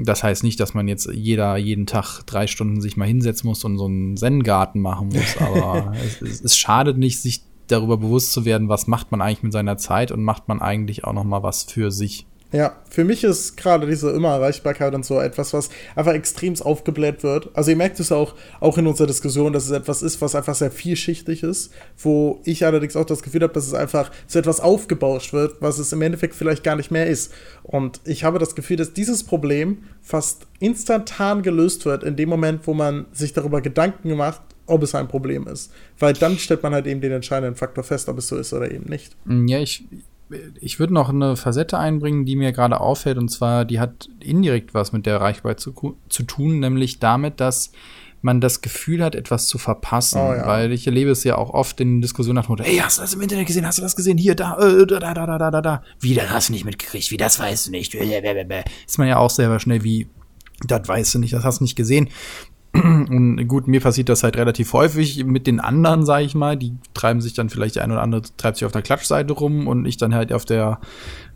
Das 0.00 0.22
heißt 0.22 0.44
nicht, 0.44 0.60
dass 0.60 0.74
man 0.74 0.86
jetzt 0.86 1.10
jeder 1.12 1.56
jeden 1.56 1.86
Tag 1.86 2.22
drei 2.24 2.46
Stunden 2.46 2.80
sich 2.80 2.96
mal 2.96 3.08
hinsetzen 3.08 3.48
muss 3.48 3.64
und 3.64 3.78
so 3.78 3.86
einen 3.86 4.16
Zen-Garten 4.16 4.80
machen 4.80 5.08
muss, 5.08 5.36
aber 5.40 5.92
es, 6.06 6.22
es, 6.22 6.40
es, 6.40 6.56
schadet 6.56 6.96
nicht, 6.96 7.20
sich 7.20 7.42
darüber 7.66 7.96
bewusst 7.96 8.32
zu 8.32 8.44
werden, 8.44 8.68
was 8.68 8.86
macht 8.86 9.10
man 9.10 9.20
eigentlich 9.20 9.42
mit 9.42 9.52
seiner 9.52 9.76
Zeit 9.76 10.12
und 10.12 10.22
macht 10.22 10.46
man 10.46 10.62
eigentlich 10.62 11.04
auch 11.04 11.12
noch 11.12 11.24
mal 11.24 11.42
was 11.42 11.64
für 11.64 11.90
sich. 11.90 12.26
Ja, 12.50 12.76
für 12.88 13.04
mich 13.04 13.24
ist 13.24 13.58
gerade 13.58 13.86
diese 13.86 14.10
Immererreichbarkeit 14.10 14.94
und 14.94 15.04
so 15.04 15.20
etwas, 15.20 15.52
was 15.52 15.68
einfach 15.94 16.14
extrem 16.14 16.54
aufgebläht 16.60 17.22
wird. 17.22 17.50
Also 17.52 17.70
ihr 17.70 17.76
merkt 17.76 18.00
es 18.00 18.10
auch, 18.10 18.34
auch 18.60 18.78
in 18.78 18.86
unserer 18.86 19.06
Diskussion, 19.06 19.52
dass 19.52 19.66
es 19.66 19.70
etwas 19.70 20.02
ist, 20.02 20.22
was 20.22 20.34
einfach 20.34 20.54
sehr 20.54 20.70
vielschichtig 20.70 21.42
ist, 21.42 21.72
wo 21.98 22.40
ich 22.44 22.64
allerdings 22.64 22.96
auch 22.96 23.04
das 23.04 23.22
Gefühl 23.22 23.42
habe, 23.42 23.52
dass 23.52 23.66
es 23.66 23.74
einfach 23.74 24.10
zu 24.26 24.38
etwas 24.38 24.60
aufgebauscht 24.60 25.34
wird, 25.34 25.56
was 25.60 25.78
es 25.78 25.92
im 25.92 26.00
Endeffekt 26.00 26.34
vielleicht 26.34 26.64
gar 26.64 26.76
nicht 26.76 26.90
mehr 26.90 27.06
ist. 27.06 27.34
Und 27.64 28.00
ich 28.06 28.24
habe 28.24 28.38
das 28.38 28.54
Gefühl, 28.54 28.78
dass 28.78 28.94
dieses 28.94 29.24
Problem 29.24 29.84
fast 30.00 30.46
instantan 30.58 31.42
gelöst 31.42 31.84
wird 31.84 32.02
in 32.02 32.16
dem 32.16 32.30
Moment, 32.30 32.66
wo 32.66 32.72
man 32.72 33.06
sich 33.12 33.34
darüber 33.34 33.60
Gedanken 33.60 34.16
macht, 34.16 34.40
ob 34.64 34.82
es 34.82 34.94
ein 34.94 35.08
Problem 35.08 35.46
ist. 35.46 35.70
Weil 35.98 36.14
dann 36.14 36.38
stellt 36.38 36.62
man 36.62 36.72
halt 36.72 36.86
eben 36.86 37.00
den 37.00 37.12
entscheidenden 37.12 37.56
Faktor 37.56 37.84
fest, 37.84 38.08
ob 38.08 38.18
es 38.18 38.28
so 38.28 38.36
ist 38.36 38.52
oder 38.52 38.70
eben 38.70 38.88
nicht. 38.88 39.16
Ja, 39.26 39.60
ich, 39.60 39.84
ich 40.60 40.78
würde 40.78 40.94
noch 40.94 41.08
eine 41.08 41.36
Facette 41.36 41.78
einbringen, 41.78 42.24
die 42.24 42.36
mir 42.36 42.52
gerade 42.52 42.80
auffällt, 42.80 43.18
und 43.18 43.28
zwar, 43.30 43.64
die 43.64 43.80
hat 43.80 44.08
indirekt 44.20 44.74
was 44.74 44.92
mit 44.92 45.06
der 45.06 45.20
Reichweite 45.20 45.56
zu, 45.62 45.96
zu 46.08 46.22
tun, 46.24 46.60
nämlich 46.60 46.98
damit, 46.98 47.40
dass 47.40 47.72
man 48.20 48.40
das 48.40 48.60
Gefühl 48.60 49.02
hat, 49.02 49.14
etwas 49.14 49.46
zu 49.46 49.58
verpassen. 49.58 50.20
Oh, 50.20 50.34
ja. 50.34 50.46
Weil 50.46 50.72
ich 50.72 50.86
erlebe 50.86 51.10
es 51.10 51.24
ja 51.24 51.36
auch 51.36 51.50
oft 51.50 51.80
in 51.80 52.00
Diskussionen 52.00 52.36
nach 52.36 52.46
dem 52.46 52.52
Motto, 52.52 52.64
hey, 52.64 52.78
hast 52.78 52.98
du 52.98 53.02
das 53.02 53.14
im 53.14 53.20
Internet 53.20 53.46
gesehen? 53.46 53.66
Hast 53.66 53.78
du 53.78 53.82
das 53.82 53.94
gesehen? 53.94 54.18
Hier, 54.18 54.34
da, 54.34 54.58
äh, 54.58 54.86
da, 54.86 54.98
da, 54.98 55.14
da, 55.14 55.38
da, 55.38 55.50
da, 55.50 55.62
da. 55.62 55.82
Wie, 56.00 56.14
das 56.14 56.28
hast 56.30 56.48
du 56.48 56.52
nicht 56.52 56.64
mitgekriegt? 56.64 57.10
Wie, 57.10 57.16
das 57.16 57.38
weißt 57.38 57.68
du 57.68 57.70
nicht? 57.70 57.94
Ist 57.94 58.98
man 58.98 59.08
ja 59.08 59.18
auch 59.18 59.30
selber 59.30 59.60
schnell 59.60 59.84
wie, 59.84 60.08
das 60.66 60.88
weißt 60.88 61.14
du 61.14 61.18
nicht, 61.20 61.32
das 61.32 61.44
hast 61.44 61.60
du 61.60 61.64
nicht 61.64 61.76
gesehen. 61.76 62.08
Und 62.74 63.46
gut, 63.48 63.66
mir 63.66 63.80
passiert 63.80 64.08
das 64.10 64.22
halt 64.22 64.36
relativ 64.36 64.72
häufig 64.74 65.24
mit 65.24 65.46
den 65.46 65.58
anderen, 65.58 66.04
sage 66.04 66.24
ich 66.24 66.34
mal. 66.34 66.56
Die 66.56 66.74
treiben 66.92 67.20
sich 67.20 67.32
dann 67.32 67.48
vielleicht, 67.48 67.76
der 67.76 67.84
ein 67.84 67.92
oder 67.92 68.02
andere 68.02 68.22
treibt 68.36 68.58
sich 68.58 68.66
auf 68.66 68.72
der 68.72 68.82
Klatschseite 68.82 69.32
rum 69.32 69.66
und 69.66 69.86
ich 69.86 69.96
dann 69.96 70.14
halt 70.14 70.32
auf 70.34 70.44
der 70.44 70.78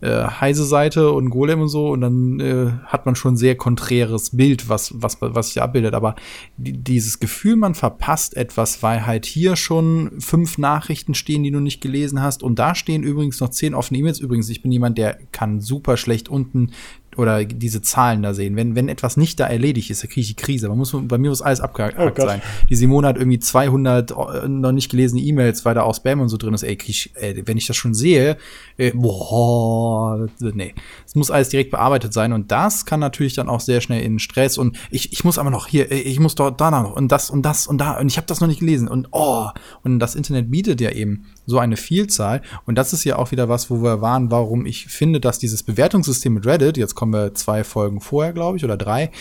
äh, 0.01 0.25
Heise-Seite 0.25 1.11
und 1.11 1.31
Golem 1.31 1.61
und 1.61 1.69
so. 1.69 1.89
Und 1.89 2.01
dann 2.01 2.39
äh, 2.39 2.71
hat 2.85 3.07
man 3.07 3.15
schon 3.15 3.33
ein 3.33 3.37
sehr 3.37 3.55
konträres 3.55 4.35
Bild, 4.35 4.69
was, 4.69 4.93
was, 4.95 5.17
was 5.21 5.47
sich 5.47 5.61
abbildet. 5.61 5.95
Aber 5.95 6.15
die, 6.57 6.73
dieses 6.73 7.19
Gefühl, 7.19 7.55
man 7.55 7.73
verpasst 7.73 8.37
etwas, 8.37 8.83
weil 8.83 9.05
halt 9.07 9.25
hier 9.25 9.55
schon 9.55 10.11
fünf 10.19 10.59
Nachrichten 10.59 11.15
stehen, 11.15 11.41
die 11.41 11.51
du 11.51 11.59
nicht 11.59 11.81
gelesen 11.81 12.21
hast. 12.21 12.43
Und 12.43 12.59
da 12.59 12.75
stehen 12.75 13.01
übrigens 13.01 13.39
noch 13.39 13.49
zehn 13.49 13.73
offene 13.73 13.99
E-Mails. 13.99 14.19
Übrigens, 14.19 14.49
ich 14.49 14.61
bin 14.61 14.71
jemand, 14.71 14.99
der 14.99 15.17
kann 15.31 15.61
super 15.61 15.97
schlecht 15.97 16.29
unten 16.29 16.71
oder 17.17 17.43
diese 17.45 17.81
Zahlen 17.81 18.21
da 18.21 18.33
sehen. 18.33 18.55
Wenn, 18.55 18.75
wenn 18.75 18.89
etwas 18.89 19.17
nicht 19.17 19.39
da 19.39 19.47
erledigt 19.47 19.89
ist, 19.89 20.03
da 20.03 20.07
kriege 20.07 20.21
ich 20.21 20.27
die 20.27 20.35
Krise. 20.35 20.69
Man 20.69 20.77
muss, 20.77 20.95
bei 20.95 21.17
mir 21.17 21.29
muss 21.29 21.41
alles 21.41 21.61
abgehakt 21.61 21.97
oh 21.99 22.11
sein. 22.15 22.41
Die 22.69 22.75
Simone 22.75 23.07
hat 23.07 23.17
irgendwie 23.17 23.39
200 23.39 24.11
äh, 24.11 24.47
noch 24.47 24.71
nicht 24.71 24.89
gelesene 24.89 25.21
E-Mails, 25.21 25.65
weil 25.65 25.75
da 25.75 25.83
auch 25.83 25.95
Spam 25.95 26.21
und 26.21 26.29
so 26.29 26.37
drin 26.37 26.53
ist. 26.53 26.63
Ey, 26.63 26.75
krieg 26.75 26.89
ich, 26.89 27.11
ey, 27.15 27.43
wenn 27.45 27.57
ich 27.57 27.67
das 27.67 27.75
schon 27.75 27.93
sehe, 27.93 28.37
äh, 28.77 28.91
boah, 28.91 30.27
nee. 30.39 30.73
Es 31.05 31.15
muss 31.15 31.31
alles 31.31 31.49
direkt 31.49 31.71
bearbeitet 31.71 32.13
sein 32.13 32.33
und 32.33 32.51
das 32.51 32.85
kann 32.85 32.99
natürlich 32.99 33.35
dann 33.35 33.49
auch 33.49 33.59
sehr 33.59 33.81
schnell 33.81 34.01
in 34.03 34.19
Stress 34.19 34.57
und 34.57 34.77
ich, 34.89 35.13
ich 35.13 35.23
muss 35.23 35.37
aber 35.37 35.49
noch 35.49 35.67
hier, 35.67 35.91
äh, 35.91 35.99
ich 35.99 36.19
muss 36.19 36.35
dort 36.35 36.59
da 36.59 36.71
noch 36.71 36.95
und 36.95 37.11
das 37.11 37.29
und 37.29 37.43
das 37.43 37.67
und 37.67 37.77
da 37.79 37.99
und 37.99 38.07
ich 38.07 38.17
habe 38.17 38.27
das 38.27 38.41
noch 38.41 38.47
nicht 38.47 38.59
gelesen 38.59 38.87
und 38.87 39.09
oh. 39.11 39.47
Und 39.83 39.99
das 39.99 40.15
Internet 40.15 40.49
bietet 40.51 40.81
ja 40.81 40.91
eben 40.91 41.25
so 41.45 41.59
eine 41.59 41.77
Vielzahl 41.77 42.41
und 42.65 42.75
das 42.75 42.93
ist 42.93 43.03
ja 43.03 43.17
auch 43.17 43.31
wieder 43.31 43.49
was, 43.49 43.69
wo 43.69 43.81
wir 43.83 44.01
waren, 44.01 44.31
warum 44.31 44.65
ich 44.65 44.85
finde, 44.87 45.19
dass 45.19 45.39
dieses 45.39 45.63
Bewertungssystem 45.63 46.33
mit 46.33 46.45
Reddit, 46.45 46.77
jetzt 46.77 46.95
kommen 47.03 47.13
wir 47.13 47.33
zwei 47.33 47.65
Folgen 47.65 47.99
vorher, 47.99 48.31
glaube 48.31 48.55
ich, 48.55 48.63
oder 48.63 48.77
drei, 48.77 49.11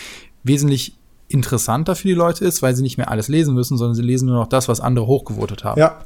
wesentlich 0.44 0.96
interessanter 1.26 1.96
für 1.96 2.06
die 2.06 2.14
Leute 2.14 2.44
ist, 2.44 2.62
weil 2.62 2.76
sie 2.76 2.82
nicht 2.82 2.96
mehr 2.96 3.10
alles 3.10 3.26
lesen 3.26 3.54
müssen, 3.54 3.76
sondern 3.76 3.96
sie 3.96 4.02
lesen 4.02 4.26
nur 4.26 4.36
noch 4.36 4.46
das, 4.46 4.68
was 4.68 4.78
andere 4.80 5.08
hochgevotet 5.08 5.64
haben. 5.64 5.80
Ja. 5.80 5.98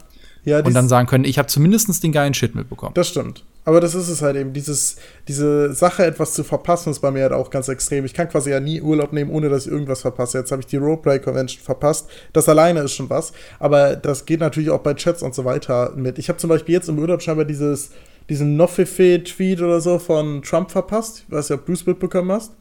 ja 0.45 0.65
und 0.65 0.73
dann 0.73 0.89
sagen 0.89 1.07
können, 1.07 1.25
ich 1.25 1.37
habe 1.37 1.49
zumindest 1.49 2.03
den 2.03 2.13
geilen 2.13 2.33
Shit 2.33 2.55
mitbekommen. 2.55 2.95
Das 2.95 3.09
stimmt. 3.09 3.45
Aber 3.67 3.83
das 3.83 3.95
ist 3.95 4.09
es 4.09 4.23
halt 4.23 4.37
eben, 4.37 4.55
dieses, 4.55 4.97
diese 5.29 5.75
Sache, 5.75 6.07
etwas 6.07 6.33
zu 6.33 6.45
verpassen, 6.45 6.93
ist 6.93 7.01
bei 7.01 7.11
mir 7.11 7.25
halt 7.25 7.33
auch 7.33 7.51
ganz 7.51 7.69
extrem. 7.69 8.07
Ich 8.07 8.15
kann 8.15 8.31
quasi 8.31 8.51
ja 8.51 8.61
nie 8.61 8.81
Urlaub 8.81 9.13
nehmen, 9.13 9.31
ohne 9.31 9.51
dass 9.51 9.67
ich 9.67 9.73
irgendwas 9.73 10.01
verpasse. 10.01 10.39
Jetzt 10.39 10.53
habe 10.53 10.63
ich 10.63 10.67
die 10.67 10.77
Roleplay 10.77 11.19
Convention 11.19 11.63
verpasst. 11.63 12.09
Das 12.33 12.49
alleine 12.49 12.81
ist 12.81 12.95
schon 12.95 13.11
was. 13.11 13.35
Aber 13.59 13.97
das 13.97 14.25
geht 14.25 14.41
natürlich 14.41 14.71
auch 14.71 14.81
bei 14.81 14.95
Chats 14.95 15.23
und 15.23 15.35
so 15.35 15.45
weiter 15.45 15.93
mit. 15.95 16.19
Ich 16.19 16.31
habe 16.31 16.39
zum 16.39 16.49
Beispiel 16.49 16.75
jetzt 16.75 16.89
im 16.89 16.99
Urlaub 16.99 17.21
scheinbar 17.21 17.45
dieses 17.45 17.91
diesen 18.29 18.57
Nofefe-Tweet 18.57 19.61
oder 19.61 19.81
so 19.81 19.99
von 19.99 20.43
Trump 20.43 20.71
verpasst. 20.71 21.25
Weiß 21.29 21.49
ja, 21.49 21.57
du 21.57 21.73
es 21.73 21.87
mitbekommen 21.87 22.33
hast. 22.33 22.53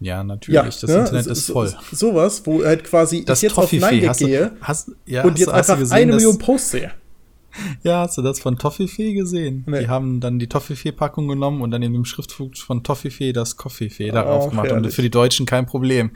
Ja, 0.00 0.22
natürlich. 0.22 0.54
Ja, 0.54 0.62
das 0.64 0.82
ne? 0.84 0.98
Internet 0.98 1.26
ist 1.26 1.50
voll. 1.50 1.68
So, 1.68 1.76
sowas, 2.12 2.42
wo 2.44 2.64
halt 2.64 2.84
quasi 2.84 3.24
das 3.24 3.38
ich 3.38 3.44
jetzt 3.44 3.54
Toffifee, 3.54 3.84
auf 3.84 3.90
Nein 3.90 4.12
gehe 4.16 4.52
hast, 4.60 4.92
ja, 5.06 5.24
und 5.24 5.38
jetzt 5.38 5.48
einfach 5.48 5.78
gesehen, 5.78 5.96
eine 5.96 6.14
Million 6.14 6.38
Posts 6.38 6.70
sehe. 6.70 6.92
Ja, 7.82 8.00
hast 8.00 8.18
du 8.18 8.22
das 8.22 8.40
von 8.40 8.58
Toffifee 8.58 9.14
gesehen? 9.14 9.64
Nee. 9.66 9.80
Die 9.80 9.88
haben 9.88 10.20
dann 10.20 10.38
die 10.38 10.48
Toffifee-Packung 10.48 11.28
genommen 11.28 11.62
und 11.62 11.70
dann 11.70 11.82
in 11.82 11.92
dem 11.92 12.04
Schriftzug 12.04 12.56
von 12.56 12.82
Toffifee 12.82 13.32
das 13.32 13.56
Coffeefee 13.56 14.10
darauf 14.10 14.46
oh, 14.46 14.50
gemacht. 14.50 14.72
Und 14.72 14.92
für 14.92 15.02
die 15.02 15.10
Deutschen 15.10 15.46
kein 15.46 15.66
Problem. 15.66 16.10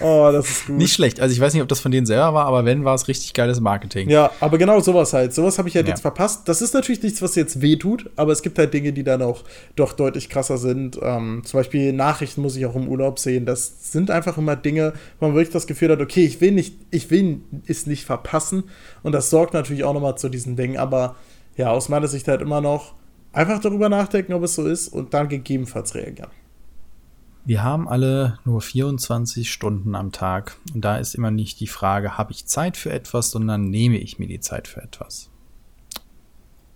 Oh, 0.00 0.28
das 0.32 0.48
ist 0.48 0.66
gut. 0.66 0.76
nicht 0.76 0.92
schlecht. 0.92 1.20
Also 1.20 1.32
ich 1.32 1.40
weiß 1.40 1.54
nicht, 1.54 1.62
ob 1.62 1.68
das 1.68 1.80
von 1.80 1.90
denen 1.90 2.06
selber 2.06 2.34
war, 2.34 2.46
aber 2.46 2.64
wenn, 2.64 2.84
war 2.84 2.94
es 2.94 3.08
richtig 3.08 3.34
geiles 3.34 3.60
Marketing. 3.60 4.08
Ja, 4.10 4.30
aber 4.40 4.58
genau 4.58 4.80
sowas 4.80 5.12
halt. 5.12 5.32
Sowas 5.34 5.58
habe 5.58 5.68
ich 5.68 5.76
halt 5.76 5.86
ja. 5.86 5.92
jetzt 5.92 6.02
verpasst. 6.02 6.48
Das 6.48 6.62
ist 6.62 6.74
natürlich 6.74 7.02
nichts, 7.02 7.22
was 7.22 7.34
jetzt 7.34 7.60
wehtut, 7.60 8.10
aber 8.16 8.32
es 8.32 8.42
gibt 8.42 8.58
halt 8.58 8.72
Dinge, 8.74 8.92
die 8.92 9.04
dann 9.04 9.22
auch 9.22 9.44
doch 9.76 9.92
deutlich 9.92 10.28
krasser 10.28 10.58
sind. 10.58 10.98
Ähm, 11.02 11.42
zum 11.44 11.60
Beispiel 11.60 11.92
Nachrichten 11.92 12.42
muss 12.42 12.56
ich 12.56 12.66
auch 12.66 12.76
im 12.76 12.88
Urlaub 12.88 13.18
sehen. 13.18 13.46
Das 13.46 13.92
sind 13.92 14.10
einfach 14.10 14.38
immer 14.38 14.56
Dinge, 14.56 14.92
wo 15.18 15.26
man 15.26 15.34
wirklich 15.34 15.52
das 15.52 15.66
Gefühl 15.66 15.90
hat, 15.90 16.00
okay, 16.00 16.24
ich 16.24 16.40
will 16.40 16.52
nicht, 16.52 16.76
ich 16.90 17.10
will 17.10 17.40
es 17.66 17.86
nicht 17.86 18.04
verpassen. 18.04 18.64
Und 19.08 19.12
das 19.12 19.30
sorgt 19.30 19.54
natürlich 19.54 19.84
auch 19.84 19.94
nochmal 19.94 20.18
zu 20.18 20.28
diesen 20.28 20.54
Dingen 20.54 20.76
aber 20.76 21.16
ja, 21.56 21.70
aus 21.70 21.88
meiner 21.88 22.08
Sicht 22.08 22.28
halt 22.28 22.42
immer 22.42 22.60
noch 22.60 22.92
einfach 23.32 23.58
darüber 23.58 23.88
nachdenken, 23.88 24.34
ob 24.34 24.42
es 24.42 24.54
so 24.54 24.66
ist 24.66 24.88
und 24.88 25.14
dann 25.14 25.30
gegebenenfalls 25.30 25.94
reagieren. 25.94 26.28
Wir 27.46 27.64
haben 27.64 27.88
alle 27.88 28.38
nur 28.44 28.60
24 28.60 29.50
Stunden 29.50 29.94
am 29.94 30.12
Tag 30.12 30.58
und 30.74 30.84
da 30.84 30.98
ist 30.98 31.14
immer 31.14 31.30
nicht 31.30 31.58
die 31.60 31.68
Frage, 31.68 32.18
habe 32.18 32.32
ich 32.32 32.44
Zeit 32.44 32.76
für 32.76 32.92
etwas, 32.92 33.30
sondern 33.30 33.70
nehme 33.70 33.96
ich 33.96 34.18
mir 34.18 34.28
die 34.28 34.40
Zeit 34.40 34.68
für 34.68 34.82
etwas. 34.82 35.30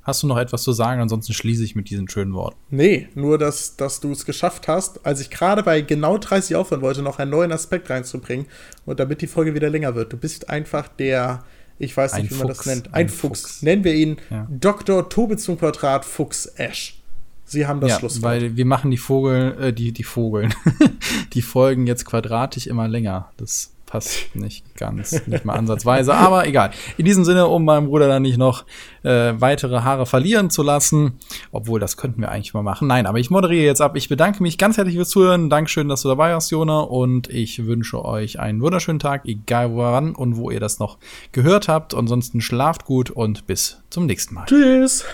Hast 0.02 0.22
du 0.22 0.26
noch 0.26 0.38
etwas 0.38 0.62
zu 0.62 0.72
sagen? 0.72 1.02
Ansonsten 1.02 1.34
schließe 1.34 1.62
ich 1.62 1.76
mit 1.76 1.90
diesen 1.90 2.08
schönen 2.08 2.32
Worten. 2.32 2.56
Nee, 2.70 3.10
nur, 3.14 3.36
dass, 3.36 3.76
dass 3.76 4.00
du 4.00 4.10
es 4.10 4.24
geschafft 4.24 4.68
hast, 4.68 5.04
als 5.04 5.20
ich 5.20 5.28
gerade 5.28 5.62
bei 5.62 5.82
genau 5.82 6.16
30 6.16 6.56
aufhören 6.56 6.80
wollte, 6.80 7.02
noch 7.02 7.18
einen 7.18 7.30
neuen 7.30 7.52
Aspekt 7.52 7.90
reinzubringen 7.90 8.46
und 8.86 9.00
damit 9.00 9.20
die 9.20 9.26
Folge 9.26 9.54
wieder 9.54 9.68
länger 9.68 9.94
wird. 9.94 10.14
Du 10.14 10.16
bist 10.16 10.48
einfach 10.48 10.88
der 10.88 11.44
ich 11.82 11.96
weiß 11.96 12.14
nicht, 12.14 12.24
ein 12.24 12.30
wie 12.30 12.34
man 12.34 12.46
Fuchs. 12.48 12.58
das 12.58 12.66
nennt. 12.66 12.86
Ein, 12.88 12.94
ein 12.94 13.08
Fuchs. 13.08 13.40
Fuchs. 13.40 13.62
Nennen 13.62 13.84
wir 13.84 13.94
ihn 13.94 14.16
ja. 14.30 14.46
Dr. 14.48 15.08
Tobe 15.08 15.36
zum 15.36 15.58
Quadrat 15.58 16.04
Fuchs 16.04 16.46
Ash. 16.46 17.00
Sie 17.44 17.66
haben 17.66 17.80
das 17.80 17.90
ja, 17.90 17.98
Schlusswort. 17.98 18.22
Weil 18.22 18.56
wir 18.56 18.64
machen 18.64 18.90
die 18.90 18.96
Vogel, 18.96 19.56
äh, 19.60 19.72
die, 19.72 19.92
die 19.92 20.04
Vogeln, 20.04 20.54
die 21.32 21.42
Folgen 21.42 21.86
jetzt 21.86 22.04
quadratisch 22.04 22.66
immer 22.66 22.88
länger. 22.88 23.30
Das 23.36 23.72
passt 23.92 24.35
nicht 24.35 24.74
ganz, 24.74 25.26
nicht 25.26 25.44
mal 25.44 25.52
ansatzweise, 25.52 26.14
aber 26.14 26.46
egal. 26.46 26.70
In 26.96 27.05
diesem 27.05 27.26
Sinne, 27.26 27.46
um 27.46 27.66
meinem 27.66 27.88
Bruder 27.88 28.09
dann 28.09 28.22
nicht 28.22 28.38
noch 28.38 28.64
äh, 29.02 29.35
weitere 29.37 29.83
Haare 29.83 30.07
verlieren 30.07 30.48
zu 30.48 30.62
lassen, 30.62 31.18
obwohl 31.50 31.78
das 31.78 31.98
könnten 31.98 32.22
wir 32.22 32.31
eigentlich 32.31 32.55
mal 32.55 32.62
machen. 32.62 32.88
Nein, 32.88 33.05
aber 33.05 33.18
ich 33.18 33.28
moderiere 33.28 33.66
jetzt 33.66 33.83
ab. 33.83 33.94
Ich 33.94 34.09
bedanke 34.09 34.42
mich 34.42 34.57
ganz 34.57 34.78
herzlich 34.78 34.96
fürs 34.96 35.11
Zuhören. 35.11 35.50
Dankeschön, 35.50 35.90
dass 35.90 36.00
du 36.00 36.09
dabei 36.09 36.33
warst, 36.33 36.50
Jona, 36.50 36.81
und 36.81 37.28
ich 37.28 37.66
wünsche 37.66 38.02
euch 38.02 38.40
einen 38.40 38.62
wunderschönen 38.62 38.98
Tag, 38.98 39.26
egal 39.26 39.72
woran 39.72 40.14
und 40.14 40.38
wo 40.38 40.50
ihr 40.50 40.61
das 40.61 40.78
noch 40.78 40.96
gehört 41.33 41.68
habt. 41.68 41.94
Ansonsten 41.94 42.40
schlaft 42.40 42.87
gut 42.87 43.11
und 43.11 43.46
bis 43.46 43.83
zum 43.90 44.07
nächsten 44.07 44.35
Mal. 44.35 44.46
Tschüss. 44.46 45.05